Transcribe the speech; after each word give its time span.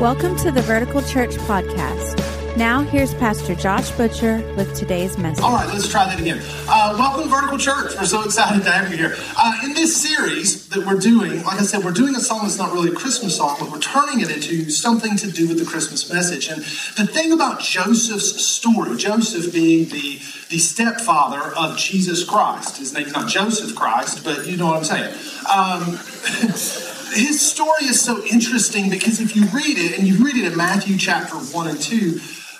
Welcome 0.00 0.36
to 0.40 0.50
the 0.50 0.60
Vertical 0.60 1.00
Church 1.00 1.30
Podcast. 1.36 2.18
Now, 2.54 2.82
here's 2.82 3.14
Pastor 3.14 3.54
Josh 3.54 3.90
Butcher 3.92 4.42
with 4.54 4.74
today's 4.74 5.16
message. 5.16 5.42
All 5.42 5.54
right, 5.54 5.66
let's 5.68 5.88
try 5.88 6.04
that 6.04 6.20
again. 6.20 6.38
Uh, 6.68 6.94
welcome 6.98 7.30
Vertical 7.30 7.56
Church. 7.56 7.94
We're 7.96 8.04
so 8.04 8.22
excited 8.22 8.62
to 8.64 8.70
have 8.70 8.90
you 8.90 8.98
here. 8.98 9.16
Uh, 9.38 9.58
in 9.64 9.72
this 9.72 9.96
series 9.96 10.68
that 10.68 10.84
we're 10.84 10.98
doing, 10.98 11.42
like 11.44 11.58
I 11.58 11.62
said, 11.62 11.82
we're 11.82 11.92
doing 11.92 12.14
a 12.14 12.20
song 12.20 12.40
that's 12.42 12.58
not 12.58 12.74
really 12.74 12.90
a 12.90 12.94
Christmas 12.94 13.38
song, 13.38 13.56
but 13.58 13.70
we're 13.70 13.78
turning 13.78 14.20
it 14.20 14.30
into 14.30 14.68
something 14.68 15.16
to 15.16 15.30
do 15.32 15.48
with 15.48 15.58
the 15.60 15.64
Christmas 15.64 16.12
message. 16.12 16.48
And 16.48 16.60
the 16.60 17.10
thing 17.10 17.32
about 17.32 17.60
Joseph's 17.60 18.44
story, 18.44 18.98
Joseph 18.98 19.50
being 19.50 19.88
the, 19.88 20.20
the 20.50 20.58
stepfather 20.58 21.56
of 21.56 21.78
Jesus 21.78 22.22
Christ, 22.22 22.76
his 22.76 22.92
name's 22.92 23.14
not 23.14 23.28
Joseph 23.28 23.74
Christ, 23.74 24.22
but 24.22 24.46
you 24.46 24.58
know 24.58 24.66
what 24.66 24.76
I'm 24.76 24.84
saying. 24.84 25.14
Um, 25.50 26.92
his 27.16 27.40
story 27.40 27.84
is 27.84 28.00
so 28.00 28.22
interesting 28.24 28.90
because 28.90 29.20
if 29.20 29.34
you 29.34 29.46
read 29.46 29.78
it, 29.78 29.98
and 29.98 30.06
you 30.06 30.24
read 30.24 30.36
it 30.36 30.50
in 30.50 30.56
Matthew 30.56 30.98
chapter 30.98 31.36
1 31.36 31.68
and 31.68 31.80
2, 31.80 32.18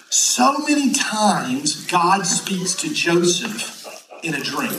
so 0.09 0.59
many 0.69 0.93
times 0.93 1.87
God 1.87 2.27
speaks 2.27 2.75
to 2.77 2.93
Joseph 2.93 4.07
in 4.23 4.35
a 4.35 4.41
dream. 4.41 4.73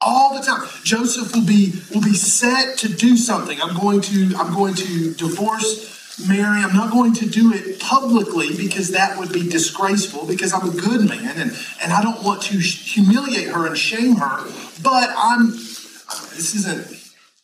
All 0.00 0.38
the 0.38 0.44
time. 0.44 0.68
Joseph 0.82 1.34
will 1.34 1.46
be 1.46 1.72
will 1.94 2.02
be 2.02 2.14
set 2.14 2.76
to 2.78 2.88
do 2.88 3.16
something. 3.16 3.60
I'm 3.60 3.78
going 3.78 4.02
to 4.02 4.34
I'm 4.36 4.52
going 4.54 4.74
to 4.74 5.14
divorce 5.14 6.18
Mary. 6.28 6.62
I'm 6.62 6.74
not 6.74 6.92
going 6.92 7.14
to 7.14 7.28
do 7.28 7.52
it 7.54 7.80
publicly 7.80 8.54
because 8.56 8.90
that 8.90 9.18
would 9.18 9.32
be 9.32 9.48
disgraceful 9.48 10.26
because 10.26 10.52
I'm 10.52 10.68
a 10.68 10.72
good 10.72 11.08
man 11.08 11.40
and, 11.40 11.56
and 11.82 11.92
I 11.92 12.02
don't 12.02 12.22
want 12.22 12.42
to 12.42 12.58
humiliate 12.58 13.48
her 13.48 13.66
and 13.66 13.78
shame 13.78 14.16
her. 14.16 14.44
But 14.82 15.10
I'm 15.16 15.52
this 15.52 16.54
isn't 16.54 16.86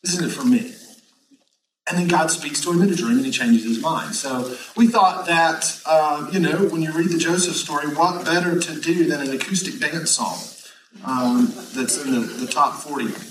this 0.02 0.14
isn't 0.14 0.32
for 0.32 0.44
me. 0.44 0.74
And 1.90 1.98
then 1.98 2.06
God 2.06 2.30
speaks 2.30 2.60
to 2.60 2.70
him 2.70 2.82
in 2.82 2.90
a 2.90 2.94
dream 2.94 3.16
and 3.16 3.26
he 3.26 3.32
changes 3.32 3.64
his 3.64 3.82
mind. 3.82 4.14
So 4.14 4.56
we 4.76 4.86
thought 4.86 5.26
that, 5.26 5.82
uh, 5.84 6.28
you 6.32 6.38
know, 6.38 6.68
when 6.68 6.82
you 6.82 6.92
read 6.92 7.08
the 7.10 7.18
Joseph 7.18 7.56
story, 7.56 7.88
what 7.88 8.24
better 8.24 8.60
to 8.60 8.80
do 8.80 9.08
than 9.08 9.20
an 9.20 9.34
acoustic 9.34 9.80
dance 9.80 10.12
song 10.12 10.38
um, 11.04 11.52
that's 11.74 12.00
in 12.04 12.12
the, 12.12 12.20
the 12.20 12.46
top 12.46 12.76
40? 12.76 13.29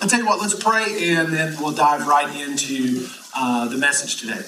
I'll 0.00 0.08
tell 0.08 0.20
you 0.20 0.26
what, 0.26 0.40
let's 0.40 0.54
pray 0.54 1.14
and 1.14 1.32
then 1.32 1.56
we'll 1.58 1.72
dive 1.72 2.06
right 2.06 2.28
into 2.40 3.08
uh, 3.34 3.68
the 3.68 3.76
message 3.76 4.20
today. 4.20 4.42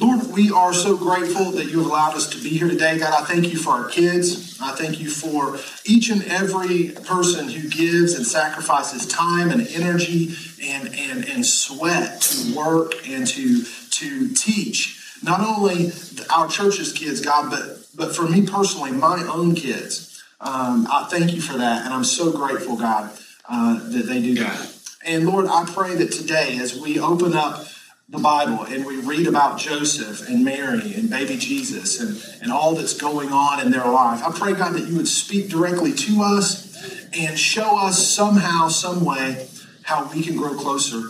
Lord, 0.00 0.30
we 0.32 0.50
are 0.50 0.72
so 0.72 0.96
grateful 0.96 1.50
that 1.52 1.66
you 1.66 1.78
have 1.78 1.86
allowed 1.86 2.14
us 2.14 2.28
to 2.30 2.42
be 2.42 2.50
here 2.50 2.68
today. 2.68 2.98
God, 2.98 3.22
I 3.22 3.24
thank 3.24 3.52
you 3.52 3.58
for 3.58 3.70
our 3.70 3.88
kids. 3.88 4.60
I 4.60 4.72
thank 4.72 5.00
you 5.00 5.10
for 5.10 5.58
each 5.84 6.10
and 6.10 6.22
every 6.24 6.90
person 6.90 7.48
who 7.48 7.68
gives 7.68 8.14
and 8.14 8.26
sacrifices 8.26 9.06
time 9.06 9.50
and 9.50 9.66
energy 9.68 10.34
and, 10.62 10.88
and, 10.94 11.24
and 11.28 11.44
sweat 11.44 12.20
to 12.20 12.56
work 12.56 12.94
and 13.08 13.26
to, 13.26 13.64
to 13.64 14.28
teach. 14.34 15.16
Not 15.22 15.40
only 15.40 15.92
our 16.30 16.48
church's 16.48 16.92
kids, 16.92 17.20
God, 17.20 17.50
but, 17.50 17.86
but 17.96 18.14
for 18.14 18.28
me 18.28 18.46
personally, 18.46 18.92
my 18.92 19.22
own 19.24 19.54
kids. 19.54 20.22
Um, 20.40 20.86
I 20.88 21.08
thank 21.10 21.34
you 21.34 21.40
for 21.40 21.58
that. 21.58 21.84
And 21.84 21.92
I'm 21.92 22.04
so 22.04 22.30
grateful, 22.30 22.76
God, 22.76 23.10
uh, 23.48 23.80
that 23.90 24.06
they 24.06 24.22
do 24.22 24.34
that. 24.36 24.74
And 25.08 25.26
Lord, 25.26 25.46
I 25.46 25.64
pray 25.64 25.94
that 25.94 26.12
today, 26.12 26.58
as 26.58 26.78
we 26.78 27.00
open 27.00 27.32
up 27.32 27.64
the 28.10 28.18
Bible 28.18 28.64
and 28.64 28.84
we 28.84 29.00
read 29.00 29.26
about 29.26 29.58
Joseph 29.58 30.28
and 30.28 30.44
Mary 30.44 30.94
and 30.94 31.08
baby 31.08 31.38
Jesus 31.38 31.98
and, 31.98 32.42
and 32.42 32.52
all 32.52 32.74
that's 32.74 32.92
going 32.92 33.30
on 33.30 33.58
in 33.60 33.70
their 33.70 33.86
life, 33.86 34.22
I 34.22 34.30
pray, 34.38 34.52
God, 34.52 34.74
that 34.74 34.86
you 34.86 34.96
would 34.96 35.08
speak 35.08 35.48
directly 35.48 35.94
to 35.94 36.20
us 36.22 36.76
and 37.14 37.38
show 37.38 37.78
us 37.78 38.06
somehow, 38.06 38.68
some 38.68 39.02
way, 39.02 39.48
how 39.82 40.10
we 40.12 40.22
can 40.22 40.36
grow 40.36 40.54
closer 40.54 41.02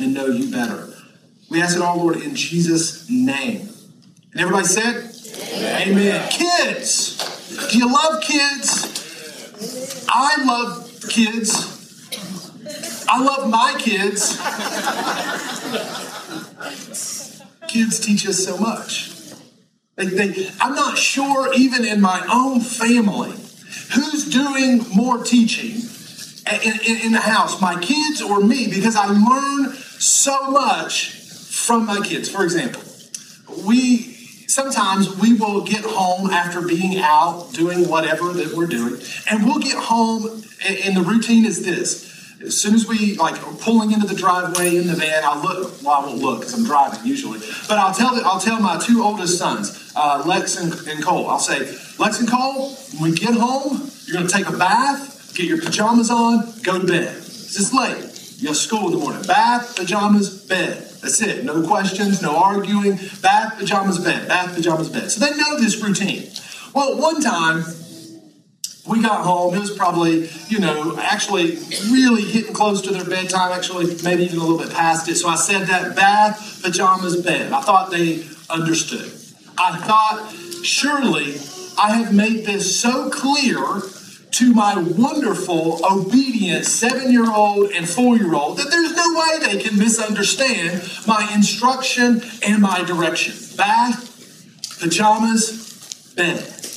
and 0.00 0.14
know 0.14 0.26
you 0.26 0.50
better. 0.50 0.88
We 1.50 1.60
ask 1.60 1.76
it 1.76 1.82
all, 1.82 1.98
Lord, 1.98 2.16
in 2.16 2.34
Jesus' 2.34 3.10
name. 3.10 3.68
And 4.32 4.40
everybody 4.40 4.66
said, 4.66 5.12
Amen. 5.52 5.88
Amen. 5.88 6.30
Kids, 6.30 7.68
do 7.70 7.76
you 7.76 7.92
love 7.92 8.22
kids? 8.22 10.06
I 10.08 10.42
love 10.42 11.04
kids. 11.10 11.79
I 13.12 13.20
love 13.20 13.50
my 13.50 13.74
kids. 13.76 14.36
kids 17.66 17.98
teach 17.98 18.24
us 18.28 18.44
so 18.44 18.56
much. 18.56 19.10
They, 19.96 20.06
they, 20.06 20.50
I'm 20.60 20.76
not 20.76 20.96
sure, 20.96 21.52
even 21.54 21.84
in 21.84 22.00
my 22.00 22.24
own 22.32 22.60
family, 22.60 23.32
who's 23.92 24.30
doing 24.30 24.84
more 24.94 25.24
teaching 25.24 25.82
in, 26.62 26.72
in, 26.86 27.06
in 27.06 27.12
the 27.12 27.20
house, 27.20 27.60
my 27.60 27.80
kids 27.80 28.22
or 28.22 28.40
me, 28.40 28.68
because 28.70 28.94
I 28.94 29.06
learn 29.06 29.74
so 29.74 30.52
much 30.52 31.10
from 31.10 31.86
my 31.86 32.00
kids. 32.06 32.30
For 32.30 32.44
example, 32.44 32.82
we 33.66 34.14
sometimes 34.46 35.16
we 35.16 35.34
will 35.34 35.62
get 35.62 35.84
home 35.84 36.30
after 36.30 36.60
being 36.60 37.00
out 37.00 37.52
doing 37.54 37.88
whatever 37.88 38.32
that 38.34 38.54
we're 38.54 38.66
doing, 38.66 39.02
and 39.28 39.44
we'll 39.44 39.58
get 39.58 39.76
home, 39.76 40.44
and 40.64 40.96
the 40.96 41.02
routine 41.02 41.44
is 41.44 41.64
this 41.64 42.10
as 42.42 42.58
soon 42.58 42.74
as 42.74 42.86
we 42.86 43.16
like 43.16 43.34
pulling 43.60 43.92
into 43.92 44.06
the 44.06 44.14
driveway 44.14 44.76
in 44.76 44.86
the 44.86 44.94
van, 44.94 45.22
I'll 45.24 45.42
look. 45.42 45.82
Well, 45.82 45.92
I 45.92 46.06
won't 46.06 46.18
look 46.18 46.40
because 46.40 46.54
I'm 46.54 46.64
driving 46.64 47.06
usually. 47.06 47.40
But 47.68 47.78
I'll 47.78 47.94
tell 47.94 48.14
the, 48.14 48.22
I'll 48.22 48.40
tell 48.40 48.60
my 48.60 48.78
two 48.78 49.02
oldest 49.02 49.38
sons, 49.38 49.92
uh, 49.94 50.22
Lex 50.26 50.56
and, 50.56 50.72
and 50.88 51.04
Cole. 51.04 51.28
I'll 51.28 51.38
say, 51.38 51.76
Lex 51.98 52.20
and 52.20 52.30
Cole, 52.30 52.74
when 52.98 53.10
we 53.10 53.16
get 53.16 53.34
home, 53.34 53.90
you're 54.06 54.14
going 54.14 54.26
to 54.26 54.32
take 54.32 54.48
a 54.48 54.56
bath, 54.56 55.34
get 55.34 55.46
your 55.46 55.60
pajamas 55.60 56.10
on, 56.10 56.52
go 56.62 56.78
to 56.80 56.86
bed. 56.86 57.16
It's 57.16 57.74
late. 57.74 58.06
You 58.40 58.48
have 58.48 58.56
school 58.56 58.86
in 58.86 58.92
the 58.92 58.98
morning. 58.98 59.22
Bath, 59.24 59.76
pajamas, 59.76 60.46
bed. 60.46 60.78
That's 61.02 61.20
it. 61.20 61.44
No 61.44 61.66
questions, 61.66 62.22
no 62.22 62.36
arguing. 62.36 62.98
Bath, 63.20 63.58
pajamas, 63.58 63.98
bed. 63.98 64.28
Bath, 64.28 64.54
pajamas, 64.54 64.88
bed. 64.88 65.10
So 65.10 65.24
they 65.24 65.36
know 65.36 65.58
this 65.58 65.82
routine. 65.82 66.30
Well, 66.74 66.96
one 66.98 67.20
time 67.20 67.64
we 68.90 69.00
got 69.00 69.24
home. 69.24 69.54
It 69.54 69.60
was 69.60 69.70
probably, 69.70 70.28
you 70.48 70.58
know, 70.58 70.98
actually 70.98 71.58
really 71.90 72.22
hitting 72.22 72.52
close 72.52 72.82
to 72.82 72.90
their 72.92 73.04
bedtime, 73.04 73.52
actually, 73.52 73.96
maybe 74.02 74.24
even 74.24 74.38
a 74.38 74.42
little 74.42 74.58
bit 74.58 74.72
past 74.72 75.08
it. 75.08 75.14
So 75.14 75.28
I 75.28 75.36
said 75.36 75.68
that 75.68 75.94
bath, 75.94 76.60
pajamas, 76.62 77.22
bed. 77.22 77.52
I 77.52 77.60
thought 77.60 77.92
they 77.92 78.24
understood. 78.50 79.12
I 79.56 79.78
thought, 79.78 80.32
surely 80.64 81.36
I 81.78 81.98
have 81.98 82.12
made 82.12 82.44
this 82.44 82.80
so 82.80 83.10
clear 83.10 83.82
to 84.32 84.54
my 84.54 84.76
wonderful, 84.76 85.80
obedient 85.84 86.64
seven 86.64 87.12
year 87.12 87.30
old 87.30 87.70
and 87.70 87.88
four 87.88 88.16
year 88.16 88.34
old 88.34 88.58
that 88.58 88.70
there's 88.70 88.94
no 88.94 89.14
way 89.14 89.38
they 89.46 89.62
can 89.62 89.78
misunderstand 89.78 90.82
my 91.06 91.30
instruction 91.32 92.22
and 92.44 92.60
my 92.60 92.82
direction. 92.84 93.34
Bath, 93.56 94.80
pajamas, 94.80 96.12
bed. 96.16 96.69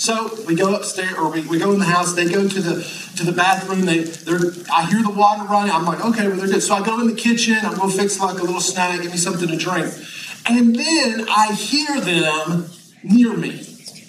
So 0.00 0.34
we 0.46 0.54
go 0.54 0.74
upstairs, 0.74 1.12
or 1.18 1.28
we, 1.30 1.46
we 1.46 1.58
go 1.58 1.72
in 1.72 1.78
the 1.78 1.84
house. 1.84 2.14
They 2.14 2.26
go 2.26 2.48
to 2.48 2.60
the 2.62 3.12
to 3.16 3.22
the 3.22 3.32
bathroom. 3.32 3.82
They 3.82 4.04
they're 4.04 4.50
I 4.72 4.86
hear 4.86 5.02
the 5.02 5.12
water 5.14 5.44
running. 5.44 5.72
I'm 5.72 5.84
like, 5.84 6.02
okay, 6.02 6.26
well 6.26 6.38
they're 6.38 6.46
good. 6.46 6.62
So 6.62 6.74
I 6.74 6.82
go 6.82 6.98
in 7.02 7.06
the 7.06 7.14
kitchen. 7.14 7.58
I'm 7.62 7.76
gonna 7.76 7.92
fix 7.92 8.18
like 8.18 8.38
a 8.38 8.42
little 8.42 8.62
snack, 8.62 9.02
give 9.02 9.10
me 9.10 9.18
something 9.18 9.46
to 9.46 9.58
drink, 9.58 9.92
and 10.46 10.74
then 10.74 11.26
I 11.28 11.52
hear 11.52 12.00
them 12.00 12.70
near 13.02 13.36
me. 13.36 13.66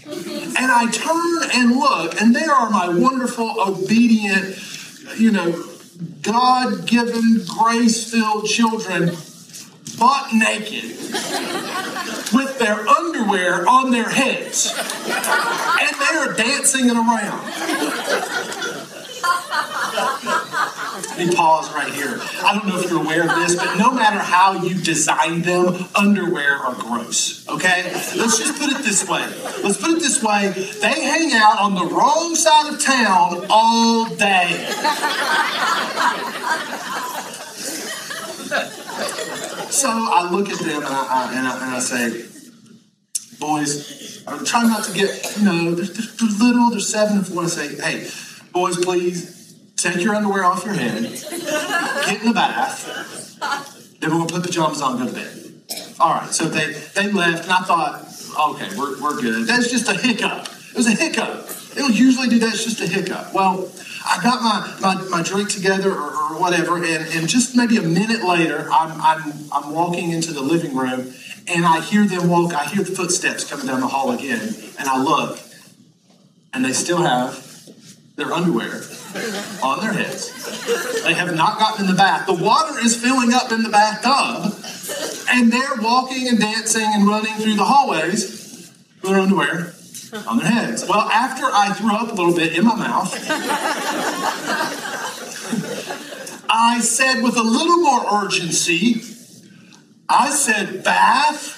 And 0.07 0.71
I 0.71 0.89
turn 0.91 1.51
and 1.55 1.71
look, 1.77 2.21
and 2.21 2.33
there 2.33 2.51
are 2.51 2.69
my 2.69 2.87
wonderful, 2.87 3.53
obedient, 3.59 4.57
you 5.19 5.31
know, 5.31 5.61
God 6.21 6.87
given, 6.87 7.43
grace 7.45 8.09
filled 8.09 8.45
children 8.45 9.11
butt 10.01 10.33
naked 10.33 10.97
with 12.33 12.57
their 12.57 12.87
underwear 12.89 13.69
on 13.69 13.91
their 13.91 14.09
heads. 14.09 14.73
And 14.75 15.95
they 15.95 16.17
are 16.17 16.33
dancing 16.33 16.87
it 16.89 16.97
around. 16.97 17.45
Let 21.05 21.17
me 21.19 21.35
pause 21.35 21.71
right 21.73 21.93
here. 21.93 22.19
I 22.43 22.53
don't 22.55 22.67
know 22.67 22.79
if 22.79 22.89
you're 22.89 22.99
aware 22.99 23.29
of 23.29 23.35
this, 23.35 23.55
but 23.55 23.75
no 23.75 23.91
matter 23.91 24.17
how 24.17 24.53
you 24.63 24.73
design 24.81 25.43
them, 25.43 25.85
underwear 25.95 26.55
are 26.55 26.73
gross. 26.73 27.47
Okay? 27.47 27.83
Let's 27.93 28.39
just 28.39 28.59
put 28.59 28.71
it 28.71 28.83
this 28.83 29.07
way. 29.07 29.21
Let's 29.63 29.77
put 29.77 29.91
it 29.91 29.99
this 29.99 30.23
way. 30.23 30.49
They 30.81 31.03
hang 31.03 31.31
out 31.33 31.59
on 31.59 31.75
the 31.75 31.85
wrong 31.85 32.33
side 32.33 32.73
of 32.73 32.81
town 32.81 33.45
all 33.51 34.07
day. 34.15 34.67
So 39.71 39.87
I 39.89 40.29
look 40.29 40.49
at 40.49 40.59
them 40.59 40.83
and 40.83 40.85
I, 40.85 41.33
and 41.33 41.47
I, 41.47 41.65
and 41.65 41.75
I 41.75 41.79
say, 41.79 42.25
boys, 43.39 44.21
I'm 44.27 44.43
trying 44.45 44.67
not 44.67 44.83
to 44.83 44.93
get, 44.93 45.37
you 45.37 45.45
know, 45.45 45.73
they're, 45.73 45.85
they're 45.85 46.29
little, 46.39 46.69
they're 46.69 46.79
seven 46.79 47.17
and 47.17 47.27
four. 47.27 47.43
I 47.43 47.47
say, 47.47 47.75
hey, 47.81 48.09
boys, 48.51 48.77
please 48.83 49.55
take 49.77 50.01
your 50.01 50.13
underwear 50.13 50.43
off 50.43 50.65
your 50.65 50.73
head, 50.73 51.03
get 51.03 52.21
in 52.21 52.27
the 52.27 52.33
bath, 52.33 52.85
then 53.99 54.11
we're 54.11 54.17
going 54.17 54.27
to 54.27 54.33
put 54.35 54.43
pajamas 54.43 54.81
on 54.81 55.01
and 55.01 55.09
go 55.09 55.13
to 55.13 55.19
bed. 55.19 55.53
All 55.99 56.15
right, 56.15 56.29
so 56.29 56.45
they, 56.45 56.73
they 56.93 57.11
left, 57.11 57.43
and 57.43 57.51
I 57.53 57.61
thought, 57.61 58.53
okay, 58.55 58.77
we're, 58.77 59.01
we're 59.01 59.21
good. 59.21 59.47
That's 59.47 59.71
just 59.71 59.89
a 59.89 59.93
hiccup. 59.93 60.47
It 60.69 60.75
was 60.75 60.87
a 60.87 60.91
hiccup. 60.91 61.47
It'll 61.75 61.91
usually 61.91 62.27
do 62.27 62.39
that. 62.39 62.53
It's 62.53 62.63
just 62.63 62.81
a 62.81 62.87
hiccup. 62.87 63.33
Well, 63.33 63.71
I 64.05 64.21
got 64.23 64.41
my, 64.41 64.77
my, 64.81 65.01
my 65.09 65.23
drink 65.23 65.49
together 65.49 65.91
or, 65.91 66.11
or 66.11 66.39
whatever, 66.39 66.77
and, 66.77 67.07
and 67.13 67.27
just 67.27 67.55
maybe 67.55 67.77
a 67.77 67.81
minute 67.81 68.23
later, 68.23 68.67
I'm, 68.71 68.99
I'm, 68.99 69.33
I'm 69.51 69.73
walking 69.73 70.11
into 70.11 70.33
the 70.33 70.41
living 70.41 70.75
room 70.75 71.13
and 71.47 71.65
I 71.65 71.81
hear 71.81 72.05
them 72.05 72.29
walk, 72.29 72.53
I 72.53 72.65
hear 72.65 72.83
the 72.83 72.91
footsteps 72.91 73.49
coming 73.49 73.67
down 73.67 73.81
the 73.81 73.87
hall 73.87 74.11
again, 74.11 74.53
and 74.79 74.87
I 74.87 75.01
look, 75.01 75.39
and 76.53 76.63
they 76.63 76.73
still 76.73 77.01
have 77.01 77.47
their 78.15 78.31
underwear 78.31 78.81
on 79.63 79.79
their 79.79 79.93
heads. 79.93 81.03
They 81.03 81.13
have 81.13 81.35
not 81.35 81.59
gotten 81.59 81.85
in 81.85 81.91
the 81.91 81.97
bath. 81.97 82.27
The 82.27 82.33
water 82.33 82.79
is 82.79 82.95
filling 82.95 83.33
up 83.33 83.51
in 83.51 83.63
the 83.63 83.69
bathtub, 83.69 84.53
and 85.29 85.51
they're 85.51 85.81
walking 85.81 86.27
and 86.27 86.39
dancing 86.39 86.85
and 86.85 87.07
running 87.07 87.33
through 87.35 87.55
the 87.55 87.65
hallways 87.65 88.71
with 89.01 89.11
their 89.11 89.19
underwear 89.19 89.73
on 90.13 90.37
their 90.37 90.47
heads. 90.47 90.85
Well, 90.87 91.09
after 91.09 91.45
I 91.45 91.73
threw 91.73 91.93
up 91.95 92.11
a 92.11 92.13
little 92.13 92.35
bit 92.35 92.57
in 92.57 92.65
my 92.65 92.75
mouth, 92.75 93.13
I 96.49 96.79
said 96.81 97.21
with 97.23 97.37
a 97.37 97.43
little 97.43 97.77
more 97.77 98.23
urgency, 98.23 99.01
I 100.09 100.29
said 100.29 100.83
bath, 100.83 101.57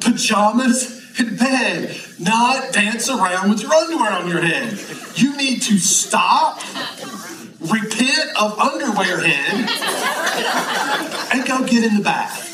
pajamas, 0.00 1.00
and 1.18 1.38
bed, 1.38 1.96
not 2.20 2.72
dance 2.72 3.08
around 3.08 3.50
with 3.50 3.62
your 3.62 3.72
underwear 3.74 4.12
on 4.12 4.28
your 4.28 4.40
head. 4.40 4.78
You 5.16 5.36
need 5.36 5.62
to 5.62 5.78
stop, 5.78 6.60
repent 7.60 8.30
of 8.40 8.58
underwear 8.58 9.20
head, 9.20 9.68
and 11.34 11.46
go 11.46 11.64
get 11.66 11.84
in 11.84 11.96
the 11.96 12.02
bath. 12.04 12.46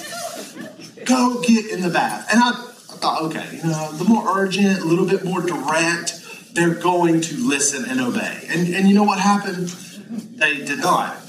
Go 1.05 1.43
get 1.43 1.67
in 1.71 1.83
the 1.83 1.91
bath. 1.91 2.27
And 2.33 2.41
I, 2.43 2.73
I 2.97 2.99
thought, 2.99 3.23
okay, 3.25 3.61
you 3.63 3.69
know, 3.69 3.91
little 3.93 4.07
more 4.07 4.39
urgent, 4.39 4.81
a 4.81 4.85
little 4.85 5.05
bit 5.05 5.23
more 5.23 5.43
direct. 5.43 6.15
They're 6.55 6.75
going 6.75 7.21
to 7.21 7.37
listen 7.37 7.85
and 7.85 8.01
obey. 8.01 8.47
And, 8.49 8.75
and 8.75 8.89
you 8.89 8.95
know 8.95 9.03
what 9.03 9.19
happened? 9.19 9.69
They 9.69 10.65
did 10.65 10.79
not. 10.79 11.21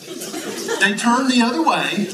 They 0.80 0.96
turned 0.96 1.30
the 1.30 1.42
other 1.44 1.62
way 1.62 2.08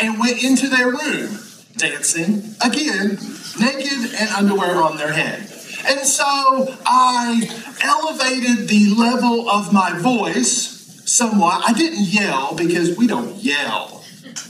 and 0.00 0.18
went 0.18 0.42
into 0.42 0.68
their 0.68 0.86
room, 0.86 1.38
dancing 1.76 2.54
again, 2.64 3.18
naked 3.60 4.14
and 4.18 4.30
underwear 4.30 4.82
on 4.82 4.96
their 4.96 5.12
head. 5.12 5.40
And 5.86 6.00
so 6.00 6.74
I 6.86 7.42
elevated 7.82 8.66
the 8.66 8.94
level 8.96 9.50
of 9.50 9.74
my 9.74 9.92
voice 9.98 11.02
somewhat. 11.04 11.68
I 11.68 11.74
didn't 11.74 12.04
yell 12.04 12.54
because 12.54 12.96
we 12.96 13.06
don't 13.06 13.34
yell 13.36 14.02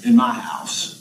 in 0.04 0.14
my 0.14 0.34
house. 0.34 0.95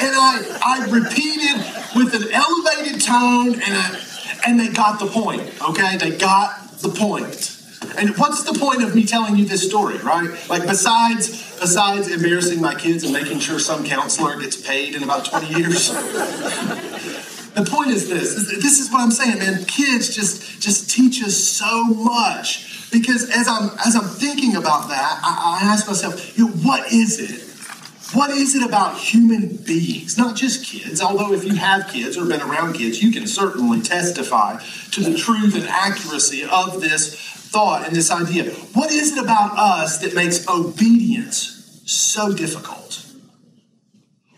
And 0.00 0.16
I, 0.16 0.58
I 0.64 0.86
repeated 0.90 1.56
with 1.94 2.14
an 2.14 2.32
elevated 2.32 3.00
tone, 3.02 3.54
and, 3.54 3.74
I, 3.76 4.00
and 4.46 4.58
they 4.58 4.68
got 4.68 4.98
the 4.98 5.06
point, 5.06 5.42
okay? 5.62 5.96
They 5.98 6.16
got 6.16 6.78
the 6.78 6.88
point. 6.88 7.56
And 7.98 8.16
what's 8.16 8.44
the 8.44 8.58
point 8.58 8.82
of 8.82 8.94
me 8.94 9.04
telling 9.04 9.36
you 9.36 9.44
this 9.44 9.66
story, 9.66 9.98
right? 9.98 10.30
Like 10.48 10.66
besides 10.66 11.28
besides 11.60 12.08
embarrassing 12.08 12.60
my 12.60 12.74
kids 12.74 13.04
and 13.04 13.12
making 13.12 13.40
sure 13.40 13.58
some 13.58 13.84
counselor 13.84 14.40
gets 14.40 14.56
paid 14.56 14.94
in 14.94 15.02
about 15.02 15.26
20 15.26 15.58
years. 15.58 15.88
the 17.54 17.66
point 17.68 17.90
is 17.90 18.08
this. 18.08 18.34
This 18.62 18.80
is 18.80 18.90
what 18.90 19.00
I'm 19.00 19.10
saying, 19.10 19.38
man. 19.38 19.64
Kids 19.64 20.14
just 20.14 20.60
just 20.60 20.90
teach 20.90 21.22
us 21.22 21.36
so 21.36 21.84
much. 21.84 22.69
Because 22.90 23.30
as 23.30 23.46
I'm 23.46 23.70
as 23.86 23.94
I'm 23.94 24.08
thinking 24.08 24.56
about 24.56 24.88
that, 24.88 25.20
I, 25.22 25.60
I 25.62 25.66
ask 25.66 25.86
myself, 25.86 26.36
you 26.36 26.48
know, 26.48 26.52
what 26.54 26.92
is 26.92 27.18
it 27.20 27.50
what 28.12 28.30
is 28.30 28.56
it 28.56 28.66
about 28.66 28.98
human 28.98 29.56
beings, 29.56 30.18
not 30.18 30.34
just 30.34 30.66
kids? 30.66 31.00
Although, 31.00 31.32
if 31.32 31.44
you 31.44 31.54
have 31.54 31.86
kids 31.88 32.16
or 32.16 32.26
been 32.26 32.40
around 32.40 32.72
kids, 32.72 33.00
you 33.00 33.12
can 33.12 33.26
certainly 33.28 33.80
testify 33.80 34.60
to 34.90 35.00
the 35.00 35.16
truth 35.16 35.54
and 35.54 35.64
accuracy 35.68 36.42
of 36.44 36.80
this 36.80 37.14
thought 37.14 37.86
and 37.86 37.94
this 37.94 38.10
idea. 38.10 38.50
What 38.74 38.90
is 38.90 39.16
it 39.16 39.22
about 39.22 39.56
us 39.56 39.98
that 39.98 40.14
makes 40.14 40.48
obedience 40.48 41.82
so 41.86 42.32
difficult? 42.32 43.06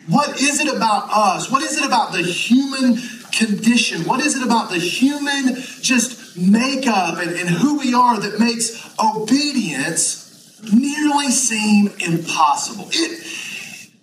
What 0.06 0.40
is 0.40 0.60
it 0.60 0.74
about 0.74 1.08
us? 1.10 1.50
What 1.50 1.62
is 1.62 1.78
it 1.78 1.86
about 1.86 2.12
the 2.12 2.22
human 2.22 2.98
condition? 3.30 4.04
What 4.04 4.20
is 4.20 4.36
it 4.36 4.42
about 4.42 4.68
the 4.68 4.78
human 4.78 5.54
just 5.80 6.21
makeup 6.36 7.18
and, 7.18 7.30
and 7.30 7.48
who 7.48 7.78
we 7.78 7.94
are 7.94 8.18
that 8.18 8.38
makes 8.38 8.94
obedience 8.98 10.60
nearly 10.72 11.30
seem 11.30 11.88
impossible? 11.98 12.88
It, 12.90 13.26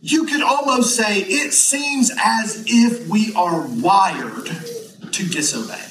you 0.02 0.26
could 0.26 0.42
almost 0.42 0.96
say 0.96 1.20
it 1.20 1.54
seems 1.54 2.12
as 2.24 2.64
if 2.68 3.08
we 3.08 3.34
are 3.36 3.68
wired 3.68 4.46
to 5.12 5.30
disobey. 5.30 5.86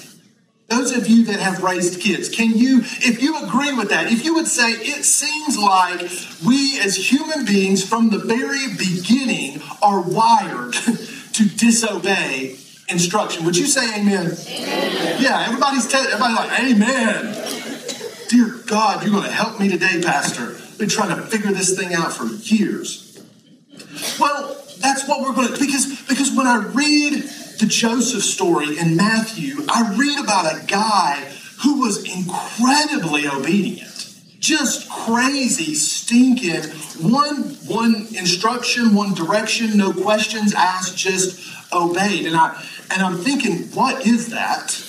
Those 0.69 0.94
of 0.94 1.08
you 1.08 1.25
that 1.26 1.40
have 1.40 1.62
raised 1.62 2.00
kids, 2.00 2.29
can 2.29 2.50
you, 2.50 2.81
if 2.81 3.23
you 3.23 3.43
agree 3.43 3.73
with 3.73 3.88
that, 3.88 4.12
if 4.12 4.25
you 4.25 4.34
would 4.34 4.46
say 4.46 4.70
it 4.73 5.05
seems 5.05 5.58
like 5.58 6.00
we 6.46 6.79
as 6.81 7.11
human 7.11 7.46
beings 7.46 7.87
from 7.87 8.11
the 8.11 8.19
very 8.19 8.69
beginning 8.76 9.62
are 9.81 10.00
wired 10.00 10.73
to 11.32 11.49
disobey 11.49 12.58
instruction, 12.88 13.44
would 13.44 13.56
you 13.56 13.67
say 13.67 14.00
amen? 14.00 14.37
amen. 14.46 15.23
Yeah, 15.23 15.44
everybody's, 15.46 15.87
te- 15.87 15.99
everybody's 15.99 16.37
like, 16.37 16.61
amen. 16.61 18.29
Dear 18.29 18.61
God, 18.67 19.02
you're 19.02 19.12
going 19.12 19.25
to 19.25 19.31
help 19.31 19.58
me 19.58 19.69
today, 19.69 20.00
Pastor. 20.02 20.55
I've 20.55 20.79
been 20.79 20.88
trying 20.88 21.17
to 21.17 21.23
figure 21.23 21.52
this 21.52 21.76
thing 21.76 21.94
out 21.94 22.12
for 22.12 22.26
years. 22.26 23.05
Well, 24.20 24.62
that's 24.81 25.08
what 25.08 25.23
we're 25.23 25.35
going 25.35 25.49
to, 25.49 25.58
because, 25.58 26.02
because 26.02 26.32
when 26.32 26.46
I 26.46 26.56
read 26.56 27.23
the 27.58 27.67
Joseph 27.67 28.23
story 28.23 28.79
in 28.79 28.96
Matthew, 28.96 29.64
I 29.69 29.94
read 29.96 30.23
about 30.23 30.62
a 30.62 30.64
guy 30.67 31.32
who 31.62 31.81
was 31.81 32.05
incredibly 32.05 33.26
obedient. 33.26 33.87
Just 34.38 34.88
crazy, 34.88 35.75
stinking, 35.75 36.62
one 37.11 37.56
one 37.67 38.06
instruction, 38.17 38.94
one 38.94 39.12
direction, 39.12 39.76
no 39.76 39.93
questions 39.93 40.55
asked, 40.55 40.96
just 40.96 41.41
obeyed. 41.73 42.26
And 42.26 42.37
I 42.37 42.64
and 42.90 43.02
I'm 43.02 43.19
thinking, 43.19 43.69
what 43.75 44.06
is 44.06 44.31
that? 44.31 44.82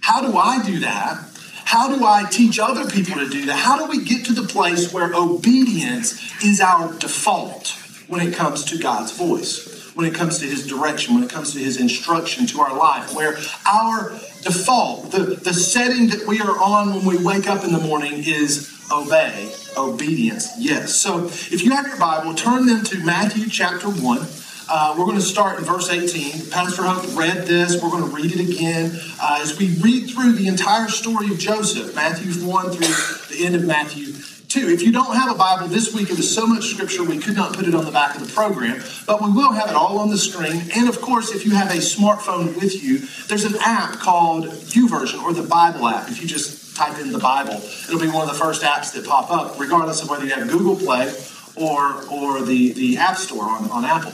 How 0.00 0.22
do 0.22 0.36
I 0.36 0.62
do 0.64 0.80
that? 0.80 1.26
How 1.64 1.94
do 1.94 2.04
I 2.04 2.24
teach 2.30 2.58
other 2.58 2.88
people 2.90 3.14
to 3.16 3.28
do 3.28 3.46
that? 3.46 3.56
How 3.56 3.78
do 3.78 3.86
we 3.86 4.04
get 4.04 4.24
to 4.26 4.32
the 4.32 4.46
place 4.46 4.92
where 4.92 5.12
obedience 5.14 6.42
is 6.44 6.60
our 6.60 6.92
default 6.98 7.76
when 8.08 8.26
it 8.26 8.34
comes 8.34 8.64
to 8.66 8.78
God's 8.78 9.12
voice? 9.12 9.78
when 9.94 10.06
it 10.06 10.14
comes 10.14 10.38
to 10.38 10.46
his 10.46 10.66
direction, 10.66 11.14
when 11.14 11.24
it 11.24 11.30
comes 11.30 11.52
to 11.52 11.58
his 11.58 11.78
instruction 11.78 12.46
to 12.46 12.60
our 12.60 12.76
life, 12.76 13.14
where 13.14 13.36
our 13.70 14.10
default, 14.42 15.10
the, 15.10 15.38
the 15.42 15.52
setting 15.52 16.08
that 16.08 16.26
we 16.26 16.40
are 16.40 16.58
on 16.58 16.94
when 16.94 17.04
we 17.04 17.22
wake 17.22 17.46
up 17.46 17.64
in 17.64 17.72
the 17.72 17.78
morning 17.78 18.22
is 18.24 18.72
obey, 18.90 19.52
obedience. 19.76 20.48
Yes. 20.58 20.94
So 20.94 21.26
if 21.26 21.62
you 21.62 21.70
have 21.72 21.86
your 21.86 21.98
Bible, 21.98 22.34
turn 22.34 22.66
them 22.66 22.82
to 22.84 22.98
Matthew 23.04 23.48
chapter 23.48 23.88
1. 23.88 24.26
Uh, 24.72 24.94
we're 24.96 25.04
going 25.04 25.16
to 25.16 25.22
start 25.22 25.58
in 25.58 25.64
verse 25.64 25.90
18. 25.90 26.48
Pastor 26.50 26.84
Hope 26.84 27.16
read 27.18 27.46
this. 27.46 27.82
We're 27.82 27.90
going 27.90 28.08
to 28.08 28.16
read 28.16 28.32
it 28.32 28.40
again 28.48 28.92
uh, 29.20 29.40
as 29.42 29.58
we 29.58 29.74
read 29.78 30.08
through 30.10 30.34
the 30.34 30.46
entire 30.46 30.88
story 30.88 31.32
of 31.32 31.38
Joseph, 31.40 31.94
Matthew 31.96 32.32
1 32.46 32.70
through 32.70 33.36
the 33.36 33.44
end 33.44 33.56
of 33.56 33.64
Matthew 33.64 34.14
Two, 34.50 34.68
if 34.68 34.82
you 34.82 34.90
don't 34.90 35.14
have 35.14 35.30
a 35.30 35.38
Bible 35.38 35.68
this 35.68 35.94
week, 35.94 36.10
it 36.10 36.16
was 36.16 36.34
so 36.34 36.44
much 36.44 36.70
scripture 36.70 37.04
we 37.04 37.18
could 37.18 37.36
not 37.36 37.54
put 37.54 37.68
it 37.68 37.74
on 37.76 37.84
the 37.84 37.92
back 37.92 38.16
of 38.16 38.26
the 38.26 38.32
program, 38.34 38.82
but 39.06 39.22
we 39.22 39.30
will 39.30 39.52
have 39.52 39.70
it 39.70 39.76
all 39.76 40.00
on 40.00 40.10
the 40.10 40.18
screen. 40.18 40.68
And 40.74 40.88
of 40.88 41.00
course, 41.00 41.32
if 41.32 41.46
you 41.46 41.52
have 41.52 41.70
a 41.70 41.78
smartphone 41.78 42.60
with 42.60 42.82
you, 42.82 42.98
there's 43.28 43.44
an 43.44 43.54
app 43.60 44.00
called 44.00 44.46
YouVersion 44.46 45.22
or 45.22 45.32
the 45.32 45.44
Bible 45.44 45.86
app. 45.86 46.08
If 46.08 46.20
you 46.20 46.26
just 46.26 46.76
type 46.76 46.98
in 46.98 47.12
the 47.12 47.20
Bible, 47.20 47.62
it'll 47.86 48.00
be 48.00 48.08
one 48.08 48.28
of 48.28 48.36
the 48.36 48.42
first 48.42 48.62
apps 48.62 48.92
that 48.94 49.06
pop 49.06 49.30
up, 49.30 49.56
regardless 49.60 50.02
of 50.02 50.10
whether 50.10 50.24
you 50.24 50.32
have 50.32 50.48
Google 50.50 50.74
Play 50.74 51.14
or 51.54 52.02
or 52.10 52.42
the, 52.42 52.72
the 52.72 52.96
App 52.96 53.18
Store 53.18 53.44
on, 53.44 53.70
on 53.70 53.84
Apple. 53.84 54.12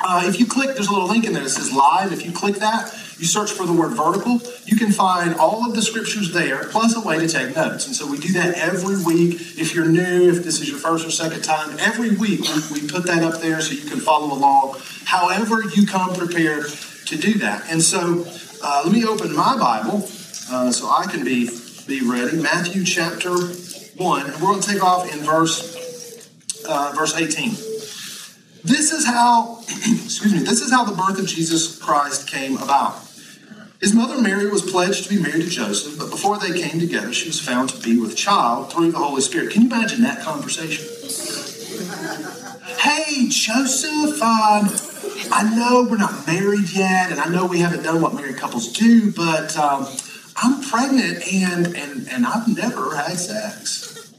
Uh, 0.00 0.24
if 0.26 0.40
you 0.40 0.46
click, 0.46 0.74
there's 0.74 0.88
a 0.88 0.92
little 0.92 1.08
link 1.08 1.24
in 1.24 1.32
there 1.32 1.42
that 1.42 1.50
says 1.50 1.72
live. 1.72 2.12
If 2.12 2.26
you 2.26 2.32
click 2.32 2.56
that, 2.56 2.92
you 3.18 3.26
search 3.26 3.52
for 3.52 3.64
the 3.64 3.72
word 3.72 3.92
vertical, 3.92 4.40
you 4.66 4.76
can 4.76 4.90
find 4.90 5.34
all 5.36 5.64
of 5.68 5.74
the 5.74 5.82
scriptures 5.82 6.32
there, 6.32 6.64
plus 6.64 6.96
a 6.96 7.00
way 7.00 7.18
to 7.18 7.28
take 7.28 7.54
notes. 7.54 7.86
And 7.86 7.94
so 7.94 8.10
we 8.10 8.18
do 8.18 8.32
that 8.34 8.54
every 8.56 9.02
week. 9.04 9.34
If 9.56 9.74
you're 9.74 9.88
new, 9.88 10.30
if 10.30 10.42
this 10.42 10.60
is 10.60 10.68
your 10.68 10.78
first 10.78 11.06
or 11.06 11.10
second 11.10 11.42
time, 11.42 11.76
every 11.78 12.10
week 12.16 12.40
we, 12.40 12.80
we 12.80 12.88
put 12.88 13.06
that 13.06 13.22
up 13.22 13.40
there 13.40 13.60
so 13.60 13.72
you 13.72 13.88
can 13.88 14.00
follow 14.00 14.34
along 14.34 14.80
however 15.04 15.62
you 15.74 15.86
come 15.86 16.14
prepared 16.14 16.66
to 17.06 17.16
do 17.16 17.34
that. 17.34 17.70
And 17.70 17.80
so 17.80 18.26
uh, 18.62 18.82
let 18.84 18.92
me 18.92 19.04
open 19.04 19.34
my 19.34 19.56
Bible 19.56 20.08
uh, 20.50 20.72
so 20.72 20.88
I 20.88 21.06
can 21.08 21.24
be, 21.24 21.50
be 21.86 22.00
ready. 22.06 22.36
Matthew 22.36 22.84
chapter 22.84 23.30
1, 23.30 24.26
and 24.26 24.34
we're 24.34 24.48
going 24.48 24.60
to 24.60 24.68
take 24.68 24.82
off 24.82 25.12
in 25.12 25.20
verse, 25.20 26.28
uh, 26.66 26.92
verse 26.96 27.14
18. 27.14 27.73
This 28.64 28.92
is 28.92 29.04
how, 29.04 29.58
excuse 29.68 30.32
me, 30.32 30.38
this 30.38 30.62
is 30.62 30.70
how 30.70 30.84
the 30.84 30.96
birth 30.96 31.18
of 31.18 31.26
Jesus 31.26 31.78
Christ 31.78 32.26
came 32.26 32.56
about. 32.56 32.96
His 33.78 33.92
mother 33.92 34.18
Mary 34.18 34.48
was 34.48 34.62
pledged 34.62 35.04
to 35.04 35.10
be 35.10 35.20
married 35.20 35.42
to 35.42 35.50
Joseph, 35.50 35.98
but 35.98 36.10
before 36.10 36.38
they 36.38 36.58
came 36.58 36.80
together, 36.80 37.12
she 37.12 37.28
was 37.28 37.38
found 37.38 37.68
to 37.68 37.82
be 37.82 38.00
with 38.00 38.16
child 38.16 38.72
through 38.72 38.92
the 38.92 38.98
Holy 38.98 39.20
Spirit. 39.20 39.50
Can 39.50 39.62
you 39.62 39.68
imagine 39.68 40.02
that 40.02 40.22
conversation? 40.22 40.86
Hey, 42.78 43.28
Joseph, 43.28 44.22
um, 44.22 44.70
I 45.30 45.54
know 45.54 45.86
we're 45.90 45.98
not 45.98 46.26
married 46.26 46.70
yet, 46.70 47.10
and 47.10 47.20
I 47.20 47.28
know 47.28 47.44
we 47.44 47.58
haven't 47.58 47.82
done 47.82 48.00
what 48.00 48.14
married 48.14 48.38
couples 48.38 48.72
do, 48.72 49.12
but 49.12 49.54
um, 49.58 49.86
I'm 50.36 50.62
pregnant 50.62 51.22
and, 51.30 51.66
and, 51.76 52.08
and 52.08 52.26
I've 52.26 52.48
never 52.48 52.96
had 52.96 53.18
sex. 53.18 54.14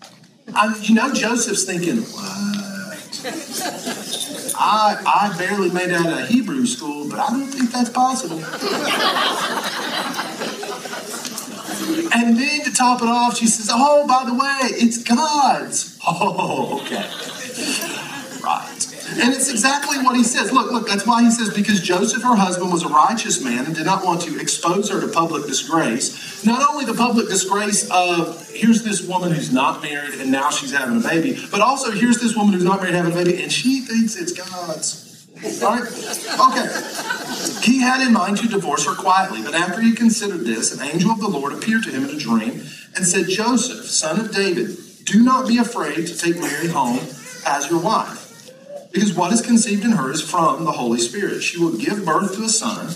I, 0.53 0.77
you 0.83 0.93
know, 0.93 1.11
Joseph's 1.11 1.63
thinking, 1.63 2.01
what? 2.01 2.54
I, 4.57 5.01
I 5.05 5.35
barely 5.37 5.69
made 5.69 5.91
out 5.91 6.07
of 6.07 6.27
Hebrew 6.27 6.65
school, 6.65 7.07
but 7.09 7.19
I 7.19 7.29
don't 7.29 7.47
think 7.47 7.71
that's 7.71 7.89
possible. 7.89 8.43
And 12.13 12.37
then 12.37 12.63
to 12.63 12.73
top 12.73 13.01
it 13.01 13.07
off, 13.07 13.37
she 13.37 13.47
says, 13.47 13.69
Oh, 13.71 14.07
by 14.07 14.23
the 14.25 14.33
way, 14.33 14.59
it's 14.77 14.97
God's. 15.03 15.97
Oh, 16.07 16.81
okay. 16.81 17.09
Right. 18.45 18.95
And 19.17 19.33
it's 19.33 19.49
exactly 19.49 19.97
what 19.97 20.15
he 20.15 20.23
says. 20.23 20.51
Look, 20.51 20.71
look, 20.71 20.87
that's 20.87 21.07
why 21.07 21.23
he 21.23 21.31
says, 21.31 21.51
because 21.51 21.81
Joseph, 21.81 22.21
her 22.21 22.35
husband, 22.35 22.71
was 22.71 22.83
a 22.83 22.87
righteous 22.87 23.43
man 23.43 23.65
and 23.65 23.75
did 23.75 23.85
not 23.85 24.05
want 24.05 24.21
to 24.21 24.39
expose 24.39 24.91
her 24.91 25.01
to 25.01 25.07
public 25.07 25.47
disgrace. 25.47 26.45
Not 26.45 26.67
only 26.69 26.85
the 26.85 26.93
public 26.93 27.27
disgrace 27.27 27.89
of, 27.89 28.47
here's 28.51 28.83
this 28.83 29.07
woman 29.07 29.31
who's 29.31 29.51
not 29.51 29.81
married 29.81 30.19
and 30.19 30.31
now 30.31 30.51
she's 30.51 30.71
having 30.71 30.97
a 30.97 31.07
baby, 31.07 31.43
but 31.49 31.61
also 31.61 31.89
here's 31.89 32.19
this 32.19 32.35
woman 32.35 32.53
who's 32.53 32.63
not 32.63 32.81
married 32.81 32.93
having 32.93 33.13
a 33.13 33.15
baby 33.15 33.41
and 33.41 33.51
she 33.51 33.81
thinks 33.81 34.15
it's 34.15 34.31
God's. 34.31 35.27
Right? 35.61 35.81
Okay. 35.81 37.61
He 37.63 37.81
had 37.81 38.05
in 38.05 38.13
mind 38.13 38.37
to 38.37 38.47
divorce 38.47 38.85
her 38.85 38.93
quietly, 38.93 39.41
but 39.41 39.55
after 39.55 39.81
he 39.81 39.93
considered 39.93 40.45
this, 40.45 40.71
an 40.71 40.87
angel 40.87 41.09
of 41.09 41.19
the 41.19 41.27
Lord 41.27 41.51
appeared 41.51 41.83
to 41.85 41.89
him 41.89 42.03
in 42.03 42.15
a 42.15 42.19
dream 42.19 42.61
and 42.95 43.05
said, 43.05 43.27
Joseph, 43.27 43.85
son 43.85 44.19
of 44.19 44.33
David, 44.35 44.77
do 45.03 45.23
not 45.23 45.47
be 45.47 45.57
afraid 45.57 46.05
to 46.07 46.17
take 46.17 46.39
Mary 46.39 46.67
home 46.67 46.99
as 47.47 47.69
your 47.69 47.81
wife 47.81 48.24
because 48.95 49.13
what 49.13 49.33
is 49.33 49.41
conceived 49.41 49.83
in 49.83 49.91
her 49.91 50.09
is 50.09 50.21
from 50.21 50.63
the 50.63 50.71
Holy 50.71 50.99
Spirit. 50.99 51.43
She 51.43 51.59
will 51.59 51.75
give 51.75 52.05
birth 52.05 52.33
to 52.35 52.43
a 52.43 52.49
son. 52.49 52.93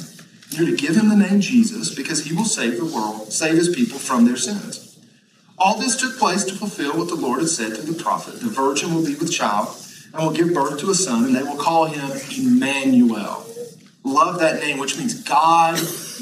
You're 0.49 0.67
to 0.67 0.75
give 0.77 0.95
him 0.95 1.09
the 1.09 1.15
name 1.17 1.41
Jesus 1.41 1.93
because 1.93 2.23
he 2.23 2.33
will 2.33 2.45
save 2.45 2.77
the 2.77 2.85
world, 2.85 3.33
save 3.33 3.55
his 3.55 3.67
people 3.67 3.99
from 3.99 4.25
their 4.25 4.37
sins. 4.37 4.97
All 5.57 5.77
this 5.77 5.97
took 5.97 6.17
place 6.17 6.45
to 6.45 6.55
fulfill 6.55 6.97
what 6.97 7.09
the 7.09 7.15
Lord 7.15 7.39
had 7.39 7.49
said 7.49 7.75
to 7.75 7.81
the 7.81 8.01
prophet. 8.01 8.39
The 8.39 8.47
virgin 8.47 8.95
will 8.95 9.05
be 9.05 9.15
with 9.15 9.29
child 9.29 9.75
and 10.13 10.23
will 10.23 10.31
give 10.31 10.53
birth 10.53 10.79
to 10.79 10.89
a 10.89 10.95
son, 10.95 11.25
and 11.25 11.35
they 11.35 11.43
will 11.43 11.57
call 11.57 11.87
him 11.87 12.09
Emmanuel. 12.37 13.45
Love 14.05 14.39
that 14.39 14.61
name, 14.61 14.77
which 14.77 14.97
means 14.97 15.21
God 15.23 15.73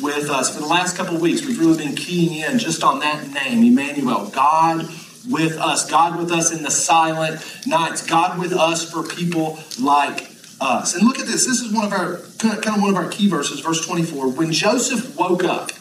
with 0.02 0.28
us. 0.32 0.56
For 0.56 0.60
the 0.60 0.68
last 0.68 0.98
couple 0.98 1.18
of 1.18 1.22
weeks, 1.22 1.46
we've 1.46 1.60
really 1.60 1.78
been 1.78 1.96
keying 1.96 2.34
in 2.34 2.58
just 2.58 2.84
on 2.84 3.00
that 3.02 3.30
name, 3.30 3.64
Emmanuel, 3.64 4.28
God 4.32 4.90
with 5.30 5.58
us. 5.58 5.90
God 5.90 6.18
with 6.18 6.32
us 6.32 6.52
in 6.52 6.64
the 6.64 6.72
silent 6.72 7.42
nights. 7.66 8.06
God 8.06 8.40
with 8.40 8.54
us 8.54 8.90
for 8.90 9.04
people 9.04 9.60
like 9.80 10.30
us. 10.60 10.96
And 10.96 11.06
look 11.06 11.20
at 11.20 11.28
this. 11.28 11.46
This 11.46 11.62
is 11.62 11.74
one 11.74 11.86
of 11.86 11.94
our 11.94 12.20
kind 12.40 12.66
of 12.66 12.82
one 12.82 12.90
of 12.90 12.96
our 12.96 13.10
key 13.10 13.30
verses, 13.30 13.60
verse 13.60 13.86
24. 13.86 14.30
When 14.30 14.52
Joseph 14.52 15.16
woke 15.18 15.44
up, 15.44 15.72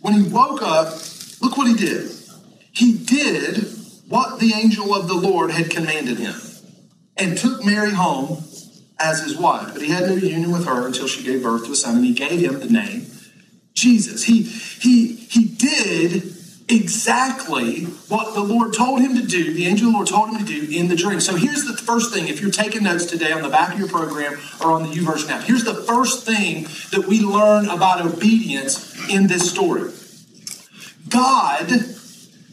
when 0.00 0.14
he 0.14 0.28
woke 0.28 0.62
up, 0.62 0.94
look 1.40 1.56
what 1.56 1.68
he 1.68 1.74
did. 1.74 2.10
He 2.72 2.98
did 2.98 3.68
what 4.08 4.40
the 4.40 4.52
angel 4.54 4.94
of 4.94 5.08
the 5.08 5.14
Lord 5.14 5.50
had 5.50 5.70
commanded 5.70 6.18
him 6.18 6.34
and 7.16 7.36
took 7.36 7.64
Mary 7.64 7.92
home 7.92 8.44
as 8.98 9.22
his 9.22 9.36
wife. 9.36 9.72
But 9.72 9.82
he 9.82 9.90
had 9.90 10.08
no 10.08 10.14
union 10.14 10.50
with 10.52 10.66
her 10.66 10.86
until 10.86 11.06
she 11.06 11.22
gave 11.22 11.42
birth 11.42 11.66
to 11.66 11.72
a 11.72 11.76
son, 11.76 11.96
and 11.96 12.04
he 12.04 12.14
gave 12.14 12.40
him 12.40 12.60
the 12.60 12.68
name 12.68 13.06
Jesus. 13.74 14.24
He 14.24 14.42
he 14.42 15.14
he 15.14 15.44
did 15.44 16.31
exactly 16.72 17.84
what 18.08 18.34
the 18.34 18.40
Lord 18.40 18.72
told 18.72 19.00
him 19.00 19.14
to 19.16 19.26
do, 19.26 19.52
the 19.52 19.66
angel 19.66 19.88
of 19.88 19.92
the 19.92 19.96
Lord 19.98 20.08
told 20.08 20.30
him 20.30 20.38
to 20.38 20.44
do 20.44 20.76
in 20.76 20.88
the 20.88 20.96
dream. 20.96 21.20
So 21.20 21.36
here's 21.36 21.64
the 21.64 21.76
first 21.76 22.12
thing, 22.12 22.28
if 22.28 22.40
you're 22.40 22.50
taking 22.50 22.84
notes 22.84 23.04
today 23.04 23.32
on 23.32 23.42
the 23.42 23.48
back 23.48 23.74
of 23.74 23.78
your 23.78 23.88
program 23.88 24.38
or 24.60 24.72
on 24.72 24.82
the 24.82 24.88
YouVersion 24.88 25.28
app, 25.28 25.42
here's 25.42 25.64
the 25.64 25.74
first 25.74 26.24
thing 26.24 26.64
that 26.90 27.06
we 27.06 27.20
learn 27.20 27.68
about 27.68 28.04
obedience 28.04 29.08
in 29.08 29.26
this 29.26 29.50
story. 29.50 29.92
God 31.08 31.70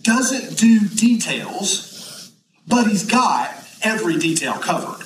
doesn't 0.01 0.57
do 0.57 0.87
details, 0.89 2.31
but 2.67 2.87
he's 2.87 3.05
got 3.05 3.55
every 3.81 4.17
detail 4.17 4.53
covered. 4.53 5.05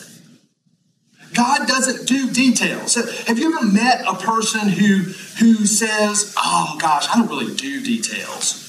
God 1.33 1.67
doesn't 1.67 2.07
do 2.07 2.31
details. 2.31 2.95
Have 3.27 3.39
you 3.39 3.55
ever 3.55 3.65
met 3.65 4.03
a 4.07 4.13
person 4.13 4.69
who 4.69 4.97
who 5.39 5.65
says, 5.65 6.33
"Oh 6.37 6.77
gosh, 6.79 7.07
I 7.09 7.17
don't 7.17 7.27
really 7.27 7.55
do 7.55 7.83
details." 7.83 8.62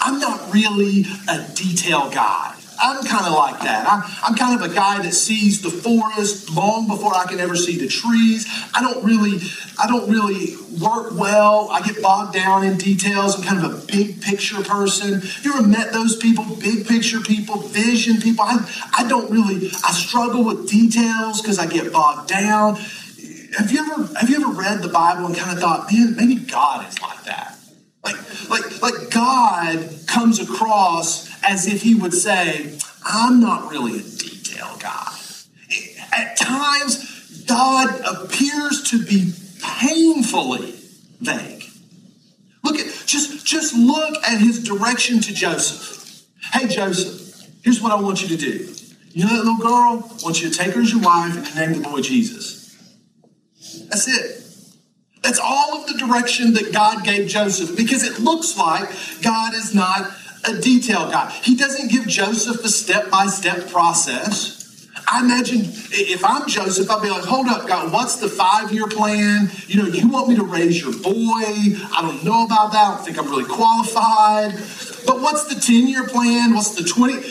I'm 0.00 0.18
not 0.18 0.52
really 0.52 1.04
a 1.28 1.46
detail 1.54 2.10
guy. 2.10 2.56
I'm 2.82 3.04
kind 3.04 3.26
of 3.26 3.32
like 3.34 3.60
that. 3.60 3.86
I'm, 3.88 4.02
I'm 4.24 4.34
kind 4.34 4.60
of 4.60 4.68
a 4.68 4.74
guy 4.74 5.00
that 5.02 5.12
sees 5.12 5.62
the 5.62 5.70
forest 5.70 6.50
long 6.50 6.88
before 6.88 7.14
I 7.14 7.26
can 7.26 7.38
ever 7.38 7.54
see 7.54 7.78
the 7.78 7.86
trees. 7.86 8.46
I 8.74 8.80
don't 8.80 9.04
really, 9.04 9.38
I 9.80 9.86
don't 9.86 10.10
really 10.10 10.56
work 10.80 11.12
well. 11.16 11.68
I 11.70 11.80
get 11.82 12.02
bogged 12.02 12.34
down 12.34 12.64
in 12.64 12.78
details. 12.78 13.36
I'm 13.36 13.44
kind 13.44 13.64
of 13.64 13.72
a 13.72 13.86
big 13.86 14.20
picture 14.20 14.62
person. 14.62 15.22
You 15.42 15.54
ever 15.54 15.66
met 15.66 15.92
those 15.92 16.16
people? 16.16 16.44
Big 16.56 16.88
picture 16.88 17.20
people, 17.20 17.60
vision 17.60 18.20
people. 18.20 18.44
I, 18.44 18.58
I 18.96 19.06
don't 19.08 19.30
really, 19.30 19.68
I 19.84 19.92
struggle 19.92 20.44
with 20.44 20.68
details 20.68 21.40
because 21.40 21.60
I 21.60 21.66
get 21.66 21.92
bogged 21.92 22.28
down. 22.28 22.76
Have 23.58 23.70
you 23.70 23.78
ever, 23.80 24.18
have 24.18 24.28
you 24.28 24.42
ever 24.42 24.58
read 24.58 24.82
the 24.82 24.88
Bible 24.88 25.26
and 25.26 25.36
kind 25.36 25.52
of 25.52 25.62
thought, 25.62 25.92
man, 25.92 26.16
maybe 26.16 26.36
God 26.36 26.88
is 26.88 27.00
like 27.00 27.22
that? 27.24 27.51
Like, 28.04 28.50
like, 28.50 28.82
like 28.82 29.10
God 29.10 29.88
comes 30.06 30.40
across 30.40 31.30
as 31.44 31.66
if 31.66 31.82
he 31.82 31.94
would 31.94 32.14
say, 32.14 32.78
I'm 33.04 33.40
not 33.40 33.70
really 33.70 33.98
a 33.98 34.02
detail 34.02 34.76
guy. 34.78 35.08
At 36.12 36.36
times, 36.36 37.44
God 37.46 38.00
appears 38.00 38.90
to 38.90 39.04
be 39.04 39.32
painfully 39.62 40.74
vague. 41.20 41.64
Look 42.64 42.76
at 42.76 42.86
just 43.06 43.44
just 43.44 43.74
look 43.74 44.16
at 44.26 44.38
his 44.38 44.62
direction 44.62 45.20
to 45.20 45.34
Joseph. 45.34 46.24
Hey 46.52 46.68
Joseph, 46.68 47.46
here's 47.62 47.80
what 47.80 47.92
I 47.92 48.00
want 48.00 48.22
you 48.22 48.28
to 48.28 48.36
do. 48.36 48.74
You 49.12 49.24
know 49.24 49.36
that 49.36 49.44
little 49.44 49.56
girl? 49.56 50.10
I 50.10 50.24
want 50.24 50.42
you 50.42 50.50
to 50.50 50.56
take 50.56 50.74
her 50.74 50.80
as 50.80 50.92
your 50.92 51.02
wife 51.02 51.36
and 51.36 51.56
name 51.56 51.82
the 51.82 51.88
boy 51.88 52.00
Jesus. 52.00 52.76
That's 53.88 54.08
it. 54.08 54.41
That's 55.22 55.38
all 55.38 55.80
of 55.80 55.86
the 55.86 55.94
direction 55.94 56.52
that 56.54 56.72
God 56.72 57.04
gave 57.04 57.28
Joseph 57.28 57.76
because 57.76 58.02
it 58.02 58.18
looks 58.18 58.58
like 58.58 58.88
God 59.22 59.54
is 59.54 59.74
not 59.74 60.10
a 60.44 60.60
detail 60.60 61.10
guy. 61.10 61.30
He 61.30 61.56
doesn't 61.56 61.90
give 61.90 62.06
Joseph 62.08 62.64
a 62.64 62.68
step 62.68 63.10
by 63.10 63.26
step 63.26 63.68
process. 63.70 64.58
I 65.06 65.20
imagine 65.20 65.60
if 65.92 66.24
I'm 66.24 66.48
Joseph, 66.48 66.90
I'd 66.90 67.02
be 67.02 67.10
like, 67.10 67.24
hold 67.24 67.46
up, 67.48 67.68
God, 67.68 67.92
what's 67.92 68.16
the 68.16 68.28
five 68.28 68.72
year 68.72 68.86
plan? 68.86 69.50
You 69.66 69.82
know, 69.82 69.88
you 69.88 70.08
want 70.08 70.28
me 70.28 70.36
to 70.36 70.44
raise 70.44 70.80
your 70.80 70.92
boy. 70.92 71.12
I 71.14 71.98
don't 72.00 72.24
know 72.24 72.44
about 72.44 72.72
that. 72.72 72.88
I 72.88 72.94
don't 72.94 73.04
think 73.04 73.18
I'm 73.18 73.28
really 73.28 73.44
qualified. 73.44 74.52
But 75.06 75.20
what's 75.20 75.52
the 75.52 75.60
10 75.60 75.88
year 75.88 76.06
plan? 76.06 76.54
What's 76.54 76.74
the 76.74 76.84
20? 76.84 77.22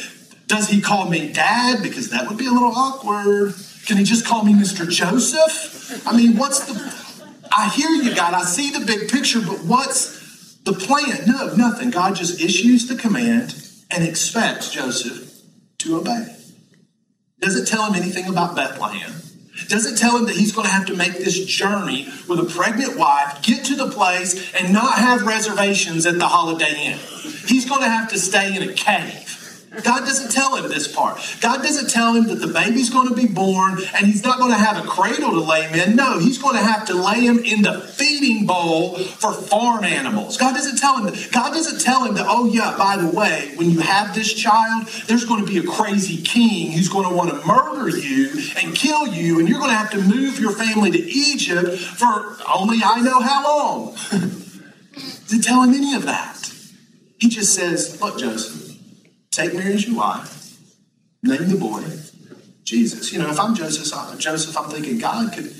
Does 0.47 0.69
he 0.69 0.81
call 0.81 1.09
me 1.09 1.31
dad? 1.31 1.81
Because 1.81 2.09
that 2.09 2.27
would 2.27 2.37
be 2.37 2.45
a 2.45 2.51
little 2.51 2.71
awkward. 2.71 3.55
Can 3.85 3.97
he 3.97 4.03
just 4.03 4.25
call 4.25 4.43
me 4.43 4.53
Mr. 4.53 4.89
Joseph? 4.89 6.05
I 6.07 6.15
mean, 6.15 6.37
what's 6.37 6.59
the 6.65 6.73
I 7.51 7.69
hear 7.69 7.89
you, 7.89 8.15
God. 8.15 8.33
I 8.33 8.43
see 8.43 8.71
the 8.71 8.85
big 8.85 9.09
picture, 9.09 9.41
but 9.41 9.59
what's 9.65 10.55
the 10.63 10.73
plan? 10.73 11.27
No, 11.27 11.53
nothing. 11.55 11.89
God 11.89 12.15
just 12.15 12.41
issues 12.41 12.87
the 12.87 12.95
command 12.95 13.55
and 13.89 14.07
expects 14.07 14.71
Joseph 14.71 15.41
to 15.79 15.97
obey. 15.97 16.35
Doesn't 17.39 17.67
tell 17.67 17.91
him 17.91 18.01
anything 18.01 18.27
about 18.27 18.55
Bethlehem. 18.55 19.11
Doesn't 19.67 19.97
tell 19.97 20.17
him 20.17 20.25
that 20.25 20.35
he's 20.35 20.51
going 20.51 20.65
to 20.65 20.73
have 20.73 20.85
to 20.87 20.95
make 20.95 21.13
this 21.13 21.45
journey 21.45 22.07
with 22.27 22.39
a 22.39 22.45
pregnant 22.45 22.97
wife, 22.97 23.41
get 23.41 23.65
to 23.65 23.75
the 23.75 23.89
place, 23.89 24.53
and 24.53 24.73
not 24.73 24.97
have 24.97 25.23
reservations 25.23 26.05
at 26.05 26.17
the 26.17 26.27
Holiday 26.27 26.85
Inn. 26.85 26.99
He's 27.47 27.67
going 27.67 27.81
to 27.81 27.89
have 27.89 28.09
to 28.09 28.19
stay 28.19 28.55
in 28.55 28.67
a 28.67 28.73
cave. 28.73 29.30
God 29.71 30.01
doesn't 30.01 30.31
tell 30.31 30.57
him 30.57 30.67
this 30.67 30.93
part. 30.93 31.17
God 31.39 31.63
doesn't 31.63 31.89
tell 31.89 32.13
him 32.13 32.27
that 32.27 32.45
the 32.45 32.47
baby's 32.47 32.89
going 32.89 33.07
to 33.07 33.15
be 33.15 33.25
born 33.25 33.79
and 33.95 34.05
he's 34.05 34.21
not 34.21 34.37
going 34.37 34.51
to 34.51 34.57
have 34.57 34.83
a 34.83 34.85
cradle 34.85 35.31
to 35.31 35.39
lay 35.39 35.63
him 35.63 35.89
in. 35.89 35.95
No, 35.95 36.19
he's 36.19 36.37
going 36.37 36.57
to 36.57 36.61
have 36.61 36.85
to 36.87 36.93
lay 36.93 37.21
him 37.21 37.39
in 37.39 37.61
the 37.61 37.79
feeding 37.79 38.45
bowl 38.45 38.97
for 38.97 39.31
farm 39.31 39.85
animals. 39.85 40.35
God 40.35 40.55
doesn't 40.55 40.77
tell 40.77 40.97
him 40.97 41.05
that. 41.05 41.29
God 41.31 41.51
doesn't 41.51 41.79
tell 41.79 42.03
him 42.03 42.15
that, 42.15 42.25
oh, 42.27 42.47
yeah, 42.47 42.75
by 42.77 42.97
the 42.97 43.07
way, 43.15 43.53
when 43.55 43.71
you 43.71 43.79
have 43.79 44.13
this 44.13 44.33
child, 44.33 44.87
there's 45.07 45.23
going 45.23 45.45
to 45.45 45.49
be 45.49 45.57
a 45.59 45.63
crazy 45.63 46.21
king 46.21 46.73
who's 46.73 46.89
going 46.89 47.07
to 47.07 47.15
want 47.15 47.29
to 47.29 47.47
murder 47.47 47.97
you 47.97 48.29
and 48.57 48.75
kill 48.75 49.07
you, 49.07 49.39
and 49.39 49.47
you're 49.47 49.59
going 49.59 49.71
to 49.71 49.77
have 49.77 49.91
to 49.91 50.01
move 50.01 50.37
your 50.37 50.51
family 50.51 50.91
to 50.91 50.99
Egypt 50.99 51.77
for 51.79 52.35
only 52.53 52.79
I 52.83 52.99
know 52.99 53.21
how 53.21 53.43
long. 53.45 53.97
doesn't 54.93 55.43
tell 55.43 55.63
him 55.63 55.73
any 55.73 55.95
of 55.95 56.03
that. 56.03 56.53
He 57.17 57.29
just 57.29 57.53
says, 57.55 58.01
look, 58.01 58.19
Joseph, 58.19 58.60
Take 59.31 59.53
Mary 59.53 59.73
as 59.73 59.87
your 59.87 59.97
wife. 59.97 60.59
Name 61.23 61.49
the 61.49 61.57
boy 61.57 61.83
Jesus. 62.65 63.11
You 63.11 63.19
know, 63.19 63.29
if 63.29 63.39
I'm 63.39 63.55
Joseph, 63.55 63.97
I'm, 63.97 64.17
Joseph, 64.17 64.57
I'm 64.57 64.69
thinking, 64.69 64.97
God, 64.97 65.33
could 65.33 65.53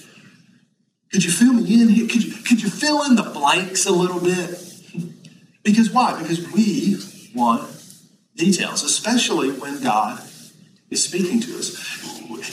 could 1.12 1.24
you 1.24 1.32
fill 1.32 1.54
me 1.54 1.82
in 1.82 1.90
here? 1.90 2.08
Could 2.08 2.24
you 2.24 2.32
could 2.44 2.62
you 2.62 2.70
fill 2.70 3.04
in 3.04 3.16
the 3.16 3.24
blanks 3.24 3.86
a 3.86 3.92
little 3.92 4.20
bit? 4.20 4.68
Because 5.64 5.92
why? 5.92 6.20
Because 6.20 6.52
we 6.54 6.98
want 7.36 7.70
details, 8.36 8.82
especially 8.84 9.52
when 9.52 9.80
God 9.84 10.20
is 10.90 11.04
speaking 11.04 11.40
to 11.40 11.60
us. 11.60 12.02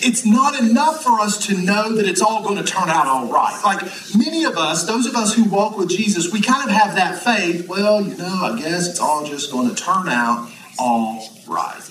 It's 0.05 0.27
not 0.27 0.61
enough 0.61 1.03
for 1.03 1.19
us 1.19 1.47
to 1.47 1.57
know 1.57 1.95
that 1.95 2.07
it's 2.07 2.21
all 2.21 2.43
going 2.43 2.63
to 2.63 2.71
turn 2.71 2.91
out 2.91 3.07
all 3.07 3.33
right. 3.33 3.59
Like 3.65 3.81
many 4.15 4.45
of 4.45 4.59
us, 4.59 4.87
those 4.87 5.07
of 5.07 5.15
us 5.17 5.33
who 5.33 5.45
walk 5.45 5.79
with 5.79 5.89
Jesus, 5.89 6.31
we 6.31 6.43
kind 6.43 6.69
of 6.69 6.77
have 6.77 6.97
that 6.97 7.23
faith. 7.23 7.67
Well, 7.67 8.03
you 8.03 8.15
know, 8.19 8.41
I 8.43 8.59
guess 8.61 8.87
it's 8.87 9.01
all 9.01 9.25
just 9.25 9.51
going 9.51 9.75
to 9.75 9.75
turn 9.75 10.11
out 10.11 10.51
all 10.79 11.29
right. 11.47 11.83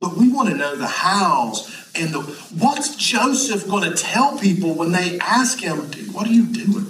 But 0.00 0.16
we 0.16 0.30
want 0.30 0.50
to 0.50 0.56
know 0.56 0.76
the 0.76 0.86
hows 0.86 1.90
and 1.94 2.10
the 2.10 2.20
what's 2.58 2.96
Joseph 2.96 3.66
going 3.68 3.90
to 3.90 3.96
tell 3.96 4.38
people 4.38 4.74
when 4.74 4.92
they 4.92 5.18
ask 5.18 5.60
him, 5.60 5.88
dude, 5.90 6.12
what 6.12 6.26
are 6.26 6.32
you 6.32 6.46
doing? 6.46 6.86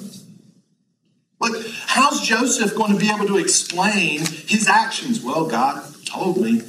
Like, 1.40 1.52
how's 1.86 2.26
Joseph 2.26 2.74
going 2.74 2.92
to 2.92 2.98
be 2.98 3.10
able 3.10 3.26
to 3.26 3.38
explain 3.38 4.20
his 4.20 4.66
actions? 4.68 5.22
Well, 5.22 5.46
God 5.46 5.84
told 6.06 6.38
me. 6.38 6.62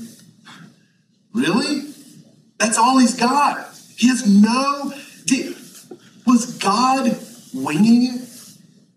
Really? 1.34 1.82
That's 2.58 2.78
all 2.78 2.98
he's 2.98 3.16
got. 3.16 3.74
He 3.98 4.10
has 4.10 4.28
no. 4.28 4.94
Was 6.26 6.58
God 6.58 7.18
winging 7.54 8.16
it? 8.16 8.30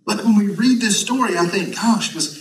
Like 0.06 0.24
when 0.24 0.36
we 0.36 0.48
read 0.48 0.80
this 0.80 0.98
story, 0.98 1.36
I 1.36 1.46
think, 1.46 1.74
gosh, 1.74 2.14
was 2.14 2.38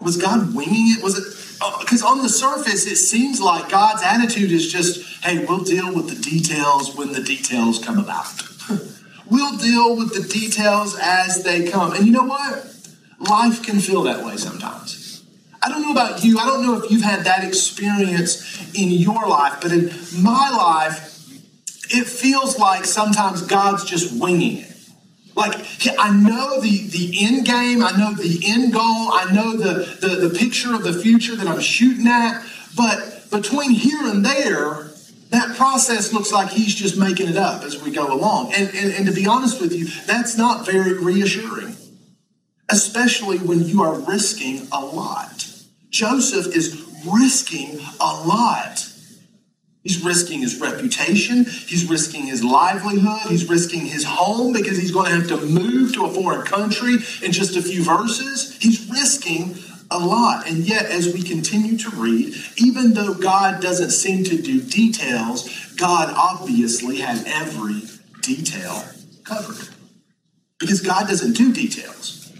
was 0.00 0.16
God 0.16 0.54
winging 0.54 0.96
it? 0.96 1.02
Was 1.02 1.18
it 1.18 1.37
because 1.80 2.02
uh, 2.02 2.08
on 2.08 2.22
the 2.22 2.28
surface 2.28 2.86
it 2.86 2.96
seems 2.96 3.40
like 3.40 3.68
God's 3.68 4.02
attitude 4.02 4.52
is 4.52 4.70
just, 4.70 5.24
hey, 5.24 5.44
we'll 5.44 5.64
deal 5.64 5.92
with 5.94 6.08
the 6.08 6.20
details 6.22 6.96
when 6.96 7.12
the 7.12 7.22
details 7.22 7.82
come 7.82 7.98
about. 7.98 8.26
we'll 9.30 9.56
deal 9.56 9.96
with 9.96 10.14
the 10.14 10.28
details 10.28 10.96
as 11.00 11.42
they 11.42 11.68
come. 11.68 11.92
And 11.94 12.06
you 12.06 12.12
know 12.12 12.24
what? 12.24 12.64
Life 13.18 13.64
can 13.64 13.80
feel 13.80 14.02
that 14.04 14.24
way 14.24 14.36
sometimes. 14.36 15.24
I 15.60 15.68
don't 15.68 15.82
know 15.82 15.90
about 15.90 16.22
you. 16.22 16.38
I 16.38 16.46
don't 16.46 16.62
know 16.62 16.80
if 16.80 16.90
you've 16.90 17.02
had 17.02 17.24
that 17.24 17.42
experience 17.42 18.74
in 18.74 18.90
your 18.90 19.28
life, 19.28 19.58
but 19.60 19.72
in 19.72 19.90
my 20.22 20.50
life, 20.50 21.18
it 21.90 22.06
feels 22.06 22.58
like 22.58 22.84
sometimes 22.84 23.42
God's 23.42 23.84
just 23.84 24.20
winging 24.20 24.58
it. 24.58 24.77
Like 25.38 25.54
I 26.00 26.10
know 26.10 26.60
the 26.60 26.88
the 26.88 27.24
end 27.24 27.46
game, 27.46 27.84
I 27.84 27.92
know 27.92 28.12
the 28.12 28.42
end 28.44 28.72
goal, 28.72 28.82
I 28.82 29.30
know 29.32 29.56
the, 29.56 29.96
the 30.00 30.28
the 30.28 30.36
picture 30.36 30.74
of 30.74 30.82
the 30.82 30.92
future 30.92 31.36
that 31.36 31.46
I'm 31.46 31.60
shooting 31.60 32.08
at, 32.08 32.44
but 32.76 33.30
between 33.30 33.70
here 33.70 34.04
and 34.06 34.24
there, 34.24 34.88
that 35.30 35.56
process 35.56 36.12
looks 36.12 36.32
like 36.32 36.48
he's 36.48 36.74
just 36.74 36.98
making 36.98 37.28
it 37.28 37.36
up 37.36 37.62
as 37.62 37.80
we 37.80 37.92
go 37.92 38.12
along. 38.12 38.52
And, 38.52 38.68
and, 38.74 38.92
and 38.94 39.06
to 39.06 39.12
be 39.12 39.28
honest 39.28 39.60
with 39.60 39.72
you, 39.72 39.86
that's 40.06 40.36
not 40.36 40.66
very 40.66 40.94
reassuring, 40.94 41.76
especially 42.68 43.38
when 43.38 43.60
you 43.60 43.80
are 43.82 43.94
risking 43.94 44.66
a 44.72 44.84
lot. 44.84 45.46
Joseph 45.90 46.52
is 46.56 46.84
risking 47.06 47.78
a 48.00 48.26
lot 48.26 48.87
He's 49.82 50.04
risking 50.04 50.40
his 50.40 50.60
reputation. 50.60 51.44
He's 51.44 51.88
risking 51.88 52.26
his 52.26 52.44
livelihood. 52.44 53.30
He's 53.30 53.48
risking 53.48 53.86
his 53.86 54.04
home 54.04 54.52
because 54.52 54.76
he's 54.76 54.90
going 54.90 55.06
to 55.06 55.12
have 55.12 55.28
to 55.28 55.46
move 55.46 55.94
to 55.94 56.04
a 56.04 56.10
foreign 56.12 56.42
country 56.44 56.96
in 57.22 57.32
just 57.32 57.56
a 57.56 57.62
few 57.62 57.84
verses. 57.84 58.56
He's 58.60 58.88
risking 58.90 59.56
a 59.90 59.98
lot. 59.98 60.46
And 60.48 60.58
yet, 60.58 60.86
as 60.86 61.12
we 61.14 61.22
continue 61.22 61.78
to 61.78 61.90
read, 61.90 62.34
even 62.56 62.94
though 62.94 63.14
God 63.14 63.62
doesn't 63.62 63.90
seem 63.90 64.24
to 64.24 64.40
do 64.40 64.60
details, 64.60 65.48
God 65.76 66.12
obviously 66.16 66.98
had 66.98 67.26
every 67.26 67.82
detail 68.20 68.84
covered. 69.24 69.68
Because 70.58 70.80
God 70.80 71.08
doesn't 71.08 71.34
do 71.34 71.52
details, 71.52 72.32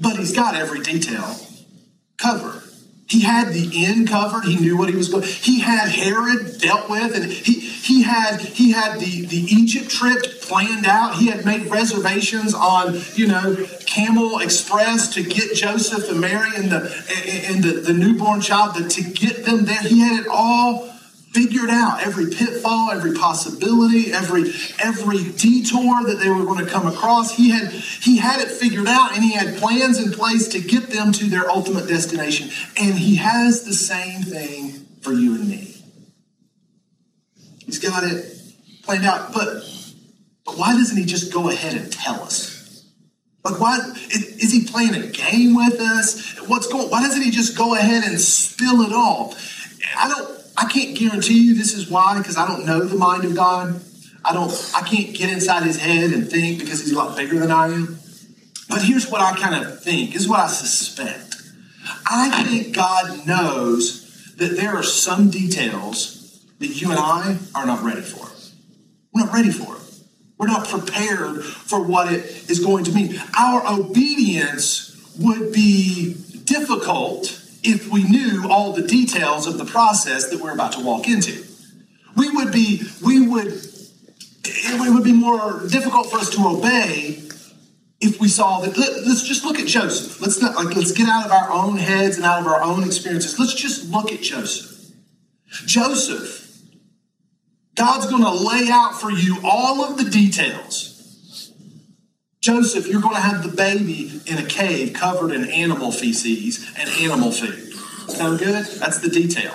but 0.00 0.16
He's 0.16 0.34
got 0.34 0.54
every 0.54 0.80
detail 0.80 1.36
covered. 2.18 2.63
He 3.14 3.20
had 3.20 3.52
the 3.52 3.70
end 3.86 4.08
covered. 4.08 4.44
He 4.44 4.56
knew 4.56 4.76
what 4.76 4.88
he 4.88 4.96
was 4.96 5.08
going. 5.08 5.22
He 5.22 5.60
had 5.60 5.88
Herod 5.88 6.58
dealt 6.58 6.90
with, 6.90 7.14
and 7.14 7.24
he 7.30 7.60
he 7.60 8.02
had 8.02 8.40
he 8.40 8.72
had 8.72 8.98
the 8.98 9.24
the 9.26 9.36
Egypt 9.36 9.88
trip 9.88 10.40
planned 10.40 10.84
out. 10.84 11.14
He 11.14 11.28
had 11.28 11.44
made 11.44 11.70
reservations 11.70 12.54
on 12.54 13.00
you 13.14 13.28
know 13.28 13.68
Camel 13.86 14.40
Express 14.40 15.14
to 15.14 15.22
get 15.22 15.54
Joseph 15.54 16.10
and 16.10 16.20
Mary 16.20 16.50
and 16.56 16.72
the 16.72 16.80
and 17.48 17.62
the, 17.62 17.82
the 17.82 17.92
newborn 17.92 18.40
child 18.40 18.74
to, 18.74 18.88
to 18.88 19.02
get 19.04 19.44
them 19.44 19.64
there. 19.64 19.80
He 19.82 20.00
had 20.00 20.18
it 20.18 20.26
all 20.26 20.93
figured 21.34 21.68
out 21.68 22.00
every 22.06 22.30
pitfall, 22.30 22.92
every 22.92 23.12
possibility, 23.12 24.12
every 24.12 24.52
every 24.82 25.32
detour 25.32 26.04
that 26.04 26.20
they 26.22 26.30
were 26.30 26.44
going 26.44 26.64
to 26.64 26.70
come 26.70 26.86
across. 26.86 27.36
He 27.36 27.50
had 27.50 27.70
he 27.70 28.16
had 28.16 28.40
it 28.40 28.50
figured 28.50 28.86
out 28.86 29.14
and 29.14 29.22
he 29.22 29.32
had 29.32 29.56
plans 29.56 30.00
in 30.00 30.12
place 30.12 30.48
to 30.48 30.60
get 30.60 30.90
them 30.90 31.12
to 31.12 31.26
their 31.26 31.50
ultimate 31.50 31.88
destination. 31.88 32.50
And 32.80 32.94
he 32.94 33.16
has 33.16 33.64
the 33.64 33.74
same 33.74 34.22
thing 34.22 34.86
for 35.02 35.12
you 35.12 35.34
and 35.34 35.48
me. 35.48 35.76
He's 37.66 37.80
got 37.80 38.04
it 38.04 38.32
planned 38.84 39.04
out, 39.04 39.32
but 39.34 39.64
but 40.46 40.56
why 40.56 40.74
doesn't 40.74 40.96
he 40.96 41.04
just 41.04 41.32
go 41.32 41.48
ahead 41.50 41.74
and 41.74 41.92
tell 41.92 42.22
us? 42.22 42.84
Like, 43.44 43.60
why 43.60 43.78
is 44.10 44.52
he 44.52 44.64
playing 44.64 44.94
a 44.94 45.06
game 45.06 45.54
with 45.54 45.80
us? 45.80 46.38
What's 46.48 46.66
going? 46.66 46.88
Why 46.88 47.02
doesn't 47.02 47.22
he 47.22 47.30
just 47.30 47.58
go 47.58 47.74
ahead 47.74 48.04
and 48.04 48.18
spill 48.20 48.82
it 48.82 48.92
all? 48.92 49.34
I 49.96 50.08
don't. 50.08 50.33
I 50.56 50.66
can't 50.66 50.96
guarantee 50.96 51.46
you 51.46 51.54
this 51.54 51.74
is 51.74 51.90
why, 51.90 52.18
because 52.18 52.36
I 52.36 52.46
don't 52.46 52.64
know 52.64 52.84
the 52.84 52.96
mind 52.96 53.24
of 53.24 53.34
God. 53.34 53.80
I 54.24 54.32
don't, 54.32 54.50
I 54.74 54.82
can't 54.82 55.14
get 55.14 55.30
inside 55.30 55.64
his 55.64 55.78
head 55.78 56.12
and 56.12 56.30
think 56.30 56.60
because 56.60 56.80
he's 56.80 56.92
a 56.92 56.96
lot 56.96 57.16
bigger 57.16 57.38
than 57.38 57.50
I 57.50 57.66
am. 57.66 57.98
But 58.68 58.82
here's 58.82 59.10
what 59.10 59.20
I 59.20 59.36
kind 59.36 59.64
of 59.64 59.82
think. 59.82 60.12
This 60.12 60.22
is 60.22 60.28
what 60.28 60.40
I 60.40 60.46
suspect. 60.46 61.36
I 62.06 62.44
think 62.44 62.74
God 62.74 63.26
knows 63.26 64.34
that 64.36 64.56
there 64.56 64.74
are 64.74 64.82
some 64.82 65.30
details 65.30 66.44
that 66.58 66.68
you 66.68 66.90
and 66.90 66.98
I 66.98 67.38
are 67.54 67.66
not 67.66 67.82
ready 67.82 68.00
for. 68.00 68.26
We're 69.12 69.26
not 69.26 69.34
ready 69.34 69.50
for 69.50 69.76
it. 69.76 69.82
We're 70.38 70.46
not 70.46 70.66
prepared 70.66 71.44
for 71.44 71.82
what 71.82 72.12
it 72.12 72.50
is 72.50 72.60
going 72.60 72.84
to 72.84 72.92
mean. 72.92 73.20
Our 73.38 73.62
obedience 73.80 74.90
would 75.18 75.52
be 75.52 76.14
difficult 76.44 77.43
if 77.64 77.88
we 77.88 78.04
knew 78.04 78.46
all 78.48 78.72
the 78.72 78.86
details 78.86 79.46
of 79.46 79.58
the 79.58 79.64
process 79.64 80.28
that 80.30 80.40
we're 80.40 80.52
about 80.52 80.72
to 80.72 80.80
walk 80.80 81.08
into. 81.08 81.44
We 82.16 82.30
would 82.30 82.52
be, 82.52 82.82
we 83.02 83.26
would, 83.26 83.66
it 84.44 84.94
would 84.94 85.04
be 85.04 85.12
more 85.12 85.66
difficult 85.68 86.10
for 86.10 86.18
us 86.18 86.30
to 86.30 86.46
obey 86.46 87.22
if 88.00 88.20
we 88.20 88.28
saw 88.28 88.60
that. 88.60 88.76
Let, 88.76 88.90
us 88.90 89.26
just 89.26 89.44
look 89.44 89.58
at 89.58 89.66
Joseph. 89.66 90.20
Let's 90.20 90.40
not 90.40 90.54
like 90.56 90.76
let's 90.76 90.92
get 90.92 91.08
out 91.08 91.26
of 91.26 91.32
our 91.32 91.50
own 91.50 91.78
heads 91.78 92.16
and 92.16 92.26
out 92.26 92.40
of 92.40 92.46
our 92.46 92.62
own 92.62 92.84
experiences. 92.84 93.38
Let's 93.38 93.54
just 93.54 93.90
look 93.90 94.12
at 94.12 94.20
Joseph. 94.20 94.92
Joseph, 95.66 96.60
God's 97.74 98.06
going 98.06 98.22
to 98.22 98.30
lay 98.30 98.68
out 98.70 99.00
for 99.00 99.10
you 99.10 99.38
all 99.42 99.84
of 99.84 99.96
the 99.96 100.08
details 100.08 100.93
Joseph, 102.44 102.86
you're 102.86 103.00
going 103.00 103.14
to 103.14 103.22
have 103.22 103.42
the 103.42 103.56
baby 103.56 104.20
in 104.26 104.36
a 104.36 104.44
cave 104.44 104.92
covered 104.92 105.32
in 105.32 105.48
animal 105.48 105.90
feces 105.90 106.70
and 106.76 106.90
animal 107.00 107.32
food. 107.32 107.72
Sound 108.10 108.38
good? 108.38 108.66
That's 108.66 108.98
the 108.98 109.08
detail. 109.08 109.54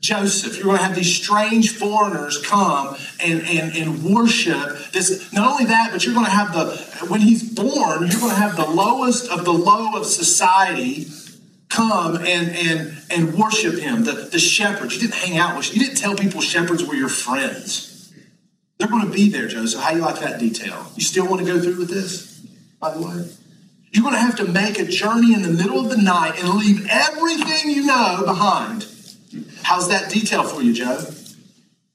Joseph, 0.00 0.56
you're 0.56 0.66
going 0.66 0.76
to 0.76 0.84
have 0.84 0.94
these 0.94 1.16
strange 1.16 1.74
foreigners 1.74 2.36
come 2.44 2.98
and, 3.18 3.40
and, 3.46 3.74
and 3.74 4.04
worship 4.04 4.92
this. 4.92 5.32
Not 5.32 5.50
only 5.52 5.64
that, 5.64 5.88
but 5.90 6.04
you're 6.04 6.12
going 6.12 6.26
to 6.26 6.32
have 6.32 6.52
the, 6.52 7.06
when 7.06 7.22
he's 7.22 7.42
born, 7.54 8.06
you're 8.06 8.20
going 8.20 8.34
to 8.34 8.42
have 8.42 8.56
the 8.56 8.68
lowest 8.68 9.30
of 9.30 9.46
the 9.46 9.54
low 9.54 9.96
of 9.98 10.04
society 10.04 11.06
come 11.70 12.16
and 12.16 12.50
and 12.56 12.96
and 13.10 13.34
worship 13.34 13.78
him. 13.78 14.04
The, 14.04 14.12
the 14.12 14.38
shepherds. 14.38 14.94
You 14.94 15.00
didn't 15.00 15.14
hang 15.14 15.38
out 15.38 15.56
with, 15.56 15.74
you 15.74 15.80
didn't 15.80 15.96
tell 15.96 16.14
people 16.14 16.42
shepherds 16.42 16.84
were 16.84 16.94
your 16.94 17.08
friends. 17.08 17.95
They're 18.78 18.88
going 18.88 19.06
to 19.06 19.12
be 19.12 19.30
there, 19.30 19.48
Joseph. 19.48 19.80
How 19.80 19.92
you 19.92 20.02
like 20.02 20.20
that 20.20 20.38
detail? 20.38 20.90
You 20.94 21.02
still 21.02 21.26
want 21.28 21.40
to 21.40 21.46
go 21.46 21.60
through 21.60 21.78
with 21.78 21.88
this, 21.90 22.40
by 22.80 22.92
the 22.94 23.00
way? 23.00 23.28
You're 23.90 24.02
going 24.02 24.14
to 24.14 24.20
have 24.20 24.36
to 24.36 24.44
make 24.44 24.78
a 24.78 24.84
journey 24.84 25.32
in 25.32 25.42
the 25.42 25.50
middle 25.50 25.80
of 25.80 25.88
the 25.88 25.96
night 25.96 26.38
and 26.38 26.54
leave 26.54 26.86
everything 26.90 27.70
you 27.70 27.86
know 27.86 28.22
behind. 28.26 28.86
How's 29.62 29.88
that 29.88 30.10
detail 30.10 30.42
for 30.42 30.62
you, 30.62 30.74
Joe? 30.74 31.00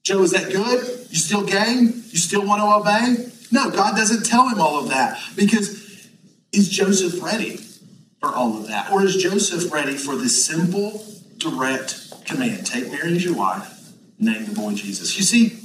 Joe, 0.04 0.24
is 0.24 0.32
that 0.32 0.52
good? 0.52 0.84
You 1.10 1.18
still 1.18 1.46
game? 1.46 2.04
You 2.10 2.18
still 2.18 2.46
want 2.46 2.62
to 2.62 2.66
obey? 2.66 3.32
No, 3.52 3.70
God 3.70 3.96
doesn't 3.96 4.26
tell 4.26 4.50
him 4.50 4.60
all 4.60 4.80
of 4.80 4.90
that 4.90 5.20
because 5.36 6.10
is 6.52 6.70
Joseph 6.70 7.22
ready 7.22 7.58
for 8.20 8.30
all 8.30 8.58
of 8.58 8.68
that? 8.68 8.92
Or 8.92 9.04
is 9.04 9.16
Joseph 9.18 9.72
ready 9.72 9.96
for 9.96 10.16
this 10.16 10.44
simple, 10.44 11.06
direct 11.38 12.26
command? 12.26 12.66
Take 12.66 12.92
Mary 12.92 13.16
as 13.16 13.24
your 13.24 13.36
wife, 13.36 13.94
name 14.20 14.46
the 14.46 14.56
boy 14.56 14.74
Jesus. 14.74 15.16
You 15.18 15.24
see, 15.24 15.61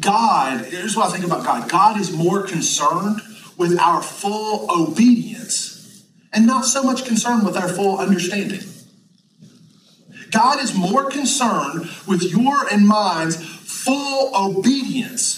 God, 0.00 0.66
here's 0.66 0.96
what 0.96 1.08
I 1.08 1.12
think 1.12 1.24
about 1.24 1.44
God 1.44 1.68
God 1.68 2.00
is 2.00 2.12
more 2.12 2.42
concerned 2.42 3.20
with 3.56 3.78
our 3.78 4.02
full 4.02 4.70
obedience 4.70 6.04
and 6.32 6.46
not 6.46 6.64
so 6.64 6.82
much 6.82 7.04
concerned 7.04 7.44
with 7.44 7.56
our 7.56 7.68
full 7.68 7.98
understanding. 7.98 8.60
God 10.30 10.60
is 10.60 10.74
more 10.74 11.10
concerned 11.10 11.88
with 12.06 12.22
your 12.22 12.68
and 12.70 12.86
mine's 12.86 13.36
full 13.36 14.30
obedience 14.36 15.37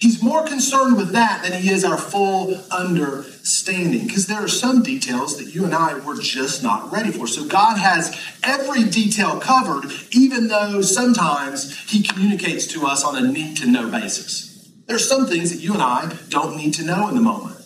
He's 0.00 0.22
more 0.22 0.46
concerned 0.46 0.96
with 0.96 1.10
that 1.10 1.42
than 1.42 1.60
he 1.60 1.70
is 1.70 1.84
our 1.84 1.98
full 1.98 2.54
understanding 2.70 4.06
because 4.06 4.28
there 4.28 4.42
are 4.42 4.48
some 4.48 4.82
details 4.82 5.36
that 5.38 5.52
you 5.52 5.64
and 5.64 5.74
I 5.74 5.98
were 5.98 6.16
just 6.16 6.62
not 6.62 6.92
ready 6.92 7.10
for. 7.10 7.26
So 7.26 7.44
God 7.44 7.78
has 7.78 8.16
every 8.44 8.84
detail 8.84 9.40
covered, 9.40 9.90
even 10.12 10.46
though 10.46 10.82
sometimes 10.82 11.76
he 11.90 12.04
communicates 12.04 12.68
to 12.68 12.86
us 12.86 13.04
on 13.04 13.16
a 13.16 13.26
need 13.26 13.56
to 13.56 13.66
know 13.66 13.90
basis. 13.90 14.70
There 14.86 14.94
are 14.94 15.00
some 15.00 15.26
things 15.26 15.50
that 15.50 15.60
you 15.60 15.74
and 15.74 15.82
I 15.82 16.16
don't 16.28 16.56
need 16.56 16.74
to 16.74 16.84
know 16.84 17.08
in 17.08 17.16
the 17.16 17.20
moment. 17.20 17.60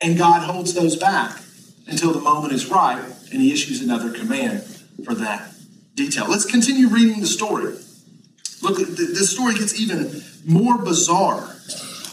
And 0.00 0.18
God 0.18 0.42
holds 0.42 0.74
those 0.74 0.96
back 0.96 1.40
until 1.86 2.12
the 2.12 2.20
moment 2.20 2.52
is 2.52 2.66
right 2.68 3.02
and 3.32 3.40
he 3.40 3.52
issues 3.52 3.80
another 3.80 4.10
command 4.10 4.62
for 5.04 5.14
that 5.14 5.52
detail. 5.94 6.28
Let's 6.28 6.44
continue 6.44 6.88
reading 6.88 7.20
the 7.20 7.26
story. 7.26 7.74
Look, 8.60 8.76
the 8.76 9.24
story 9.24 9.54
gets 9.54 9.80
even 9.80 10.22
more 10.44 10.76
bizarre. 10.78 11.49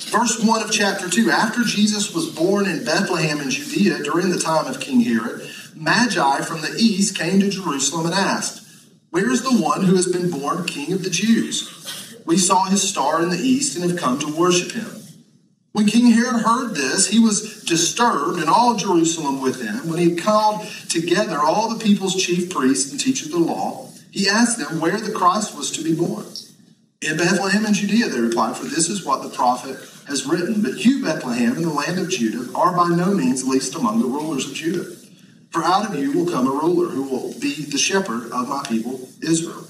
Verse 0.07 0.41
1 0.41 0.63
of 0.63 0.71
chapter 0.71 1.09
2 1.09 1.29
After 1.29 1.63
Jesus 1.63 2.13
was 2.13 2.29
born 2.29 2.65
in 2.65 2.85
Bethlehem 2.85 3.41
in 3.41 3.49
Judea 3.49 4.03
during 4.03 4.29
the 4.29 4.39
time 4.39 4.65
of 4.65 4.79
King 4.79 5.01
Herod, 5.01 5.49
Magi 5.75 6.41
from 6.43 6.61
the 6.61 6.73
east 6.77 7.17
came 7.17 7.41
to 7.41 7.49
Jerusalem 7.49 8.05
and 8.05 8.15
asked, 8.15 8.65
Where 9.09 9.29
is 9.29 9.43
the 9.43 9.61
one 9.61 9.83
who 9.83 9.97
has 9.97 10.07
been 10.07 10.29
born 10.29 10.65
King 10.65 10.93
of 10.93 11.03
the 11.03 11.09
Jews? 11.09 12.15
We 12.25 12.37
saw 12.37 12.65
his 12.65 12.87
star 12.87 13.21
in 13.21 13.31
the 13.31 13.37
east 13.37 13.75
and 13.75 13.89
have 13.89 13.99
come 13.99 14.17
to 14.19 14.33
worship 14.33 14.71
him. 14.71 15.03
When 15.73 15.87
King 15.87 16.11
Herod 16.11 16.41
heard 16.41 16.73
this, 16.73 17.07
he 17.07 17.19
was 17.19 17.63
disturbed, 17.63 18.39
and 18.39 18.49
all 18.49 18.77
Jerusalem 18.77 19.41
with 19.41 19.61
him. 19.61 19.89
When 19.89 19.99
he 19.99 20.11
had 20.11 20.23
called 20.23 20.65
together 20.87 21.39
all 21.39 21.69
the 21.69 21.83
people's 21.83 22.15
chief 22.15 22.49
priests 22.49 22.91
and 22.91 22.99
teachers 22.99 23.27
of 23.27 23.33
the 23.33 23.39
law, 23.39 23.91
he 24.09 24.29
asked 24.29 24.57
them 24.57 24.79
where 24.79 24.99
the 24.99 25.11
Christ 25.11 25.55
was 25.55 25.69
to 25.71 25.83
be 25.83 25.93
born. 25.93 26.25
In 27.01 27.15
Bethlehem 27.15 27.65
in 27.65 27.73
Judea, 27.73 28.07
they 28.07 28.19
replied, 28.19 28.57
for 28.57 28.65
this 28.65 28.89
is 28.89 29.05
what 29.05 29.21
the 29.21 29.29
prophet 29.29 29.77
has 30.07 30.25
written. 30.25 30.63
But 30.63 30.83
you, 30.83 31.03
Bethlehem, 31.03 31.55
in 31.55 31.61
the 31.61 31.69
land 31.69 31.99
of 31.99 32.09
Judah, 32.09 32.51
are 32.55 32.75
by 32.75 32.89
no 32.89 33.13
means 33.13 33.47
least 33.47 33.75
among 33.75 33.99
the 33.99 34.07
rulers 34.07 34.47
of 34.47 34.55
Judah. 34.55 34.95
For 35.51 35.63
out 35.63 35.87
of 35.87 35.95
you 35.99 36.11
will 36.11 36.31
come 36.31 36.47
a 36.47 36.51
ruler 36.51 36.89
who 36.89 37.03
will 37.03 37.33
be 37.39 37.65
the 37.65 37.77
shepherd 37.77 38.31
of 38.31 38.49
my 38.49 38.63
people 38.67 39.07
Israel. 39.21 39.67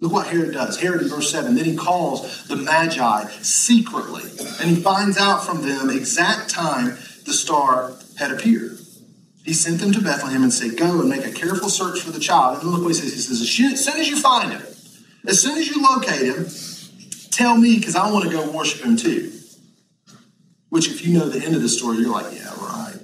Look 0.00 0.12
what 0.12 0.26
Herod 0.26 0.52
does. 0.52 0.80
Herod 0.80 1.02
in 1.02 1.08
verse 1.08 1.30
7, 1.30 1.54
then 1.54 1.64
he 1.64 1.76
calls 1.76 2.46
the 2.48 2.56
Magi 2.56 3.28
secretly, 3.40 4.24
and 4.60 4.76
he 4.76 4.82
finds 4.82 5.16
out 5.16 5.46
from 5.46 5.62
them 5.62 5.88
exact 5.88 6.50
time 6.50 6.98
the 7.24 7.32
star 7.32 7.92
had 8.18 8.32
appeared. 8.32 8.78
He 9.44 9.52
sent 9.52 9.80
them 9.80 9.92
to 9.92 10.00
Bethlehem 10.00 10.42
and 10.42 10.52
said, 10.52 10.76
Go 10.76 11.00
and 11.00 11.08
make 11.08 11.24
a 11.24 11.30
careful 11.30 11.68
search 11.68 12.00
for 12.00 12.10
the 12.10 12.18
child. 12.18 12.62
And 12.62 12.70
look 12.70 12.82
what 12.82 12.88
he 12.88 12.94
says. 12.94 13.12
He 13.12 13.20
says, 13.20 13.40
As 13.40 13.84
soon 13.84 14.00
as 14.00 14.08
you 14.08 14.18
find 14.18 14.52
him, 14.52 14.62
as 15.26 15.40
soon 15.40 15.58
as 15.58 15.68
you 15.68 15.82
locate 15.82 16.22
him, 16.22 16.46
tell 17.30 17.56
me 17.56 17.78
because 17.78 17.96
I 17.96 18.10
want 18.10 18.24
to 18.24 18.30
go 18.30 18.50
worship 18.50 18.84
him 18.84 18.96
too. 18.96 19.32
Which, 20.68 20.88
if 20.88 21.06
you 21.06 21.16
know 21.16 21.28
the 21.28 21.44
end 21.44 21.54
of 21.54 21.62
the 21.62 21.68
story, 21.68 21.98
you're 21.98 22.10
like, 22.10 22.34
Yeah, 22.34 22.52
right. 22.60 22.98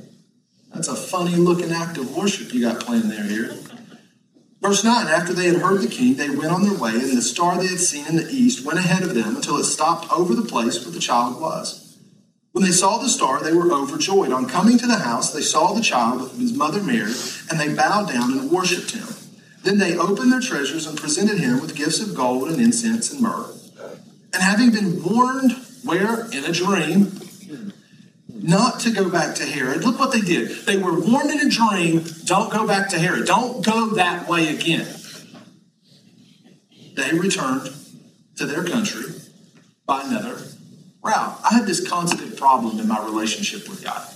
That's 0.75 0.89
a 0.89 0.97
funny 0.97 1.37
looking 1.37 1.73
act 1.73 1.99
of 1.99 2.17
worship 2.17 2.53
you 2.55 2.63
got 2.63 2.81
planned 2.81 3.11
there 3.11 3.25
here. 3.25 3.55
Verse 4.61 4.85
9 4.85 5.07
After 5.07 5.33
they 5.33 5.47
had 5.47 5.57
heard 5.57 5.81
the 5.81 5.89
king, 5.89 6.15
they 6.15 6.31
went 6.31 6.53
on 6.53 6.63
their 6.63 6.79
way, 6.79 6.93
and 6.93 7.17
the 7.17 7.23
star 7.23 7.59
they 7.59 7.67
had 7.67 7.81
seen 7.81 8.07
in 8.07 8.17
the 8.17 8.29
east 8.31 8.65
went 8.65 8.79
ahead 8.79 9.03
of 9.03 9.15
them 9.15 9.37
until 9.37 9.57
it 9.57 9.65
stopped 9.65 10.13
over 10.13 10.35
the 10.35 10.43
place 10.43 10.85
where 10.85 10.93
the 10.93 11.01
child 11.01 11.41
was. 11.41 11.99
When 12.53 12.65
they 12.65 12.73
saw 12.73 12.99
the 12.99 13.09
star, 13.09 13.43
they 13.43 13.53
were 13.53 13.73
overjoyed. 13.73 14.33
On 14.33 14.49
coming 14.49 14.77
to 14.79 14.87
the 14.87 14.99
house, 14.99 15.33
they 15.33 15.41
saw 15.41 15.73
the 15.73 15.81
child 15.81 16.21
with 16.21 16.39
his 16.39 16.53
mother 16.53 16.83
Mary, 16.83 17.13
and 17.51 17.59
they 17.59 17.73
bowed 17.73 18.09
down 18.09 18.33
and 18.33 18.51
worshipped 18.51 18.91
him. 18.91 19.07
Then 19.63 19.79
they 19.79 19.97
opened 19.97 20.33
their 20.33 20.41
treasures 20.41 20.87
and 20.87 20.99
presented 20.99 21.39
him 21.39 21.61
with 21.61 21.77
gifts 21.77 22.01
of 22.01 22.15
gold 22.15 22.49
and 22.49 22.61
incense 22.61 23.13
and 23.13 23.21
myrrh. 23.21 23.47
And 24.33 24.43
having 24.43 24.71
been 24.71 25.03
warned, 25.03 25.53
where? 25.85 26.27
In 26.31 26.45
a 26.45 26.53
dream, 26.53 27.13
not 28.29 28.81
to 28.81 28.91
go 28.91 29.11
back 29.11 29.35
to 29.37 29.45
Herod. 29.45 29.85
Look 29.85 29.99
what 29.99 30.13
they 30.13 30.21
did. 30.21 30.67
They 30.67 30.79
were 30.79 30.99
warned 30.99 31.31
in 31.31 31.41
a 31.41 31.51
dream 31.51 32.05
don't 32.25 32.51
go 32.51 32.67
back 32.67 32.89
to 32.91 32.99
Herod. 32.99 33.27
Don't 33.27 33.65
go 33.65 33.91
that 33.95 34.29
way 34.29 34.55
again. 34.55 34.87
They 36.95 37.13
returned 37.17 37.75
to 38.37 38.47
their 38.47 38.65
country 38.65 39.05
by 39.85 40.05
another 40.05 40.39
route. 41.03 41.41
I 41.45 41.55
have 41.55 41.67
this 41.67 41.87
constant 41.87 42.37
problem 42.37 42.79
in 42.79 42.89
my 42.89 43.05
relationship 43.05 43.69
with 43.69 43.85
God. 43.85 44.07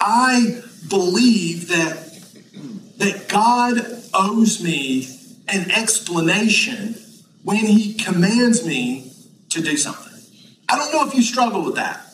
I 0.00 0.62
believe 0.88 1.68
that 1.68 2.08
that 2.96 3.28
God 3.28 3.99
owes 4.14 4.62
me 4.62 5.08
an 5.48 5.70
explanation 5.70 6.96
when 7.42 7.56
he 7.56 7.94
commands 7.94 8.66
me 8.66 9.12
to 9.50 9.60
do 9.60 9.76
something. 9.76 10.10
I 10.68 10.76
don't 10.76 10.92
know 10.92 11.06
if 11.06 11.14
you 11.14 11.22
struggle 11.22 11.64
with 11.64 11.76
that. 11.76 12.06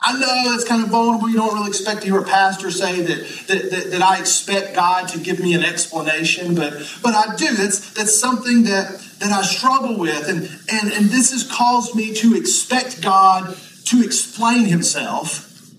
I 0.00 0.12
know 0.12 0.52
that's 0.52 0.64
kind 0.64 0.84
of 0.84 0.90
vulnerable. 0.90 1.28
You 1.28 1.36
don't 1.36 1.54
really 1.54 1.68
expect 1.68 2.02
to 2.02 2.06
hear 2.06 2.20
a 2.20 2.24
pastor 2.24 2.70
say 2.70 3.00
that, 3.00 3.46
that, 3.48 3.70
that, 3.70 3.90
that, 3.90 4.02
I 4.02 4.20
expect 4.20 4.76
God 4.76 5.08
to 5.08 5.18
give 5.18 5.40
me 5.40 5.54
an 5.54 5.64
explanation, 5.64 6.54
but, 6.54 6.74
but 7.02 7.14
I 7.14 7.34
do. 7.34 7.56
That's, 7.56 7.92
that's 7.94 8.16
something 8.16 8.64
that, 8.64 9.00
that 9.18 9.32
I 9.32 9.42
struggle 9.42 9.98
with. 9.98 10.28
And, 10.28 10.42
and, 10.70 10.92
and 10.92 11.06
this 11.06 11.32
has 11.32 11.42
caused 11.50 11.96
me 11.96 12.14
to 12.14 12.36
expect 12.36 13.02
God 13.02 13.56
to 13.86 14.02
explain 14.04 14.66
himself 14.66 15.72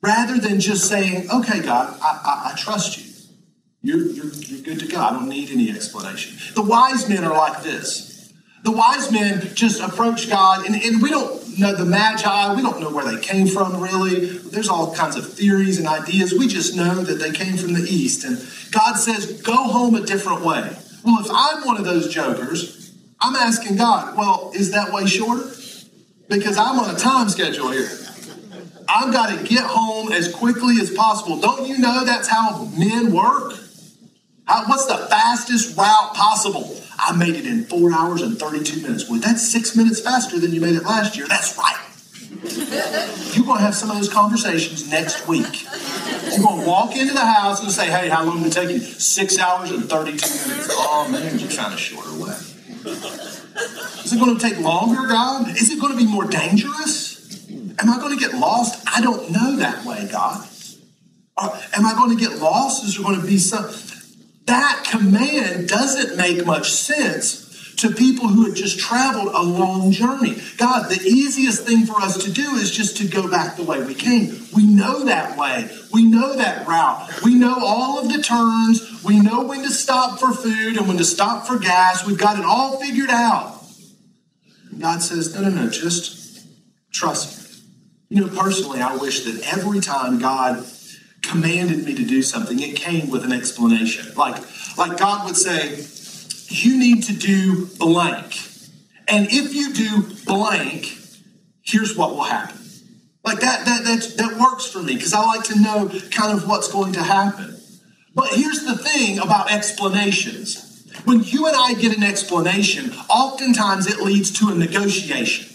rather 0.00 0.38
than 0.38 0.60
just 0.60 0.88
saying, 0.88 1.28
okay, 1.30 1.60
God, 1.60 1.98
I, 2.00 2.06
I, 2.06 2.52
I 2.52 2.56
trust 2.56 2.98
you. 2.98 3.05
You're, 3.86 4.04
you're, 4.06 4.32
you're 4.32 4.62
good 4.62 4.80
to 4.80 4.86
go. 4.88 5.00
I 5.00 5.10
don't 5.10 5.28
need 5.28 5.48
any 5.50 5.70
explanation. 5.70 6.36
The 6.56 6.62
wise 6.62 7.08
men 7.08 7.22
are 7.22 7.36
like 7.36 7.62
this. 7.62 8.32
The 8.64 8.72
wise 8.72 9.12
men 9.12 9.54
just 9.54 9.80
approach 9.80 10.28
God, 10.28 10.66
and, 10.66 10.74
and 10.74 11.00
we 11.00 11.08
don't 11.08 11.56
know 11.56 11.72
the 11.72 11.84
Magi, 11.84 12.54
we 12.56 12.62
don't 12.62 12.80
know 12.80 12.90
where 12.90 13.04
they 13.04 13.20
came 13.20 13.46
from 13.46 13.80
really. 13.80 14.26
There's 14.26 14.68
all 14.68 14.92
kinds 14.92 15.14
of 15.14 15.32
theories 15.32 15.78
and 15.78 15.86
ideas. 15.86 16.32
We 16.32 16.48
just 16.48 16.74
know 16.74 16.96
that 17.04 17.20
they 17.20 17.30
came 17.30 17.56
from 17.56 17.74
the 17.74 17.86
East. 17.88 18.24
And 18.24 18.38
God 18.72 18.94
says, 18.94 19.40
go 19.42 19.54
home 19.54 19.94
a 19.94 20.04
different 20.04 20.40
way. 20.40 20.76
Well, 21.04 21.24
if 21.24 21.30
I'm 21.30 21.64
one 21.64 21.76
of 21.76 21.84
those 21.84 22.12
jokers, 22.12 22.92
I'm 23.20 23.36
asking 23.36 23.76
God, 23.76 24.18
well, 24.18 24.50
is 24.52 24.72
that 24.72 24.92
way 24.92 25.06
shorter? 25.06 25.48
Because 26.28 26.58
I'm 26.58 26.80
on 26.80 26.92
a 26.92 26.98
time 26.98 27.28
schedule 27.28 27.70
here. 27.70 27.88
I've 28.88 29.12
got 29.12 29.38
to 29.38 29.44
get 29.44 29.62
home 29.62 30.10
as 30.10 30.34
quickly 30.34 30.80
as 30.80 30.90
possible. 30.90 31.40
Don't 31.40 31.68
you 31.68 31.78
know 31.78 32.04
that's 32.04 32.26
how 32.26 32.64
men 32.76 33.12
work? 33.12 33.52
How, 34.46 34.64
what's 34.66 34.86
the 34.86 34.96
fastest 35.10 35.76
route 35.76 36.14
possible? 36.14 36.80
I 36.98 37.14
made 37.16 37.34
it 37.34 37.46
in 37.46 37.64
four 37.64 37.92
hours 37.92 38.22
and 38.22 38.38
32 38.38 38.80
minutes. 38.80 39.10
Well, 39.10 39.20
that's 39.20 39.46
six 39.46 39.76
minutes 39.76 40.00
faster 40.00 40.38
than 40.38 40.52
you 40.52 40.60
made 40.60 40.76
it 40.76 40.84
last 40.84 41.16
year. 41.16 41.26
That's 41.26 41.58
right. 41.58 41.76
You're 43.34 43.44
going 43.44 43.58
to 43.58 43.64
have 43.64 43.74
some 43.74 43.90
of 43.90 43.96
those 43.96 44.08
conversations 44.08 44.88
next 44.88 45.26
week. 45.26 45.64
You're 46.30 46.42
going 46.42 46.60
to 46.60 46.66
walk 46.66 46.96
into 46.96 47.12
the 47.12 47.26
house 47.26 47.60
and 47.62 47.72
say, 47.72 47.86
hey, 47.86 48.08
how 48.08 48.24
long 48.24 48.42
did 48.42 48.48
it 48.48 48.52
take 48.52 48.70
you? 48.70 48.78
Six 48.78 49.38
hours 49.38 49.70
and 49.72 49.88
32 49.88 50.48
minutes. 50.48 50.68
Oh, 50.70 51.08
man, 51.10 51.38
you're 51.40 51.50
trying 51.50 51.72
to 51.72 51.76
shorter 51.76 52.12
way. 52.12 52.36
Is 54.04 54.12
it 54.12 54.20
going 54.20 54.38
to 54.38 54.40
take 54.40 54.60
longer, 54.60 55.08
God? 55.08 55.48
Is 55.50 55.72
it 55.72 55.80
going 55.80 55.92
to 55.92 55.98
be 55.98 56.06
more 56.06 56.24
dangerous? 56.24 57.48
Am 57.50 57.90
I 57.90 57.98
going 57.98 58.16
to 58.16 58.24
get 58.24 58.34
lost? 58.34 58.82
I 58.86 59.00
don't 59.00 59.30
know 59.32 59.56
that 59.56 59.84
way, 59.84 60.08
God. 60.10 60.46
Or 61.36 61.52
am 61.76 61.84
I 61.84 61.94
going 61.94 62.16
to 62.16 62.22
get 62.22 62.38
lost? 62.38 62.84
Is 62.84 62.94
there 62.94 63.04
going 63.04 63.20
to 63.20 63.26
be 63.26 63.38
some 63.38 63.68
that 64.46 64.86
command 64.90 65.68
doesn't 65.68 66.16
make 66.16 66.46
much 66.46 66.72
sense 66.72 67.74
to 67.76 67.90
people 67.90 68.28
who 68.28 68.46
had 68.46 68.54
just 68.54 68.78
traveled 68.78 69.34
a 69.34 69.42
long 69.42 69.92
journey. 69.92 70.40
God, 70.56 70.88
the 70.88 71.00
easiest 71.02 71.66
thing 71.66 71.84
for 71.84 72.00
us 72.00 72.24
to 72.24 72.32
do 72.32 72.54
is 72.54 72.70
just 72.70 72.96
to 72.98 73.08
go 73.08 73.28
back 73.28 73.56
the 73.56 73.64
way 73.64 73.82
we 73.82 73.94
came. 73.94 74.46
We 74.54 74.64
know 74.64 75.04
that 75.04 75.36
way. 75.36 75.68
We 75.92 76.04
know 76.04 76.36
that 76.36 76.66
route. 76.66 77.22
We 77.22 77.34
know 77.34 77.56
all 77.60 77.98
of 77.98 78.10
the 78.10 78.22
turns. 78.22 79.04
We 79.04 79.20
know 79.20 79.42
when 79.44 79.62
to 79.62 79.70
stop 79.70 80.18
for 80.18 80.32
food 80.32 80.78
and 80.78 80.88
when 80.88 80.96
to 80.96 81.04
stop 81.04 81.46
for 81.46 81.58
gas. 81.58 82.06
We've 82.06 82.18
got 82.18 82.38
it 82.38 82.44
all 82.44 82.80
figured 82.80 83.10
out. 83.10 83.62
God 84.78 85.02
says, 85.02 85.34
no, 85.34 85.42
no, 85.42 85.50
no, 85.50 85.70
just 85.70 86.46
trust 86.92 87.38
me. 87.38 87.42
You 88.08 88.20
know, 88.22 88.36
personally, 88.36 88.80
I 88.80 88.96
wish 88.96 89.24
that 89.24 89.52
every 89.52 89.80
time 89.80 90.18
God 90.18 90.64
commanded 91.22 91.84
me 91.84 91.94
to 91.94 92.04
do 92.04 92.22
something, 92.22 92.60
it 92.60 92.76
came 92.76 93.10
with 93.10 93.24
an 93.24 93.32
explanation. 93.32 94.14
Like, 94.14 94.42
like 94.76 94.98
God 94.98 95.26
would 95.26 95.36
say, 95.36 95.84
You 96.48 96.78
need 96.78 97.04
to 97.04 97.12
do 97.12 97.66
blank. 97.78 98.38
And 99.08 99.28
if 99.30 99.54
you 99.54 99.72
do 99.72 100.14
blank, 100.24 100.98
here's 101.62 101.96
what 101.96 102.10
will 102.10 102.24
happen. 102.24 102.58
Like 103.24 103.40
that, 103.40 103.64
that, 103.64 103.84
that, 103.84 104.14
that 104.18 104.40
works 104.40 104.66
for 104.66 104.82
me 104.82 104.94
because 104.94 105.12
I 105.12 105.24
like 105.24 105.44
to 105.44 105.60
know 105.60 105.90
kind 106.10 106.36
of 106.36 106.48
what's 106.48 106.70
going 106.70 106.92
to 106.94 107.02
happen. 107.02 107.56
But 108.14 108.28
here's 108.28 108.64
the 108.64 108.76
thing 108.76 109.18
about 109.18 109.52
explanations. 109.52 110.90
When 111.04 111.22
you 111.22 111.46
and 111.46 111.56
I 111.56 111.74
get 111.74 111.96
an 111.96 112.02
explanation, 112.02 112.92
oftentimes 113.10 113.86
it 113.86 114.00
leads 114.00 114.30
to 114.38 114.48
a 114.48 114.54
negotiation. 114.54 115.54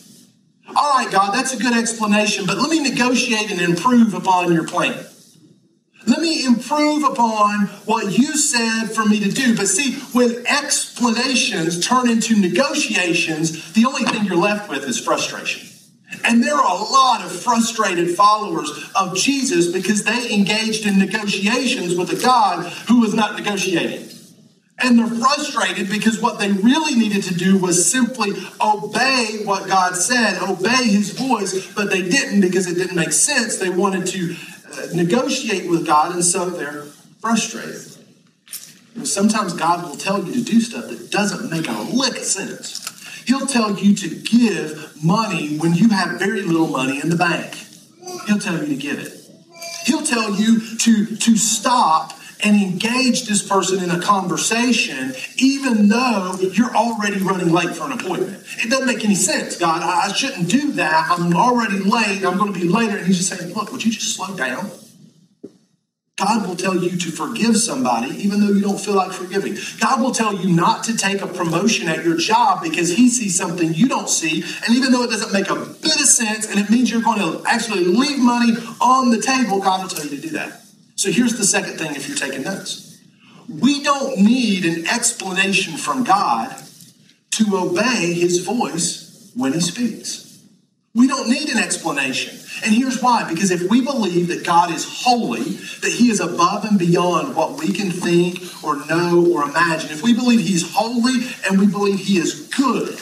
All 0.75 0.97
right, 0.97 1.11
God, 1.11 1.33
that's 1.33 1.53
a 1.53 1.57
good 1.57 1.75
explanation, 1.75 2.45
but 2.45 2.57
let 2.57 2.69
me 2.69 2.81
negotiate 2.81 3.51
and 3.51 3.59
improve 3.59 4.13
upon 4.13 4.53
your 4.53 4.67
plan. 4.67 5.05
Let 6.07 6.19
me 6.19 6.45
improve 6.45 7.03
upon 7.03 7.67
what 7.85 8.17
you 8.17 8.35
said 8.35 8.87
for 8.87 9.05
me 9.05 9.19
to 9.19 9.31
do. 9.31 9.55
But 9.55 9.67
see, 9.67 9.95
when 10.13 10.45
explanations 10.47 11.85
turn 11.85 12.09
into 12.09 12.35
negotiations, 12.35 13.73
the 13.73 13.85
only 13.85 14.03
thing 14.03 14.25
you're 14.25 14.35
left 14.35 14.69
with 14.69 14.83
is 14.83 14.99
frustration. 14.99 15.67
And 16.23 16.43
there 16.43 16.55
are 16.55 16.75
a 16.75 16.83
lot 16.83 17.23
of 17.23 17.31
frustrated 17.31 18.15
followers 18.15 18.69
of 18.95 19.15
Jesus 19.15 19.67
because 19.67 20.03
they 20.03 20.33
engaged 20.33 20.85
in 20.85 20.99
negotiations 20.99 21.95
with 21.95 22.11
a 22.11 22.21
God 22.21 22.65
who 22.87 23.01
was 23.01 23.13
not 23.13 23.37
negotiating. 23.37 24.07
And 24.83 24.97
they're 24.97 25.07
frustrated 25.07 25.89
because 25.89 26.19
what 26.19 26.39
they 26.39 26.51
really 26.51 26.95
needed 26.95 27.23
to 27.23 27.35
do 27.35 27.57
was 27.57 27.89
simply 27.89 28.31
obey 28.59 29.41
what 29.43 29.67
God 29.67 29.95
said, 29.95 30.41
obey 30.41 30.85
his 30.85 31.11
voice, 31.11 31.71
but 31.73 31.89
they 31.89 32.01
didn't 32.01 32.41
because 32.41 32.67
it 32.67 32.75
didn't 32.75 32.95
make 32.95 33.11
sense. 33.11 33.57
They 33.57 33.69
wanted 33.69 34.07
to 34.07 34.35
uh, 34.73 34.87
negotiate 34.95 35.69
with 35.69 35.85
God, 35.85 36.13
and 36.13 36.25
so 36.25 36.49
they're 36.49 36.83
frustrated. 37.19 37.91
Sometimes 39.03 39.53
God 39.53 39.87
will 39.87 39.97
tell 39.97 40.25
you 40.25 40.33
to 40.33 40.43
do 40.43 40.59
stuff 40.59 40.87
that 40.89 41.11
doesn't 41.11 41.49
make 41.51 41.67
a 41.67 41.81
lick 41.93 42.17
of 42.17 42.23
sense. 42.23 42.87
He'll 43.25 43.45
tell 43.45 43.77
you 43.77 43.95
to 43.95 44.09
give 44.09 45.03
money 45.03 45.57
when 45.57 45.73
you 45.75 45.89
have 45.89 46.17
very 46.19 46.41
little 46.41 46.67
money 46.67 46.99
in 47.01 47.09
the 47.09 47.15
bank. 47.15 47.53
He'll 48.27 48.39
tell 48.39 48.59
you 48.59 48.67
to 48.67 48.75
give 48.75 48.99
it. 48.99 49.13
He'll 49.85 50.03
tell 50.03 50.35
you 50.35 50.77
to, 50.77 51.15
to 51.15 51.37
stop 51.37 52.13
and 52.43 52.55
engage 52.61 53.27
this 53.27 53.47
person 53.47 53.83
in 53.83 53.91
a 53.91 54.01
conversation, 54.01 55.13
even 55.37 55.87
though 55.87 56.37
you're 56.53 56.75
already 56.75 57.17
running 57.17 57.51
late 57.51 57.75
for 57.75 57.85
an 57.85 57.93
appointment. 57.93 58.43
It 58.57 58.69
doesn't 58.69 58.87
make 58.87 59.03
any 59.05 59.15
sense, 59.15 59.57
God. 59.57 59.81
I 59.83 60.11
shouldn't 60.13 60.49
do 60.49 60.73
that. 60.73 61.07
I'm 61.11 61.35
already 61.35 61.79
late. 61.79 62.25
I'm 62.25 62.37
going 62.37 62.53
to 62.53 62.59
be 62.59 62.67
later. 62.67 62.97
And 62.97 63.05
he's 63.05 63.17
just 63.17 63.29
saying, 63.29 63.53
Look, 63.53 63.71
would 63.71 63.85
you 63.85 63.91
just 63.91 64.15
slow 64.15 64.35
down? 64.35 64.69
God 66.17 66.47
will 66.47 66.55
tell 66.55 66.75
you 66.75 66.97
to 66.97 67.11
forgive 67.11 67.57
somebody 67.57 68.11
even 68.23 68.41
though 68.41 68.53
you 68.53 68.61
don't 68.61 68.79
feel 68.79 68.93
like 68.93 69.11
forgiving. 69.11 69.57
God 69.79 70.01
will 70.01 70.11
tell 70.11 70.35
you 70.35 70.53
not 70.53 70.83
to 70.83 70.95
take 70.95 71.21
a 71.21 71.27
promotion 71.27 71.87
at 71.87 72.05
your 72.05 72.15
job 72.15 72.61
because 72.61 72.95
he 72.95 73.09
sees 73.09 73.35
something 73.35 73.73
you 73.73 73.87
don't 73.87 74.09
see. 74.09 74.43
And 74.67 74.75
even 74.75 74.91
though 74.91 75.01
it 75.01 75.09
doesn't 75.09 75.33
make 75.33 75.49
a 75.49 75.55
bit 75.55 75.95
of 75.95 76.07
sense 76.07 76.47
and 76.47 76.59
it 76.59 76.69
means 76.69 76.91
you're 76.91 77.01
going 77.01 77.19
to 77.19 77.41
actually 77.47 77.85
leave 77.85 78.19
money 78.19 78.53
on 78.79 79.09
the 79.09 79.19
table, 79.19 79.61
God 79.61 79.81
will 79.81 79.89
tell 79.89 80.05
you 80.05 80.17
to 80.17 80.21
do 80.21 80.29
that. 80.31 80.61
So 81.01 81.11
here's 81.11 81.35
the 81.35 81.45
second 81.45 81.79
thing 81.79 81.95
if 81.95 82.07
you're 82.07 82.15
taking 82.15 82.43
notes. 82.43 83.01
We 83.49 83.81
don't 83.81 84.19
need 84.19 84.65
an 84.65 84.85
explanation 84.85 85.75
from 85.75 86.03
God 86.03 86.55
to 87.31 87.57
obey 87.57 88.13
his 88.13 88.45
voice 88.45 89.31
when 89.35 89.51
he 89.51 89.61
speaks. 89.61 90.45
We 90.93 91.07
don't 91.07 91.27
need 91.27 91.49
an 91.49 91.57
explanation. 91.57 92.37
And 92.63 92.75
here's 92.75 93.01
why 93.01 93.27
because 93.27 93.49
if 93.49 93.67
we 93.67 93.81
believe 93.81 94.27
that 94.27 94.45
God 94.45 94.71
is 94.71 94.85
holy, 95.03 95.41
that 95.81 95.91
He 95.91 96.11
is 96.11 96.19
above 96.19 96.65
and 96.65 96.77
beyond 96.77 97.35
what 97.35 97.57
we 97.57 97.71
can 97.71 97.89
think 97.89 98.63
or 98.63 98.85
know 98.85 99.25
or 99.33 99.43
imagine, 99.43 99.89
if 99.89 100.03
we 100.03 100.13
believe 100.13 100.41
He's 100.41 100.71
holy 100.71 101.27
and 101.49 101.59
we 101.59 101.65
believe 101.65 101.97
He 101.99 102.19
is 102.19 102.47
good, 102.49 102.99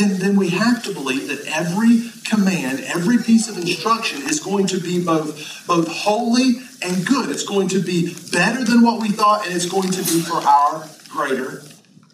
then, 0.00 0.18
then 0.18 0.36
we 0.36 0.48
have 0.48 0.82
to 0.84 0.94
believe 0.94 1.28
that 1.28 1.46
every 1.46 2.10
command, 2.24 2.80
every 2.80 3.18
piece 3.18 3.48
of 3.48 3.58
instruction 3.58 4.22
is 4.22 4.40
going 4.40 4.66
to 4.68 4.80
be 4.80 5.04
both, 5.04 5.66
both 5.66 5.88
holy 5.88 6.60
and 6.82 7.06
good. 7.06 7.28
It's 7.30 7.44
going 7.44 7.68
to 7.68 7.82
be 7.82 8.14
better 8.32 8.64
than 8.64 8.82
what 8.82 9.00
we 9.00 9.10
thought, 9.10 9.46
and 9.46 9.54
it's 9.54 9.66
going 9.68 9.90
to 9.90 9.98
be 9.98 10.22
for 10.22 10.38
our 10.38 10.88
greater 11.08 11.62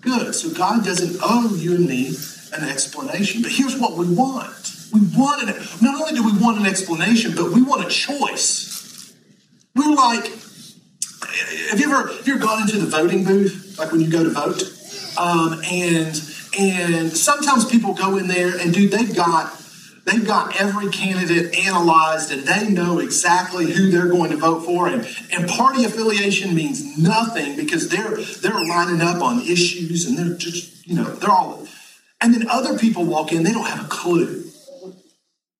good. 0.00 0.34
So 0.34 0.50
God 0.50 0.84
doesn't 0.84 1.20
owe 1.22 1.54
you 1.54 1.76
and 1.76 1.86
me 1.86 2.14
an 2.52 2.68
explanation. 2.68 3.42
But 3.42 3.52
here's 3.52 3.78
what 3.78 3.96
we 3.96 4.12
want. 4.12 4.52
We 4.92 5.00
want 5.16 5.48
an, 5.48 5.54
not 5.80 6.00
only 6.00 6.14
do 6.14 6.24
we 6.24 6.36
want 6.40 6.58
an 6.58 6.66
explanation, 6.66 7.34
but 7.36 7.52
we 7.52 7.62
want 7.62 7.84
a 7.84 7.88
choice. 7.88 9.14
We're 9.74 9.94
like, 9.94 10.26
have 11.70 11.78
you 11.78 11.92
ever, 11.92 12.08
have 12.08 12.26
you 12.26 12.34
ever 12.34 12.42
gone 12.42 12.62
into 12.62 12.78
the 12.78 12.86
voting 12.86 13.24
booth, 13.24 13.76
like 13.78 13.92
when 13.92 14.00
you 14.00 14.10
go 14.10 14.24
to 14.24 14.30
vote? 14.30 14.62
Um, 15.18 15.60
and 15.64 16.14
and 16.58 17.16
sometimes 17.16 17.64
people 17.64 17.94
go 17.94 18.16
in 18.16 18.28
there 18.28 18.56
and 18.58 18.72
dude, 18.72 18.90
they've 18.90 19.14
got 19.14 19.62
they've 20.04 20.26
got 20.26 20.60
every 20.60 20.90
candidate 20.90 21.54
analyzed 21.66 22.30
and 22.30 22.44
they 22.44 22.68
know 22.68 22.98
exactly 22.98 23.70
who 23.72 23.90
they're 23.90 24.08
going 24.08 24.30
to 24.30 24.36
vote 24.36 24.64
for 24.64 24.88
and, 24.88 25.06
and 25.32 25.48
party 25.48 25.84
affiliation 25.84 26.54
means 26.54 26.96
nothing 26.96 27.56
because 27.56 27.88
they're 27.88 28.16
they're 28.16 28.66
lining 28.66 29.00
up 29.00 29.22
on 29.22 29.40
issues 29.42 30.06
and 30.06 30.16
they're 30.16 30.36
just 30.36 30.86
you 30.86 30.94
know 30.94 31.04
they're 31.04 31.30
all 31.30 31.66
and 32.20 32.32
then 32.34 32.48
other 32.48 32.78
people 32.78 33.04
walk 33.04 33.32
in, 33.32 33.42
they 33.42 33.52
don't 33.52 33.66
have 33.66 33.84
a 33.84 33.88
clue. 33.88 34.42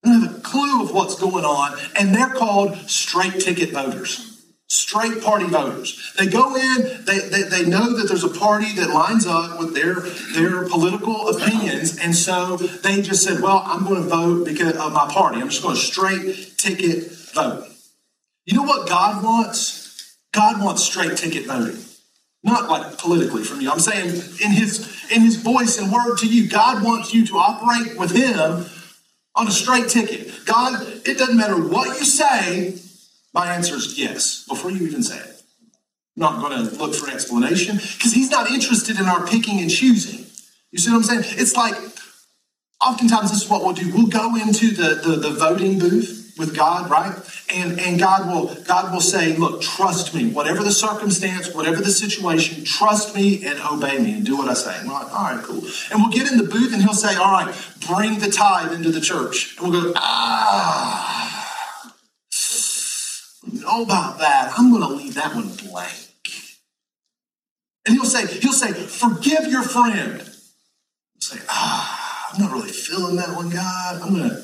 They 0.03 0.11
don't 0.11 0.23
have 0.23 0.37
a 0.37 0.41
clue 0.41 0.83
of 0.83 0.93
what's 0.93 1.19
going 1.19 1.45
on, 1.45 1.79
and 1.99 2.15
they're 2.15 2.31
called 2.31 2.77
straight 2.89 3.41
ticket 3.41 3.73
voters. 3.73 4.36
Straight 4.69 5.23
party 5.23 5.47
voters. 5.47 6.13
They 6.19 6.27
go 6.27 6.57
in, 6.57 7.05
they, 7.05 7.21
they, 7.21 7.43
they 7.43 7.67
know 7.67 7.97
that 7.97 8.09
there's 8.09 8.25
a 8.25 8.29
party 8.29 8.73
that 8.75 8.91
lines 8.91 9.25
up 9.25 9.61
with 9.61 9.75
their, 9.75 9.95
their 10.35 10.69
political 10.69 11.29
opinions, 11.29 11.97
and 11.99 12.15
so 12.15 12.57
they 12.57 13.01
just 13.01 13.23
said, 13.23 13.41
Well, 13.41 13.63
I'm 13.65 13.85
going 13.85 14.03
to 14.03 14.09
vote 14.09 14.45
because 14.45 14.77
of 14.77 14.93
my 14.93 15.09
party. 15.09 15.41
I'm 15.41 15.51
just 15.51 15.63
going 15.63 15.77
to 15.77 15.81
straight 15.81 16.59
ticket 16.59 17.13
vote. 17.33 17.69
You 18.45 18.57
know 18.57 18.65
what 18.65 18.89
God 18.89 19.23
wants? 19.23 20.17
God 20.33 20.63
wants 20.63 20.83
straight 20.83 21.17
ticket 21.17 21.47
voting. 21.47 21.83
Not 22.43 22.69
like 22.69 22.99
politically 22.99 23.45
from 23.45 23.61
you. 23.61 23.71
I'm 23.71 23.81
saying 23.81 24.09
in 24.09 24.53
his 24.53 25.11
in 25.11 25.23
his 25.23 25.37
voice 25.37 25.79
and 25.79 25.93
word 25.93 26.17
to 26.19 26.27
you. 26.27 26.49
God 26.49 26.85
wants 26.85 27.15
you 27.15 27.27
to 27.27 27.39
operate 27.39 27.99
with 27.99 28.13
him 28.13 28.67
on 29.35 29.49
a 29.49 29.51
straight 29.51 29.89
ticket. 29.89 30.33
God, 30.45 30.81
it 31.05 31.19
doesn't 31.19 31.37
matter 31.37 31.57
what 31.57 31.99
you 31.99 32.05
say, 32.05 32.79
my 33.37 33.53
answer 33.53 33.75
is 33.77 33.99
yes, 33.99 34.47
before 34.49 34.71
you 34.71 34.87
even 34.87 35.03
say 35.03 35.19
it. 35.19 35.43
I'm 36.17 36.23
not 36.23 36.41
going 36.41 36.57
to 36.57 36.75
look 36.77 36.95
for 36.95 37.07
an 37.07 37.13
explanation 37.13 37.77
because 37.77 38.15
he's 38.15 38.31
not 38.31 38.51
interested 38.51 38.99
in 38.99 39.05
our 39.05 39.27
picking 39.27 39.61
and 39.61 39.71
choosing. 39.71 40.25
You 40.73 40.79
see 40.79 40.91
what 40.91 40.97
I'm 40.97 41.03
saying? 41.03 41.39
It's 41.39 41.55
like 41.55 41.75
oftentimes 42.81 43.31
this 43.31 43.43
is 43.43 43.51
what 43.51 43.63
we'll 43.63 43.75
do. 43.75 43.93
We'll 43.93 44.07
go 44.07 44.35
into 44.37 44.71
the, 44.71 45.03
the, 45.05 45.17
the 45.17 45.31
voting 45.31 45.79
booth 45.79 46.35
with 46.39 46.57
God, 46.57 46.91
right? 46.91 47.15
And 47.55 47.79
and 47.79 47.99
God 47.99 48.27
will 48.27 48.55
God 48.65 48.93
will 48.93 49.03
say, 49.03 49.37
look, 49.37 49.61
trust 49.61 50.15
me, 50.15 50.29
whatever 50.31 50.63
the 50.63 50.73
circumstance, 50.73 51.55
whatever 51.55 51.83
the 51.83 51.91
situation, 51.91 52.65
trust 52.65 53.15
me 53.15 53.45
and 53.47 53.59
obey 53.71 53.99
me 53.99 54.15
and 54.15 54.25
do 54.25 54.37
what 54.37 54.49
I 54.49 54.55
say. 54.55 54.79
And 54.79 54.89
we're 54.89 54.95
like, 54.95 55.13
all 55.13 55.37
right, 55.37 55.45
cool. 55.45 55.63
And 55.91 56.01
we'll 56.01 56.11
get 56.11 56.31
in 56.31 56.39
the 56.39 56.45
booth 56.45 56.73
and 56.73 56.83
he'll 56.83 56.95
say, 56.95 57.15
all 57.17 57.33
right, 57.33 57.55
bring 57.87 58.19
the 58.19 58.31
tithe 58.31 58.73
into 58.73 58.91
the 58.91 59.01
church. 59.01 59.57
And 59.59 59.71
we'll 59.71 59.83
go, 59.83 59.93
ah, 59.97 61.36
know 63.67 63.83
about 63.83 64.19
that. 64.19 64.53
I'm 64.57 64.71
going 64.71 64.83
to 64.83 64.89
leave 64.89 65.15
that 65.15 65.35
one 65.35 65.49
blank. 65.69 65.93
And 67.87 67.95
he'll 67.95 68.05
say, 68.05 68.27
he'll 68.41 68.53
say, 68.53 68.73
forgive 68.73 69.47
your 69.47 69.63
friend. 69.63 70.19
We'll 70.19 71.21
say, 71.21 71.41
ah, 71.49 72.31
I'm 72.33 72.41
not 72.41 72.53
really 72.53 72.73
feeling 72.73 73.17
that 73.17 73.35
one, 73.37 73.51
God. 73.51 74.03
I'm 74.03 74.15
going 74.15 74.31
to 74.31 74.37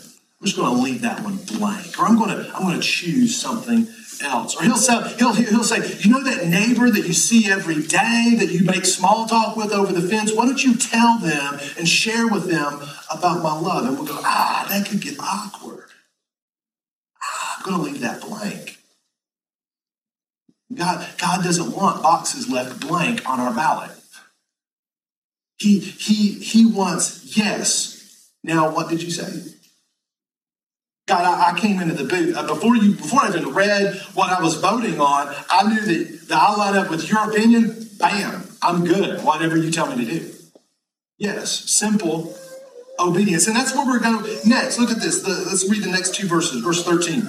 I'm 0.43 0.47
just 0.47 0.57
going 0.57 0.75
to 0.75 0.83
leave 0.83 1.03
that 1.03 1.23
one 1.23 1.37
blank, 1.37 1.97
or 2.01 2.05
I'm 2.05 2.17
going 2.17 2.31
to 2.31 2.53
I'm 2.53 2.63
going 2.63 2.75
to 2.75 2.85
choose 2.85 3.41
something 3.41 3.87
else. 4.25 4.57
Or 4.57 4.65
he'll 4.65 4.77
say 4.77 5.15
he'll 5.17 5.33
he'll 5.35 5.63
say, 5.63 5.97
you 6.01 6.11
know 6.11 6.25
that 6.25 6.49
neighbor 6.49 6.91
that 6.91 7.07
you 7.07 7.13
see 7.13 7.49
every 7.49 7.81
day 7.81 8.35
that 8.41 8.49
you 8.51 8.65
make 8.65 8.85
small 8.85 9.27
talk 9.27 9.57
with 9.57 9.71
over 9.71 9.93
the 9.93 10.03
fence. 10.09 10.35
Why 10.35 10.47
don't 10.47 10.63
you 10.63 10.75
tell 10.75 11.19
them 11.19 11.61
and 11.79 11.89
share 11.89 12.27
with 12.27 12.51
them 12.51 12.81
about 13.09 13.45
my 13.45 13.57
love? 13.57 13.87
And 13.87 13.97
we'll 13.97 14.07
go, 14.07 14.19
ah, 14.19 14.67
that 14.69 14.85
could 14.89 15.01
get 15.01 15.21
awkward. 15.21 15.85
Ah, 17.23 17.59
I'm 17.59 17.63
going 17.65 17.77
to 17.77 17.93
leave 17.93 18.01
that 18.01 18.21
blank. 18.21 18.82
God, 20.75 21.07
God 21.19 21.45
doesn't 21.45 21.77
want 21.77 22.03
boxes 22.03 22.49
left 22.49 22.81
blank 22.81 23.29
on 23.29 23.41
our 23.41 23.55
ballot. 23.55 23.91
He, 25.59 25.79
he, 25.79 26.33
he 26.33 26.67
wants 26.67 27.37
yes. 27.37 28.31
Now, 28.43 28.75
what 28.75 28.89
did 28.89 29.03
you 29.03 29.11
say? 29.11 29.51
God, 31.07 31.25
I, 31.25 31.53
I 31.53 31.59
came 31.59 31.81
into 31.81 31.95
the 31.95 32.05
booth 32.05 32.37
uh, 32.37 32.47
before 32.47 32.77
you 32.77 32.95
before 32.95 33.23
I 33.23 33.29
even 33.29 33.53
read 33.53 33.97
what 34.15 34.31
I 34.31 34.41
was 34.41 34.55
voting 34.55 35.01
on. 35.01 35.35
I 35.51 35.69
knew 35.69 35.81
that, 35.81 36.29
that 36.29 36.39
I 36.39 36.57
line 36.57 36.77
up 36.77 36.91
with 36.91 37.09
your 37.11 37.29
opinion. 37.29 37.89
Bam, 37.99 38.45
I'm 38.63 38.85
good. 38.85 39.23
Whatever 39.25 39.57
you 39.57 39.71
tell 39.71 39.95
me 39.95 40.05
to 40.05 40.11
do. 40.11 40.33
Yes, 41.19 41.51
simple 41.71 42.37
obedience, 42.99 43.47
and 43.47 43.57
that's 43.57 43.75
where 43.75 43.85
we're 43.85 43.99
going 43.99 44.25
next. 44.45 44.79
Look 44.79 44.91
at 44.91 45.01
this. 45.01 45.23
The, 45.23 45.31
let's 45.47 45.69
read 45.69 45.83
the 45.83 45.91
next 45.91 46.15
two 46.15 46.27
verses. 46.27 46.63
Verse 46.63 46.85
thirteen. 46.85 47.29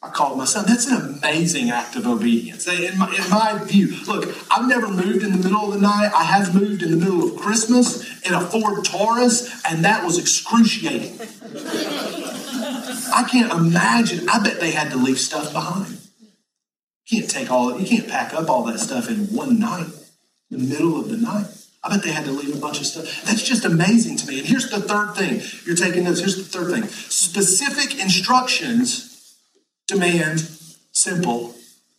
I 0.00 0.10
called 0.10 0.38
my 0.38 0.44
son. 0.44 0.64
That's 0.66 0.86
an 0.86 1.18
amazing 1.18 1.70
act 1.70 1.96
of 1.96 2.06
obedience. 2.06 2.68
In 2.68 2.96
my, 2.98 3.12
in 3.12 3.28
my, 3.30 3.58
view, 3.64 3.96
look, 4.06 4.32
I've 4.48 4.68
never 4.68 4.86
moved 4.86 5.24
in 5.24 5.32
the 5.32 5.38
middle 5.38 5.66
of 5.66 5.74
the 5.74 5.80
night. 5.80 6.12
I 6.14 6.22
have 6.22 6.54
moved 6.54 6.84
in 6.84 6.92
the 6.92 6.96
middle 6.96 7.24
of 7.24 7.40
Christmas 7.40 8.24
in 8.24 8.32
a 8.32 8.40
Ford 8.40 8.84
Taurus, 8.84 9.60
and 9.68 9.84
that 9.84 10.04
was 10.04 10.16
excruciating. 10.16 11.18
I 13.12 13.26
can't 13.28 13.52
imagine. 13.52 14.28
I 14.28 14.40
bet 14.40 14.60
they 14.60 14.70
had 14.70 14.92
to 14.92 14.96
leave 14.96 15.18
stuff 15.18 15.52
behind. 15.52 15.98
You 17.06 17.18
can't 17.20 17.30
take 17.30 17.50
all. 17.50 17.80
You 17.80 17.86
can't 17.86 18.08
pack 18.08 18.34
up 18.34 18.48
all 18.48 18.62
that 18.64 18.78
stuff 18.78 19.10
in 19.10 19.26
one 19.34 19.58
night, 19.58 19.88
in 20.52 20.58
the 20.58 20.74
middle 20.74 21.00
of 21.00 21.08
the 21.08 21.16
night. 21.16 21.46
I 21.82 21.88
bet 21.88 22.04
they 22.04 22.12
had 22.12 22.24
to 22.26 22.32
leave 22.32 22.54
a 22.54 22.60
bunch 22.60 22.78
of 22.78 22.86
stuff. 22.86 23.24
That's 23.24 23.42
just 23.42 23.64
amazing 23.64 24.16
to 24.18 24.28
me. 24.28 24.38
And 24.38 24.46
here's 24.46 24.70
the 24.70 24.80
third 24.80 25.14
thing. 25.16 25.40
You're 25.66 25.74
taking 25.74 26.04
notes. 26.04 26.20
Here's 26.20 26.36
the 26.36 26.44
third 26.44 26.72
thing. 26.72 26.84
Specific 26.88 28.00
instructions 28.00 29.08
demand 29.88 30.48
simple 30.92 31.54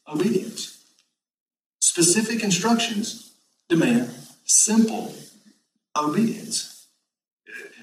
obedience. 0.07 0.77
Specific 1.81 2.43
instructions 2.43 3.33
demand 3.67 4.09
simple 4.45 5.13
obedience. 5.97 6.87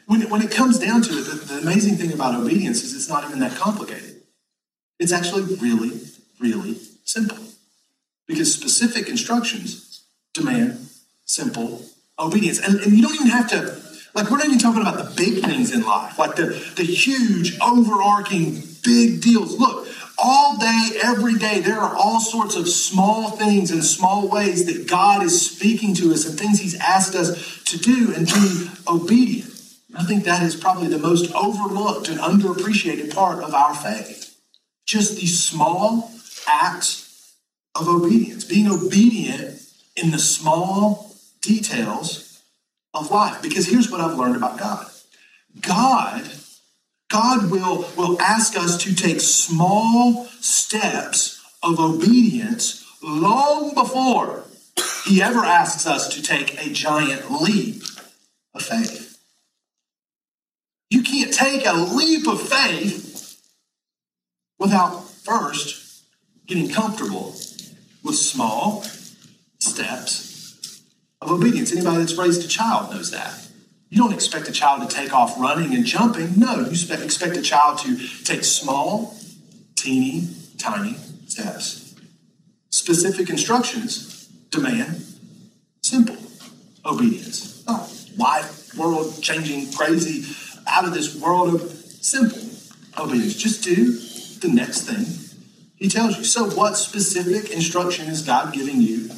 When 0.06 0.22
it, 0.22 0.30
when 0.30 0.40
it 0.40 0.50
comes 0.50 0.78
down 0.78 1.02
to 1.02 1.18
it, 1.18 1.22
the, 1.22 1.54
the 1.54 1.58
amazing 1.58 1.96
thing 1.96 2.12
about 2.12 2.34
obedience 2.34 2.82
is 2.82 2.94
it's 2.94 3.08
not 3.08 3.24
even 3.24 3.40
that 3.40 3.56
complicated. 3.56 4.22
It's 4.98 5.12
actually 5.12 5.54
really, 5.56 6.00
really 6.40 6.78
simple. 7.04 7.38
Because 8.26 8.52
specific 8.52 9.08
instructions 9.08 10.04
demand 10.32 10.88
simple 11.24 11.84
obedience. 12.18 12.60
And, 12.60 12.80
and 12.80 12.92
you 12.92 13.02
don't 13.02 13.14
even 13.16 13.28
have 13.28 13.48
to, 13.50 13.80
like, 14.14 14.30
we're 14.30 14.38
not 14.38 14.46
even 14.46 14.58
talking 14.58 14.80
about 14.80 14.96
the 14.96 15.12
big 15.16 15.44
things 15.44 15.74
in 15.74 15.82
life, 15.82 16.18
like 16.18 16.36
the, 16.36 16.46
the 16.76 16.84
huge, 16.84 17.58
overarching, 17.60 18.62
big 18.82 19.20
deals. 19.20 19.58
Look, 19.58 19.85
all 20.18 20.56
day, 20.56 20.98
every 21.02 21.34
day, 21.34 21.60
there 21.60 21.78
are 21.78 21.94
all 21.94 22.20
sorts 22.20 22.56
of 22.56 22.68
small 22.68 23.30
things 23.30 23.70
and 23.70 23.84
small 23.84 24.28
ways 24.28 24.66
that 24.66 24.88
God 24.88 25.22
is 25.22 25.50
speaking 25.50 25.94
to 25.94 26.12
us 26.12 26.26
and 26.26 26.38
things 26.38 26.60
He's 26.60 26.78
asked 26.78 27.14
us 27.14 27.62
to 27.64 27.78
do 27.78 28.14
and 28.14 28.26
be 28.26 28.70
obedient. 28.88 29.52
I 29.96 30.04
think 30.04 30.24
that 30.24 30.42
is 30.42 30.56
probably 30.56 30.88
the 30.88 30.98
most 30.98 31.32
overlooked 31.34 32.08
and 32.08 32.18
underappreciated 32.20 33.14
part 33.14 33.42
of 33.42 33.54
our 33.54 33.74
faith. 33.74 34.38
Just 34.86 35.16
these 35.16 35.42
small 35.42 36.12
acts 36.46 37.34
of 37.74 37.88
obedience, 37.88 38.44
being 38.44 38.68
obedient 38.68 39.60
in 39.96 40.10
the 40.10 40.18
small 40.18 41.14
details 41.42 42.42
of 42.94 43.10
life. 43.10 43.42
Because 43.42 43.68
here's 43.68 43.90
what 43.90 44.00
I've 44.00 44.18
learned 44.18 44.36
about 44.36 44.58
God 44.58 44.86
God 45.60 46.22
God 47.08 47.50
will, 47.50 47.88
will 47.96 48.20
ask 48.20 48.56
us 48.56 48.76
to 48.84 48.94
take 48.94 49.20
small 49.20 50.26
steps 50.40 51.40
of 51.62 51.78
obedience 51.78 52.84
long 53.02 53.74
before 53.74 54.44
he 55.04 55.22
ever 55.22 55.44
asks 55.44 55.86
us 55.86 56.08
to 56.14 56.22
take 56.22 56.60
a 56.60 56.70
giant 56.70 57.30
leap 57.30 57.82
of 58.54 58.62
faith. 58.62 59.18
You 60.90 61.02
can't 61.02 61.32
take 61.32 61.64
a 61.64 61.72
leap 61.72 62.26
of 62.26 62.40
faith 62.40 63.40
without 64.58 65.08
first 65.08 66.02
getting 66.46 66.68
comfortable 66.70 67.34
with 68.02 68.16
small 68.16 68.84
steps 69.58 70.82
of 71.20 71.30
obedience. 71.30 71.72
Anybody 71.72 71.98
that's 71.98 72.16
raised 72.16 72.44
a 72.44 72.48
child 72.48 72.92
knows 72.92 73.10
that. 73.10 73.45
You 73.88 73.98
don't 73.98 74.12
expect 74.12 74.48
a 74.48 74.52
child 74.52 74.88
to 74.88 74.94
take 74.94 75.12
off 75.12 75.38
running 75.38 75.74
and 75.74 75.84
jumping. 75.84 76.38
No, 76.38 76.60
you 76.60 76.66
expect 76.66 77.36
a 77.36 77.42
child 77.42 77.78
to 77.80 77.96
take 78.24 78.42
small, 78.42 79.14
teeny, 79.76 80.28
tiny 80.58 80.94
steps. 81.26 81.94
Specific 82.70 83.30
instructions 83.30 84.26
demand 84.50 85.02
simple 85.82 86.16
obedience. 86.84 87.62
Oh, 87.68 87.88
life, 88.16 88.74
world 88.76 89.22
changing, 89.22 89.72
crazy, 89.72 90.34
out 90.66 90.84
of 90.84 90.92
this 90.92 91.14
world 91.20 91.54
of 91.54 91.70
simple 91.70 92.42
obedience. 92.98 93.36
Just 93.36 93.62
do 93.62 93.92
the 94.40 94.48
next 94.52 94.82
thing 94.82 95.06
he 95.76 95.88
tells 95.88 96.18
you. 96.18 96.24
So, 96.24 96.50
what 96.50 96.76
specific 96.76 97.50
instruction 97.52 98.08
is 98.08 98.22
God 98.22 98.52
giving 98.52 98.80
you 98.80 99.10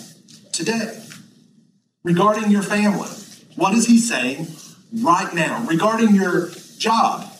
today 0.52 1.02
regarding 2.02 2.50
your 2.50 2.62
family? 2.62 3.09
What 3.57 3.74
is 3.74 3.87
he 3.87 3.98
saying 3.98 4.46
right 4.92 5.33
now 5.35 5.64
regarding 5.66 6.14
your 6.14 6.51
job? 6.79 7.31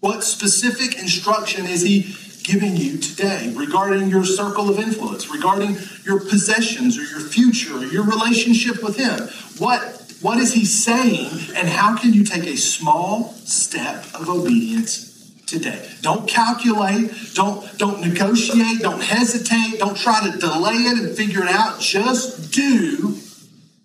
What 0.00 0.22
specific 0.22 0.98
instruction 0.98 1.66
is 1.66 1.82
he 1.82 2.14
giving 2.44 2.76
you 2.76 2.96
today 2.96 3.52
regarding 3.56 4.08
your 4.08 4.24
circle 4.24 4.70
of 4.70 4.78
influence, 4.78 5.30
regarding 5.30 5.76
your 6.04 6.20
possessions 6.20 6.96
or 6.96 7.02
your 7.02 7.20
future 7.20 7.76
or 7.76 7.84
your 7.84 8.04
relationship 8.04 8.82
with 8.82 8.96
him? 8.96 9.28
What, 9.58 9.80
what 10.20 10.38
is 10.38 10.54
he 10.54 10.64
saying, 10.64 11.30
and 11.56 11.68
how 11.68 11.96
can 11.96 12.12
you 12.12 12.24
take 12.24 12.46
a 12.46 12.56
small 12.56 13.32
step 13.44 14.04
of 14.14 14.28
obedience 14.28 15.32
today? 15.46 15.90
Don't 16.00 16.28
calculate, 16.28 17.10
don't, 17.34 17.76
don't 17.76 18.00
negotiate, 18.00 18.80
don't 18.80 19.02
hesitate, 19.02 19.78
don't 19.78 19.96
try 19.96 20.30
to 20.30 20.38
delay 20.38 20.74
it 20.74 20.98
and 20.98 21.16
figure 21.16 21.42
it 21.42 21.50
out. 21.50 21.80
Just 21.80 22.52
do 22.52 23.18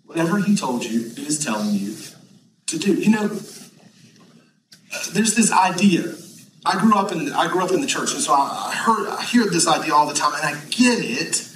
whatever 0.04 0.38
he 0.38 0.56
told 0.56 0.84
you 0.84 1.06
and 1.08 1.18
is 1.18 1.44
telling 1.44 1.74
you 1.74 1.94
to 2.66 2.78
do. 2.78 2.94
You 2.94 3.10
know, 3.10 3.28
there's 5.12 5.34
this 5.34 5.52
idea. 5.52 6.14
I 6.66 6.80
grew 6.80 6.94
up 6.94 7.12
in 7.12 7.32
I 7.32 7.48
grew 7.48 7.62
up 7.62 7.72
in 7.72 7.80
the 7.80 7.86
church, 7.86 8.12
and 8.12 8.22
so 8.22 8.32
I 8.32 8.74
heard 8.74 9.08
I 9.08 9.22
hear 9.22 9.44
this 9.46 9.68
idea 9.68 9.94
all 9.94 10.06
the 10.06 10.14
time, 10.14 10.32
and 10.34 10.56
I 10.56 10.60
get 10.70 10.98
it. 11.00 11.48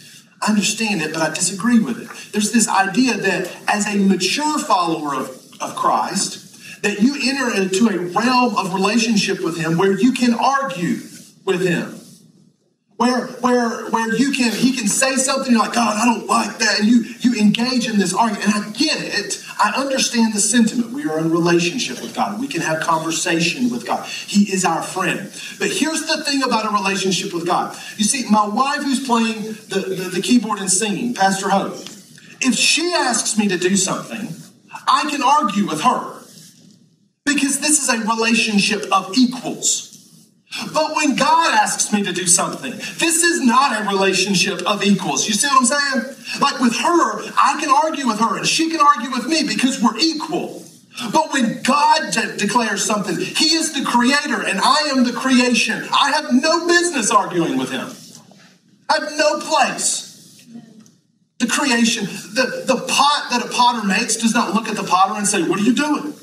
I 0.42 0.50
understand 0.50 1.02
it, 1.02 1.12
but 1.12 1.22
I 1.22 1.34
disagree 1.34 1.80
with 1.80 1.98
it. 2.00 2.32
There's 2.32 2.52
this 2.52 2.68
idea 2.68 3.16
that 3.16 3.50
as 3.66 3.86
a 3.92 3.98
mature 3.98 4.58
follower 4.58 5.14
of, 5.14 5.30
of 5.60 5.74
Christ, 5.74 6.82
that 6.82 7.00
you 7.00 7.16
enter 7.20 7.60
into 7.60 7.88
a 7.88 7.98
realm 8.12 8.56
of 8.56 8.72
relationship 8.72 9.42
with 9.42 9.58
him 9.58 9.78
where 9.78 9.98
you 9.98 10.12
can 10.12 10.34
argue 10.34 10.98
with 11.44 11.66
him 11.66 11.97
where 12.98 13.28
where 13.40 13.88
where 13.90 14.14
you 14.14 14.32
can 14.32 14.52
he 14.52 14.76
can 14.76 14.88
say 14.88 15.14
something 15.16 15.52
you're 15.52 15.62
like 15.62 15.72
god 15.72 15.96
i 15.96 16.04
don't 16.04 16.26
like 16.26 16.58
that 16.58 16.80
and 16.80 16.88
you 16.88 17.04
you 17.20 17.34
engage 17.40 17.88
in 17.88 17.98
this 17.98 18.12
argument. 18.12 18.44
And 18.44 18.64
i 18.64 18.70
get 18.70 19.00
it. 19.00 19.42
I 19.60 19.72
understand 19.76 20.34
the 20.34 20.40
sentiment. 20.40 20.92
We 20.92 21.08
are 21.08 21.18
in 21.18 21.30
relationship 21.30 22.00
with 22.00 22.14
god. 22.14 22.40
We 22.40 22.48
can 22.48 22.60
have 22.60 22.80
conversation 22.80 23.70
with 23.70 23.86
god. 23.86 24.06
He 24.06 24.52
is 24.52 24.64
our 24.64 24.82
friend. 24.82 25.30
But 25.58 25.70
here's 25.70 26.06
the 26.06 26.22
thing 26.24 26.42
about 26.42 26.66
a 26.66 26.70
relationship 26.70 27.32
with 27.32 27.46
god. 27.46 27.76
You 27.96 28.04
see 28.04 28.28
my 28.30 28.46
wife 28.46 28.82
who's 28.82 29.04
playing 29.06 29.42
the, 29.42 29.94
the, 29.96 30.10
the 30.14 30.22
keyboard 30.22 30.58
and 30.58 30.70
singing 30.70 31.14
pastor 31.14 31.48
hope 31.48 31.74
if 32.40 32.54
she 32.54 32.92
asks 32.94 33.38
me 33.38 33.48
to 33.48 33.58
do 33.58 33.76
something 33.76 34.28
i 34.86 35.08
can 35.10 35.22
argue 35.22 35.66
with 35.66 35.80
her. 35.82 36.14
Because 37.24 37.60
this 37.60 37.82
is 37.82 37.88
a 37.90 37.98
relationship 38.08 38.90
of 38.90 39.16
equals 39.16 39.87
but 40.72 40.96
when 40.96 41.14
God 41.14 41.54
asks 41.54 41.92
me 41.92 42.02
to 42.02 42.12
do 42.12 42.26
something, 42.26 42.72
this 42.72 43.22
is 43.22 43.42
not 43.42 43.82
a 43.82 43.88
relationship 43.88 44.62
of 44.62 44.82
equals. 44.82 45.28
You 45.28 45.34
see 45.34 45.46
what 45.46 45.60
I'm 45.60 45.66
saying? 45.66 46.16
Like 46.40 46.58
with 46.60 46.74
her, 46.74 47.22
I 47.36 47.58
can 47.60 47.70
argue 47.70 48.06
with 48.06 48.18
her 48.18 48.38
and 48.38 48.46
she 48.46 48.70
can 48.70 48.80
argue 48.80 49.10
with 49.10 49.26
me 49.26 49.46
because 49.46 49.82
we're 49.82 49.98
equal. 49.98 50.64
But 51.12 51.32
when 51.32 51.62
God 51.62 52.12
de- 52.12 52.36
declares 52.38 52.84
something, 52.84 53.16
He 53.16 53.54
is 53.54 53.74
the 53.74 53.84
creator 53.84 54.42
and 54.42 54.58
I 54.60 54.90
am 54.90 55.04
the 55.04 55.12
creation. 55.12 55.86
I 55.92 56.12
have 56.12 56.32
no 56.32 56.66
business 56.66 57.10
arguing 57.10 57.58
with 57.58 57.70
Him. 57.70 57.88
I 58.88 58.94
have 58.94 59.12
no 59.16 59.40
place. 59.40 60.44
The 61.38 61.46
creation, 61.46 62.06
the, 62.06 62.64
the 62.66 62.84
pot 62.88 63.28
that 63.30 63.44
a 63.44 63.48
potter 63.48 63.86
makes 63.86 64.16
does 64.16 64.34
not 64.34 64.54
look 64.54 64.66
at 64.66 64.76
the 64.76 64.82
potter 64.82 65.14
and 65.14 65.26
say, 65.26 65.42
What 65.42 65.60
are 65.60 65.62
you 65.62 65.74
doing? 65.74 66.14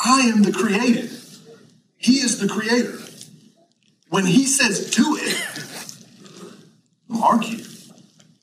I 0.00 0.20
am 0.22 0.42
the 0.42 0.52
created. 0.52 1.10
He 2.04 2.20
is 2.20 2.38
the 2.38 2.46
creator. 2.46 2.98
When 4.10 4.26
he 4.26 4.44
says 4.44 4.90
do 4.90 5.16
it, 5.18 5.42
I'll 7.10 7.24
argue. 7.24 7.64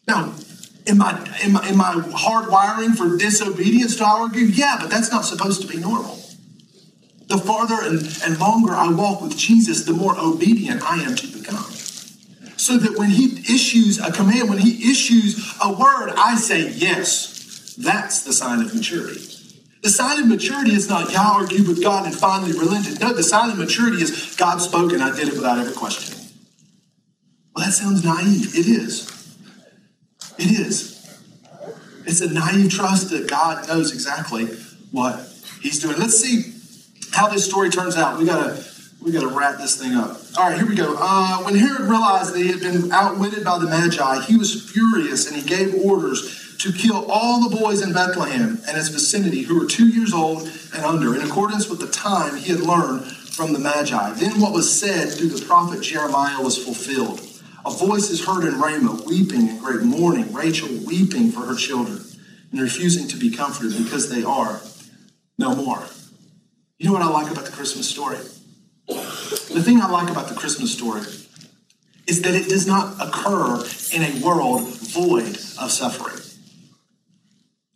Now, 0.08 0.34
am 0.88 1.00
I, 1.00 1.12
am, 1.43 1.58
I, 1.58 1.67
am 1.67 1.80
I 1.80 1.93
hardwiring 1.93 2.95
for 2.95 3.17
disobedience 3.17 3.97
to 3.97 4.04
argue? 4.04 4.45
Yeah, 4.45 4.78
but 4.80 4.89
that's 4.89 5.12
not 5.12 5.26
supposed 5.26 5.62
to 5.62 5.67
be 5.67 5.78
normal. 5.78 6.19
The 7.28 7.38
farther 7.38 7.78
and, 7.84 8.00
and 8.26 8.39
longer 8.39 8.74
I 8.74 8.91
walk 8.91 9.21
with 9.21 9.38
Jesus, 9.38 9.86
the 9.86 9.93
more 9.93 10.17
obedient 10.17 10.82
I 10.82 11.04
am 11.04 11.15
to 11.17 11.28
become. 11.28 11.71
So 12.58 12.78
that 12.78 12.97
when 12.97 13.12
he 13.12 13.41
issues 13.54 14.00
a 14.00 14.12
command, 14.12 14.50
when 14.50 14.58
he 14.58 14.89
issues 14.89 15.56
a 15.63 15.71
word, 15.71 16.13
I 16.17 16.36
say 16.36 16.71
yes. 16.71 17.76
That's 17.78 18.24
the 18.24 18.34
sign 18.34 18.65
of 18.65 18.74
maturity. 18.74 19.32
The 19.82 19.89
sign 19.89 20.20
of 20.20 20.28
maturity 20.28 20.74
is 20.74 20.88
not 20.88 21.12
y'all 21.12 21.41
argued 21.41 21.67
with 21.67 21.84
God 21.84 22.06
and 22.06 22.15
finally 22.15 22.52
relented. 22.52 23.00
No, 23.02 23.13
the 23.13 23.24
sign 23.24 23.50
of 23.50 23.58
maturity 23.58 24.02
is 24.02 24.36
God 24.36 24.60
spoke 24.60 24.94
and 24.94 25.02
I 25.02 25.15
did 25.15 25.28
it 25.28 25.34
without 25.34 25.58
ever 25.58 25.72
questioning. 25.72 26.20
Well, 27.56 27.65
that 27.65 27.72
sounds 27.72 28.04
naive. 28.04 28.56
It 28.56 28.67
is. 28.67 29.38
It 30.38 30.52
is. 30.60 30.92
It's 32.06 32.21
a 32.21 32.32
naive 32.32 32.71
trust 32.71 33.10
that 33.10 33.27
God 33.27 33.67
knows 33.67 33.92
exactly 33.92 34.46
what 34.92 35.27
He's 35.62 35.79
doing. 35.79 35.98
Let's 35.98 36.19
see 36.19 36.54
how 37.12 37.27
this 37.27 37.46
story 37.46 37.69
turns 37.69 37.98
out. 37.98 38.19
We 38.19 38.25
gotta 38.25 38.63
we 39.02 39.12
gotta 39.12 39.27
wrap 39.27 39.58
this 39.58 39.79
thing 39.79 39.96
up. 39.96 40.17
All 40.38 40.50
right, 40.50 40.58
here 40.58 40.67
we 40.67 40.75
go. 40.75 40.96
Uh, 40.98 41.44
when 41.44 41.56
Herod 41.56 41.82
realized 41.82 42.34
that 42.34 42.40
he 42.40 42.50
had 42.50 42.60
been 42.60 42.92
outwitted 42.92 43.44
by 43.44 43.58
the 43.58 43.65
Magi, 43.65 44.21
he 44.21 44.38
was 44.38 44.69
furious 44.71 45.27
and 45.27 45.36
he 45.36 45.48
gave 45.48 45.73
orders 45.84 46.50
to 46.62 46.72
kill 46.72 47.12
all 47.12 47.50
the 47.50 47.58
boys 47.58 47.82
in 47.82 47.92
Bethlehem 47.92 48.62
and 48.68 48.78
its 48.78 48.90
vicinity 48.90 49.42
who 49.42 49.60
were 49.60 49.66
two 49.66 49.88
years 49.88 50.14
old 50.14 50.44
and 50.76 50.86
under, 50.86 51.16
in 51.16 51.24
accordance 51.24 51.68
with 51.68 51.80
the 51.80 51.88
time 51.88 52.36
he 52.36 52.52
had 52.52 52.60
learned 52.60 53.04
from 53.04 53.52
the 53.52 53.58
Magi. 53.58 54.12
Then 54.12 54.40
what 54.40 54.54
was 54.54 54.72
said 54.72 55.10
through 55.10 55.30
the 55.30 55.44
prophet 55.44 55.82
Jeremiah 55.82 56.40
was 56.40 56.64
fulfilled. 56.64 57.20
A 57.66 57.72
voice 57.72 58.12
is 58.12 58.24
heard 58.24 58.44
in 58.44 58.60
Ramah, 58.60 59.02
weeping 59.08 59.48
in 59.48 59.58
great 59.58 59.82
mourning, 59.82 60.32
Rachel 60.32 60.70
weeping 60.86 61.32
for 61.32 61.42
her 61.48 61.56
children 61.56 62.00
and 62.52 62.62
refusing 62.62 63.08
to 63.08 63.18
be 63.18 63.32
comforted 63.32 63.76
because 63.84 64.12
they 64.12 64.24
are 64.24 64.62
no 65.40 65.56
more. 65.56 65.84
You 66.78 66.88
know 66.88 66.94
what 66.94 67.02
I 67.02 67.10
like 67.10 67.32
about 67.32 67.46
the 67.46 67.52
Christmas 67.52 67.90
story? 67.90 68.18
The 68.88 69.64
thing 69.64 69.82
I 69.82 69.90
like 69.90 70.12
about 70.12 70.28
the 70.28 70.36
Christmas 70.36 70.72
story 70.72 71.02
is 72.06 72.22
that 72.22 72.36
it 72.36 72.50
does 72.50 72.68
not 72.68 73.02
occur 73.02 73.66
in 73.96 74.04
a 74.04 74.24
world 74.24 74.68
void 74.68 75.38
of 75.60 75.72
suffering. 75.72 76.21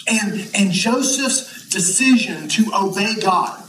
And, 0.07 0.49
and 0.53 0.71
Joseph's 0.71 1.69
decision 1.69 2.47
to 2.49 2.71
obey 2.73 3.15
God 3.15 3.65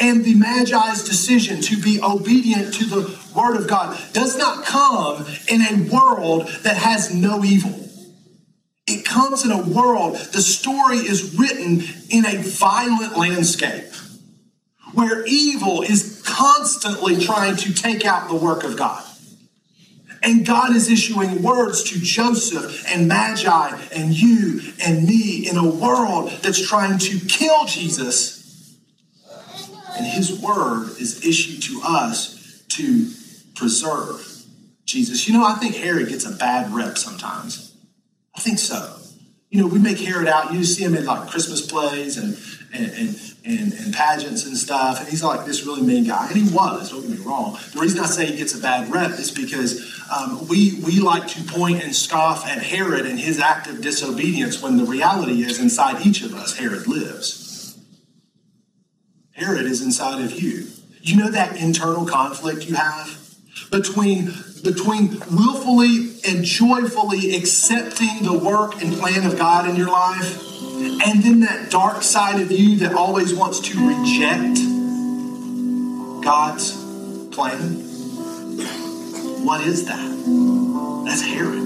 and 0.00 0.24
the 0.24 0.34
Magi's 0.34 1.04
decision 1.04 1.60
to 1.62 1.80
be 1.80 2.00
obedient 2.02 2.74
to 2.74 2.84
the 2.84 3.18
Word 3.34 3.56
of 3.56 3.68
God 3.68 3.98
does 4.12 4.36
not 4.36 4.64
come 4.64 5.26
in 5.48 5.62
a 5.62 5.90
world 5.92 6.48
that 6.62 6.76
has 6.76 7.14
no 7.14 7.44
evil. 7.44 7.88
It 8.86 9.04
comes 9.04 9.44
in 9.44 9.52
a 9.52 9.62
world, 9.62 10.16
the 10.16 10.42
story 10.42 10.98
is 10.98 11.38
written 11.38 11.82
in 12.10 12.26
a 12.26 12.42
violent 12.42 13.16
landscape 13.16 13.84
where 14.92 15.24
evil 15.24 15.82
is 15.82 16.22
constantly 16.26 17.16
trying 17.16 17.56
to 17.56 17.72
take 17.72 18.04
out 18.04 18.28
the 18.28 18.34
work 18.34 18.64
of 18.64 18.76
God. 18.76 19.02
And 20.22 20.46
God 20.46 20.74
is 20.76 20.88
issuing 20.88 21.42
words 21.42 21.82
to 21.90 21.98
Joseph 21.98 22.84
and 22.88 23.08
Magi 23.08 23.76
and 23.92 24.14
you 24.14 24.60
and 24.84 25.06
me 25.06 25.48
in 25.48 25.56
a 25.56 25.68
world 25.68 26.30
that's 26.42 26.66
trying 26.66 26.98
to 26.98 27.18
kill 27.26 27.64
Jesus. 27.66 28.78
And 29.96 30.06
his 30.06 30.40
word 30.40 30.90
is 31.00 31.26
issued 31.26 31.62
to 31.64 31.82
us 31.84 32.62
to 32.68 33.10
preserve 33.54 34.44
Jesus. 34.84 35.26
You 35.26 35.34
know, 35.34 35.44
I 35.44 35.54
think 35.54 35.74
Herod 35.74 36.08
gets 36.08 36.24
a 36.24 36.32
bad 36.32 36.72
rep 36.72 36.96
sometimes. 36.96 37.76
I 38.34 38.40
think 38.40 38.58
so. 38.58 38.98
You 39.50 39.60
know, 39.60 39.66
we 39.66 39.78
make 39.78 39.98
Herod 39.98 40.28
out, 40.28 40.54
you 40.54 40.64
see 40.64 40.84
him 40.84 40.94
in 40.94 41.04
like 41.04 41.28
Christmas 41.28 41.66
plays 41.66 42.16
and, 42.16 42.38
and, 42.72 42.90
and 42.92 43.31
and, 43.44 43.72
and 43.72 43.92
pageants 43.92 44.46
and 44.46 44.56
stuff, 44.56 45.00
and 45.00 45.08
he's 45.08 45.22
like 45.22 45.44
this 45.44 45.64
really 45.64 45.82
mean 45.82 46.04
guy, 46.04 46.28
and 46.28 46.36
he 46.36 46.54
was. 46.54 46.90
Don't 46.90 47.02
get 47.02 47.10
me 47.10 47.24
wrong. 47.24 47.58
The 47.72 47.80
reason 47.80 48.00
I 48.00 48.06
say 48.06 48.26
he 48.26 48.36
gets 48.36 48.54
a 48.54 48.60
bad 48.60 48.92
rep 48.92 49.12
is 49.12 49.30
because 49.30 50.00
um, 50.16 50.46
we 50.48 50.80
we 50.84 51.00
like 51.00 51.26
to 51.28 51.42
point 51.44 51.82
and 51.82 51.94
scoff 51.94 52.46
at 52.46 52.62
Herod 52.62 53.06
and 53.06 53.18
his 53.18 53.40
act 53.40 53.66
of 53.66 53.80
disobedience 53.80 54.62
when 54.62 54.76
the 54.76 54.84
reality 54.84 55.42
is 55.42 55.58
inside 55.58 56.06
each 56.06 56.22
of 56.22 56.34
us, 56.34 56.56
Herod 56.56 56.86
lives. 56.86 57.78
Herod 59.32 59.66
is 59.66 59.82
inside 59.82 60.22
of 60.22 60.40
you. 60.40 60.68
You 61.00 61.16
know 61.16 61.30
that 61.30 61.56
internal 61.56 62.06
conflict 62.06 62.66
you 62.66 62.76
have 62.76 63.18
between 63.72 64.32
between 64.62 65.18
willfully 65.32 66.14
and 66.28 66.44
joyfully 66.44 67.34
accepting 67.34 68.22
the 68.22 68.38
work 68.38 68.80
and 68.80 68.92
plan 68.94 69.26
of 69.26 69.36
God 69.36 69.68
in 69.68 69.74
your 69.74 69.90
life 69.90 70.52
and 70.82 71.22
then 71.22 71.40
that 71.40 71.70
dark 71.70 72.02
side 72.02 72.40
of 72.40 72.50
you 72.50 72.76
that 72.78 72.94
always 72.94 73.34
wants 73.34 73.60
to 73.60 73.78
reject 73.88 74.56
God's 76.24 76.72
plan. 77.34 77.58
What 79.44 79.60
is 79.66 79.86
that? 79.86 81.04
That's 81.06 81.22
Herod. 81.22 81.62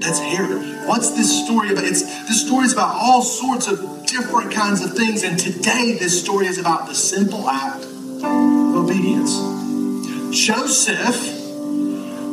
That's 0.00 0.18
Herod. 0.18 0.86
What's 0.86 1.10
this 1.12 1.44
story 1.44 1.72
about? 1.72 1.84
It's 1.84 2.02
this 2.02 2.46
story 2.46 2.66
is 2.66 2.72
about 2.72 2.94
all 2.96 3.22
sorts 3.22 3.66
of 3.66 4.06
different 4.06 4.52
kinds 4.52 4.84
of 4.84 4.94
things, 4.94 5.22
and 5.22 5.38
today 5.38 5.96
this 5.98 6.20
story 6.20 6.46
is 6.46 6.58
about 6.58 6.86
the 6.86 6.94
simple 6.94 7.48
act 7.48 7.82
of 7.84 8.76
obedience. 8.76 9.34
Joseph 10.30 11.36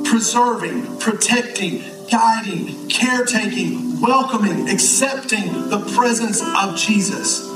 preserving, 0.04 1.00
protecting, 1.00 1.82
guiding, 2.14 2.88
caretaking, 2.90 4.00
welcoming, 4.00 4.70
accepting 4.70 5.52
the 5.72 5.80
presence 5.96 6.44
of 6.44 6.78
Jesus. 6.78 7.50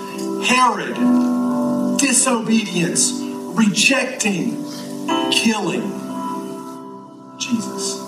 Herod, 0.49 0.95
disobedience, 1.99 3.11
rejecting, 3.55 4.65
killing 5.29 5.83
Jesus. 7.37 8.01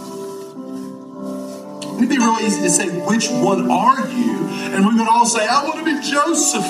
It'd 1.97 2.09
be 2.09 2.17
really 2.17 2.47
easy 2.47 2.61
to 2.63 2.69
say, 2.71 2.87
which 3.05 3.29
one 3.29 3.69
are 3.69 4.09
you? 4.09 4.47
And 4.73 4.87
we 4.87 4.95
would 4.97 5.07
all 5.07 5.27
say, 5.27 5.45
I 5.47 5.63
want 5.65 5.77
to 5.77 5.85
be 5.85 6.01
Joseph. 6.01 6.65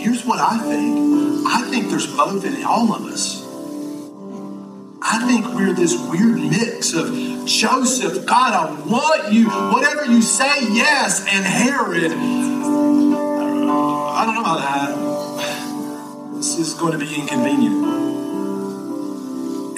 Here's 0.00 0.24
what 0.24 0.38
I 0.38 0.58
think 0.60 1.46
I 1.46 1.68
think 1.68 1.90
there's 1.90 2.06
both 2.06 2.46
in 2.46 2.64
all 2.64 2.94
of 2.94 3.04
us. 3.04 3.37
I 5.10 5.26
think 5.26 5.46
we're 5.54 5.72
this 5.72 5.94
weird 6.10 6.36
mix 6.36 6.92
of 6.92 7.06
Joseph, 7.46 8.26
God, 8.26 8.52
I 8.52 8.70
want 8.86 9.32
you, 9.32 9.48
whatever 9.48 10.04
you 10.04 10.20
say, 10.20 10.60
yes, 10.70 11.20
and 11.20 11.46
Herod, 11.46 12.12
I 12.12 12.16
don't 14.26 14.34
know 14.34 14.42
about 14.42 14.60
that. 14.60 14.94
This 16.36 16.58
is 16.58 16.74
going 16.74 16.92
to 16.92 16.98
be 16.98 17.14
inconvenient. 17.14 17.86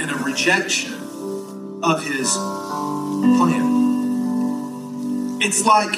And 0.00 0.10
a 0.10 0.16
rejection 0.24 0.94
of 1.84 2.04
his 2.04 2.32
plan. 2.34 3.86
It's 5.40 5.64
like 5.64 5.96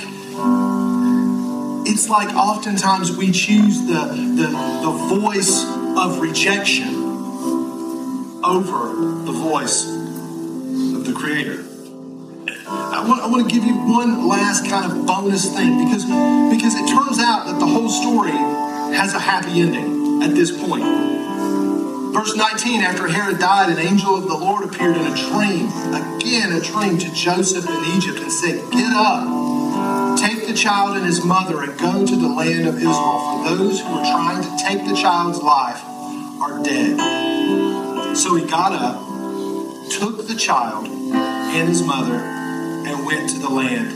it's 1.84 2.08
like 2.10 2.32
oftentimes 2.36 3.16
we 3.16 3.32
choose 3.32 3.80
the, 3.86 4.04
the, 4.36 4.46
the 4.82 4.92
voice 5.20 5.64
of 5.96 6.20
rejection 6.20 7.01
over 8.44 8.88
the 9.24 9.32
voice 9.32 9.86
of 9.86 11.06
the 11.06 11.12
Creator. 11.14 11.64
I 12.66 13.04
want, 13.06 13.22
I 13.22 13.26
want 13.26 13.48
to 13.48 13.54
give 13.54 13.64
you 13.64 13.74
one 13.74 14.26
last 14.26 14.68
kind 14.68 14.90
of 14.90 15.06
bonus 15.06 15.54
thing 15.54 15.84
because, 15.84 16.04
because 16.04 16.74
it 16.74 16.88
turns 16.88 17.18
out 17.18 17.46
that 17.46 17.58
the 17.60 17.66
whole 17.66 17.88
story 17.88 18.32
has 18.32 19.14
a 19.14 19.20
happy 19.20 19.60
ending 19.60 20.22
at 20.22 20.34
this 20.34 20.50
point. 20.50 20.84
Verse 22.12 22.36
19 22.36 22.82
After 22.82 23.08
Herod 23.08 23.38
died, 23.38 23.70
an 23.70 23.78
angel 23.78 24.16
of 24.16 24.24
the 24.24 24.36
Lord 24.36 24.64
appeared 24.64 24.96
in 24.96 25.06
a 25.06 25.16
dream, 25.16 25.68
again 25.94 26.52
a 26.52 26.60
dream 26.60 26.98
to 26.98 27.12
Joseph 27.12 27.68
in 27.68 27.84
Egypt, 27.96 28.18
and 28.18 28.32
said, 28.32 28.58
Get 28.72 28.92
up, 28.92 30.18
take 30.18 30.46
the 30.46 30.54
child 30.54 30.96
and 30.96 31.06
his 31.06 31.24
mother, 31.24 31.62
and 31.62 31.78
go 31.78 32.04
to 32.04 32.16
the 32.16 32.28
land 32.28 32.66
of 32.66 32.76
Israel, 32.76 33.44
for 33.44 33.56
those 33.56 33.80
who 33.80 33.86
are 33.86 34.04
trying 34.04 34.42
to 34.42 34.64
take 34.64 34.86
the 34.86 34.94
child's 34.94 35.40
life 35.40 35.80
are 36.42 36.62
dead. 36.62 37.21
So 38.14 38.36
he 38.36 38.44
got 38.44 38.72
up 38.72 39.12
took 39.90 40.26
the 40.26 40.34
child 40.34 40.86
and 40.86 41.68
his 41.68 41.82
mother 41.82 42.14
and 42.14 43.06
went 43.06 43.28
to 43.30 43.38
the 43.38 43.48
land 43.48 43.88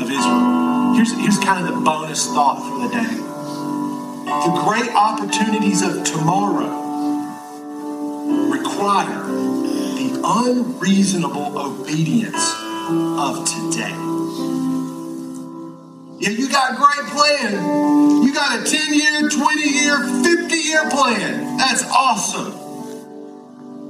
of 0.00 0.10
Israel. 0.10 0.94
Here's, 0.94 1.12
here's 1.18 1.38
kind 1.38 1.66
of 1.66 1.74
the 1.74 1.80
bonus 1.80 2.26
thought 2.26 2.58
for 2.58 2.86
the 2.86 2.94
day. 2.94 3.14
The 4.24 4.62
great 4.64 4.90
opportunities 4.94 5.82
of 5.82 6.04
tomorrow 6.04 6.68
require 8.50 9.26
the 9.26 10.20
unreasonable 10.24 11.58
obedience 11.58 12.52
of 12.88 13.44
today. 13.44 13.94
Yeah, 16.20 16.30
you 16.30 16.48
got 16.48 16.72
a 16.72 16.76
great 16.76 17.06
plan. 17.10 18.24
You 18.24 18.34
got 18.34 18.60
a 18.60 18.64
10 18.68 18.94
year, 18.94 19.28
20 19.28 19.70
year, 19.70 19.98
50 20.24 20.56
year 20.56 20.90
plan. 20.90 21.56
That's 21.56 21.84
awesome. 21.84 22.57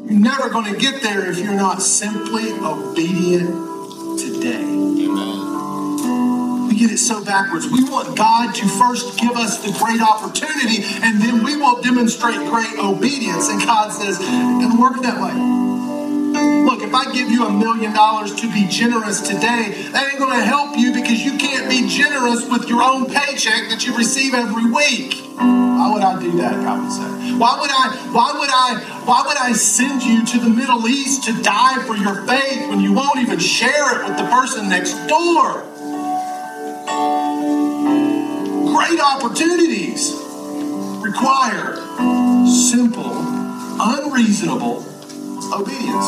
You're 0.09 0.21
never 0.21 0.49
going 0.49 0.73
to 0.73 0.81
get 0.81 1.03
there 1.03 1.31
if 1.31 1.39
you're 1.39 1.53
not 1.53 1.83
simply 1.83 2.51
obedient 2.53 3.51
today. 4.19 4.65
Amen. 4.65 6.67
We 6.67 6.79
get 6.79 6.91
it 6.91 6.97
so 6.97 7.23
backwards. 7.23 7.67
We 7.67 7.85
want 7.85 8.17
God 8.17 8.55
to 8.55 8.67
first 8.81 9.19
give 9.19 9.33
us 9.33 9.59
the 9.59 9.71
great 9.79 10.01
opportunity, 10.01 10.83
and 11.05 11.21
then 11.21 11.45
we 11.45 11.57
will 11.57 11.83
demonstrate 11.83 12.37
great 12.49 12.79
obedience. 12.79 13.51
And 13.51 13.61
God 13.61 13.93
says, 13.93 14.19
it 14.19 14.25
doesn't 14.25 14.81
work 14.81 15.03
that 15.03 15.21
way. 15.21 15.35
Look, 16.65 16.81
if 16.81 16.95
I 16.95 17.13
give 17.13 17.31
you 17.31 17.47
a 17.47 17.53
million 17.53 17.93
dollars 17.93 18.35
to 18.37 18.51
be 18.51 18.67
generous 18.67 19.21
today, 19.21 19.91
that 19.93 20.09
ain't 20.09 20.19
going 20.19 20.39
to 20.39 20.45
help 20.45 20.79
you 20.79 20.95
because 20.95 21.23
you 21.23 21.37
can't 21.37 21.69
be 21.69 21.87
generous 21.87 22.49
with 22.49 22.67
your 22.67 22.83
own 22.83 23.05
paycheck 23.05 23.69
that 23.69 23.87
you 23.87 23.95
receive 23.95 24.33
every 24.33 24.71
week. 24.71 25.21
Why 25.37 25.91
would 25.93 26.03
I 26.03 26.19
do 26.19 26.35
that? 26.39 26.65
God 26.65 26.81
would 26.83 26.93
say. 26.93 27.18
Why 27.39 27.57
would 27.61 27.71
I? 27.71 27.97
Why 28.13 28.33
would 28.37 28.51
I? 28.51 29.03
Why 29.05 29.23
would 29.25 29.37
I 29.37 29.53
send 29.53 30.03
you 30.03 30.27
to 30.27 30.41
the 30.41 30.51
Middle 30.51 30.89
East 30.89 31.23
to 31.25 31.43
die 31.43 31.81
for 31.85 31.97
your 31.97 32.27
faith 32.27 32.69
when 32.69 32.81
you 32.81 32.93
won't 32.93 33.21
even 33.21 33.39
share 33.39 33.95
it 33.95 34.09
with 34.09 34.19
the 34.19 34.25
person 34.25 34.69
next 34.69 34.95
door? 35.07 35.63
Great 38.75 38.99
opportunities 38.99 40.15
require 41.01 41.77
simple, 42.45 43.15
unreasonable 43.79 44.85
obedience. 45.55 46.07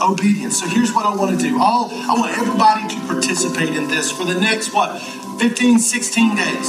Obedience. 0.00 0.60
So 0.60 0.68
here's 0.68 0.92
what 0.94 1.06
I 1.06 1.16
want 1.16 1.36
to 1.36 1.44
do. 1.44 1.60
All 1.60 1.90
I 1.90 2.14
want 2.16 2.38
everybody 2.38 2.86
to 2.94 3.00
participate 3.08 3.70
in 3.70 3.88
this 3.88 4.12
for 4.12 4.24
the 4.24 4.38
next 4.38 4.72
what 4.72 5.00
15, 5.40 5.80
16 5.80 6.36
days 6.36 6.68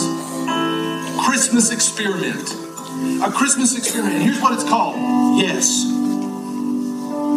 Christmas 1.19 1.71
experiment. 1.71 2.66
A 3.23 3.31
Christmas 3.31 3.77
experiment. 3.77 4.21
Here's 4.21 4.41
what 4.41 4.53
it's 4.53 4.63
called 4.63 4.95
Yes. 5.37 5.85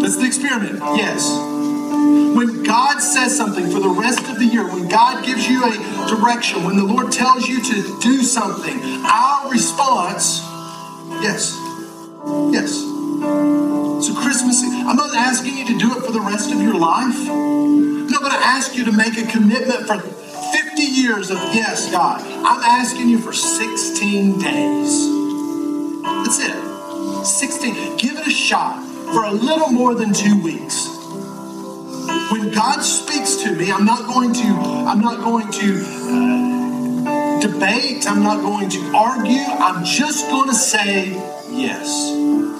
That's 0.01 0.17
the 0.17 0.27
experiment. 0.27 0.81
Yes. 0.97 1.29
When 2.35 2.63
God 2.63 3.01
says 3.01 3.37
something 3.37 3.71
for 3.71 3.81
the 3.81 3.89
rest 3.89 4.27
of 4.29 4.39
the 4.39 4.47
year, 4.47 4.67
when 4.67 4.89
God 4.89 5.25
gives 5.25 5.47
you 5.47 5.63
a 5.63 6.09
direction, 6.09 6.65
when 6.65 6.77
the 6.77 6.85
Lord 6.85 7.13
tells 7.13 7.47
you 7.47 7.63
to 7.63 8.01
do 8.01 8.23
something, 8.23 8.81
our 9.05 9.51
response, 9.51 10.41
yes. 11.21 11.55
Yes. 12.53 12.73
So, 14.07 14.15
Christmas, 14.15 14.63
I'm 14.63 14.97
not 14.97 15.15
asking 15.15 15.59
you 15.59 15.67
to 15.67 15.79
do 15.79 15.99
it 15.99 16.05
for 16.05 16.13
the 16.13 16.21
rest 16.21 16.51
of 16.51 16.63
your 16.63 16.79
life. 16.79 17.29
I'm 17.29 18.07
not 18.07 18.21
going 18.21 18.33
to 18.33 18.47
ask 18.47 18.75
you 18.75 18.85
to 18.87 18.93
make 18.93 19.19
a 19.19 19.27
commitment 19.27 19.87
for 19.87 19.99
50 19.99 20.83
years 20.83 21.31
of 21.31 21.37
yes, 21.53 21.91
God. 21.91 22.23
I'm 22.23 22.63
asking 22.63 23.11
you 23.11 23.19
for 23.19 23.35
16 23.35 24.39
days. 24.39 25.20
That's 26.03 26.39
it. 26.41 27.25
16. 27.25 27.97
Give 27.97 28.17
it 28.17 28.27
a 28.27 28.31
shot 28.31 28.83
for 29.13 29.25
a 29.25 29.33
little 29.33 29.69
more 29.69 29.95
than 29.95 30.13
two 30.13 30.43
weeks. 30.43 30.89
When 32.31 32.51
God 32.51 32.81
speaks 32.81 33.37
to 33.43 33.55
me, 33.55 33.71
I'm 33.73 33.85
not 33.85 34.07
going 34.07 34.33
to, 34.33 34.47
I'm 34.87 35.01
not 35.01 35.19
going 35.19 35.51
to 35.51 35.85
uh, 37.07 37.41
debate, 37.41 38.09
I'm 38.09 38.23
not 38.23 38.41
going 38.41 38.69
to 38.71 38.93
argue, 38.97 39.43
I'm 39.43 39.85
just 39.85 40.29
going 40.29 40.49
to 40.49 40.55
say 40.55 41.11
yes. 41.51 42.11
And 42.11 42.53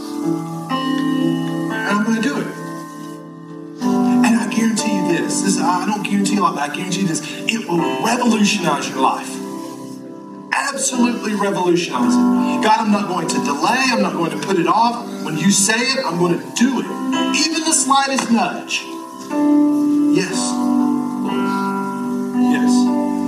I'm 1.73 2.05
going 2.05 2.17
to 2.17 2.23
do 2.23 2.41
it. 2.41 2.47
And 3.83 4.37
I 4.37 4.51
guarantee 4.53 4.97
you 4.97 5.09
this, 5.09 5.43
this 5.43 5.59
I 5.61 5.87
don't 5.87 6.03
guarantee 6.03 6.37
a 6.39 6.41
lot, 6.41 6.55
but 6.55 6.71
I 6.71 6.75
guarantee 6.75 7.03
you 7.03 7.09
this, 7.09 7.23
it 7.25 7.69
will 7.69 8.05
revolutionize 8.05 8.89
your 8.89 9.01
life 9.01 9.40
absolutely 10.81 11.35
revolutionize 11.35 12.15
it. 12.15 12.65
God, 12.65 12.81
I'm 12.81 12.91
not 12.91 13.07
going 13.07 13.29
to 13.29 13.35
delay. 13.45 13.85
I'm 13.93 14.01
not 14.01 14.15
going 14.15 14.31
to 14.31 14.39
put 14.39 14.59
it 14.59 14.67
off. 14.67 15.07
When 15.23 15.37
you 15.37 15.51
say 15.51 15.79
it, 15.79 16.07
I'm 16.07 16.19
going 16.19 16.39
to 16.39 16.55
do 16.55 16.81
it. 16.81 16.87
Even 17.37 17.65
the 17.65 17.75
slightest 17.75 18.31
nudge. 18.33 18.81
Yes. 20.17 20.33
Yes. 22.49 22.73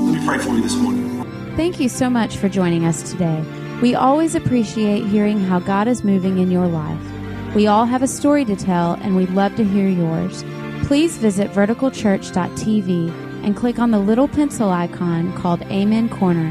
Let 0.07 0.19
me 0.19 0.27
pray 0.27 0.39
for 0.39 0.55
you 0.55 0.63
this 0.63 0.77
morning. 0.77 1.25
Thank 1.55 1.79
you 1.79 1.91
so 1.91 2.09
much 2.09 2.39
for 2.39 2.49
joining 2.49 2.87
us 2.87 3.11
today. 3.11 3.45
We 3.83 3.95
always 3.95 4.35
appreciate 4.35 5.05
hearing 5.05 5.39
how 5.39 5.59
God 5.59 5.89
is 5.89 6.03
moving 6.03 6.39
in 6.39 6.51
your 6.51 6.67
life. 6.67 7.55
We 7.55 7.67
all 7.67 7.85
have 7.85 8.03
a 8.03 8.09
story 8.09 8.47
to 8.47 8.57
tell, 8.57 8.95
and 9.03 9.15
we'd 9.15 9.29
love 9.29 9.57
to 9.57 9.65
hear 9.65 9.89
yours. 9.89 10.43
Please 10.85 11.19
visit 11.19 11.51
verticalchurch.tv 11.51 13.45
and 13.45 13.55
click 13.55 13.79
on 13.79 13.91
the 13.91 13.99
little 13.99 14.27
pencil 14.27 14.71
icon 14.71 15.35
called 15.35 15.61
Amen 15.65 16.09
Corner 16.09 16.51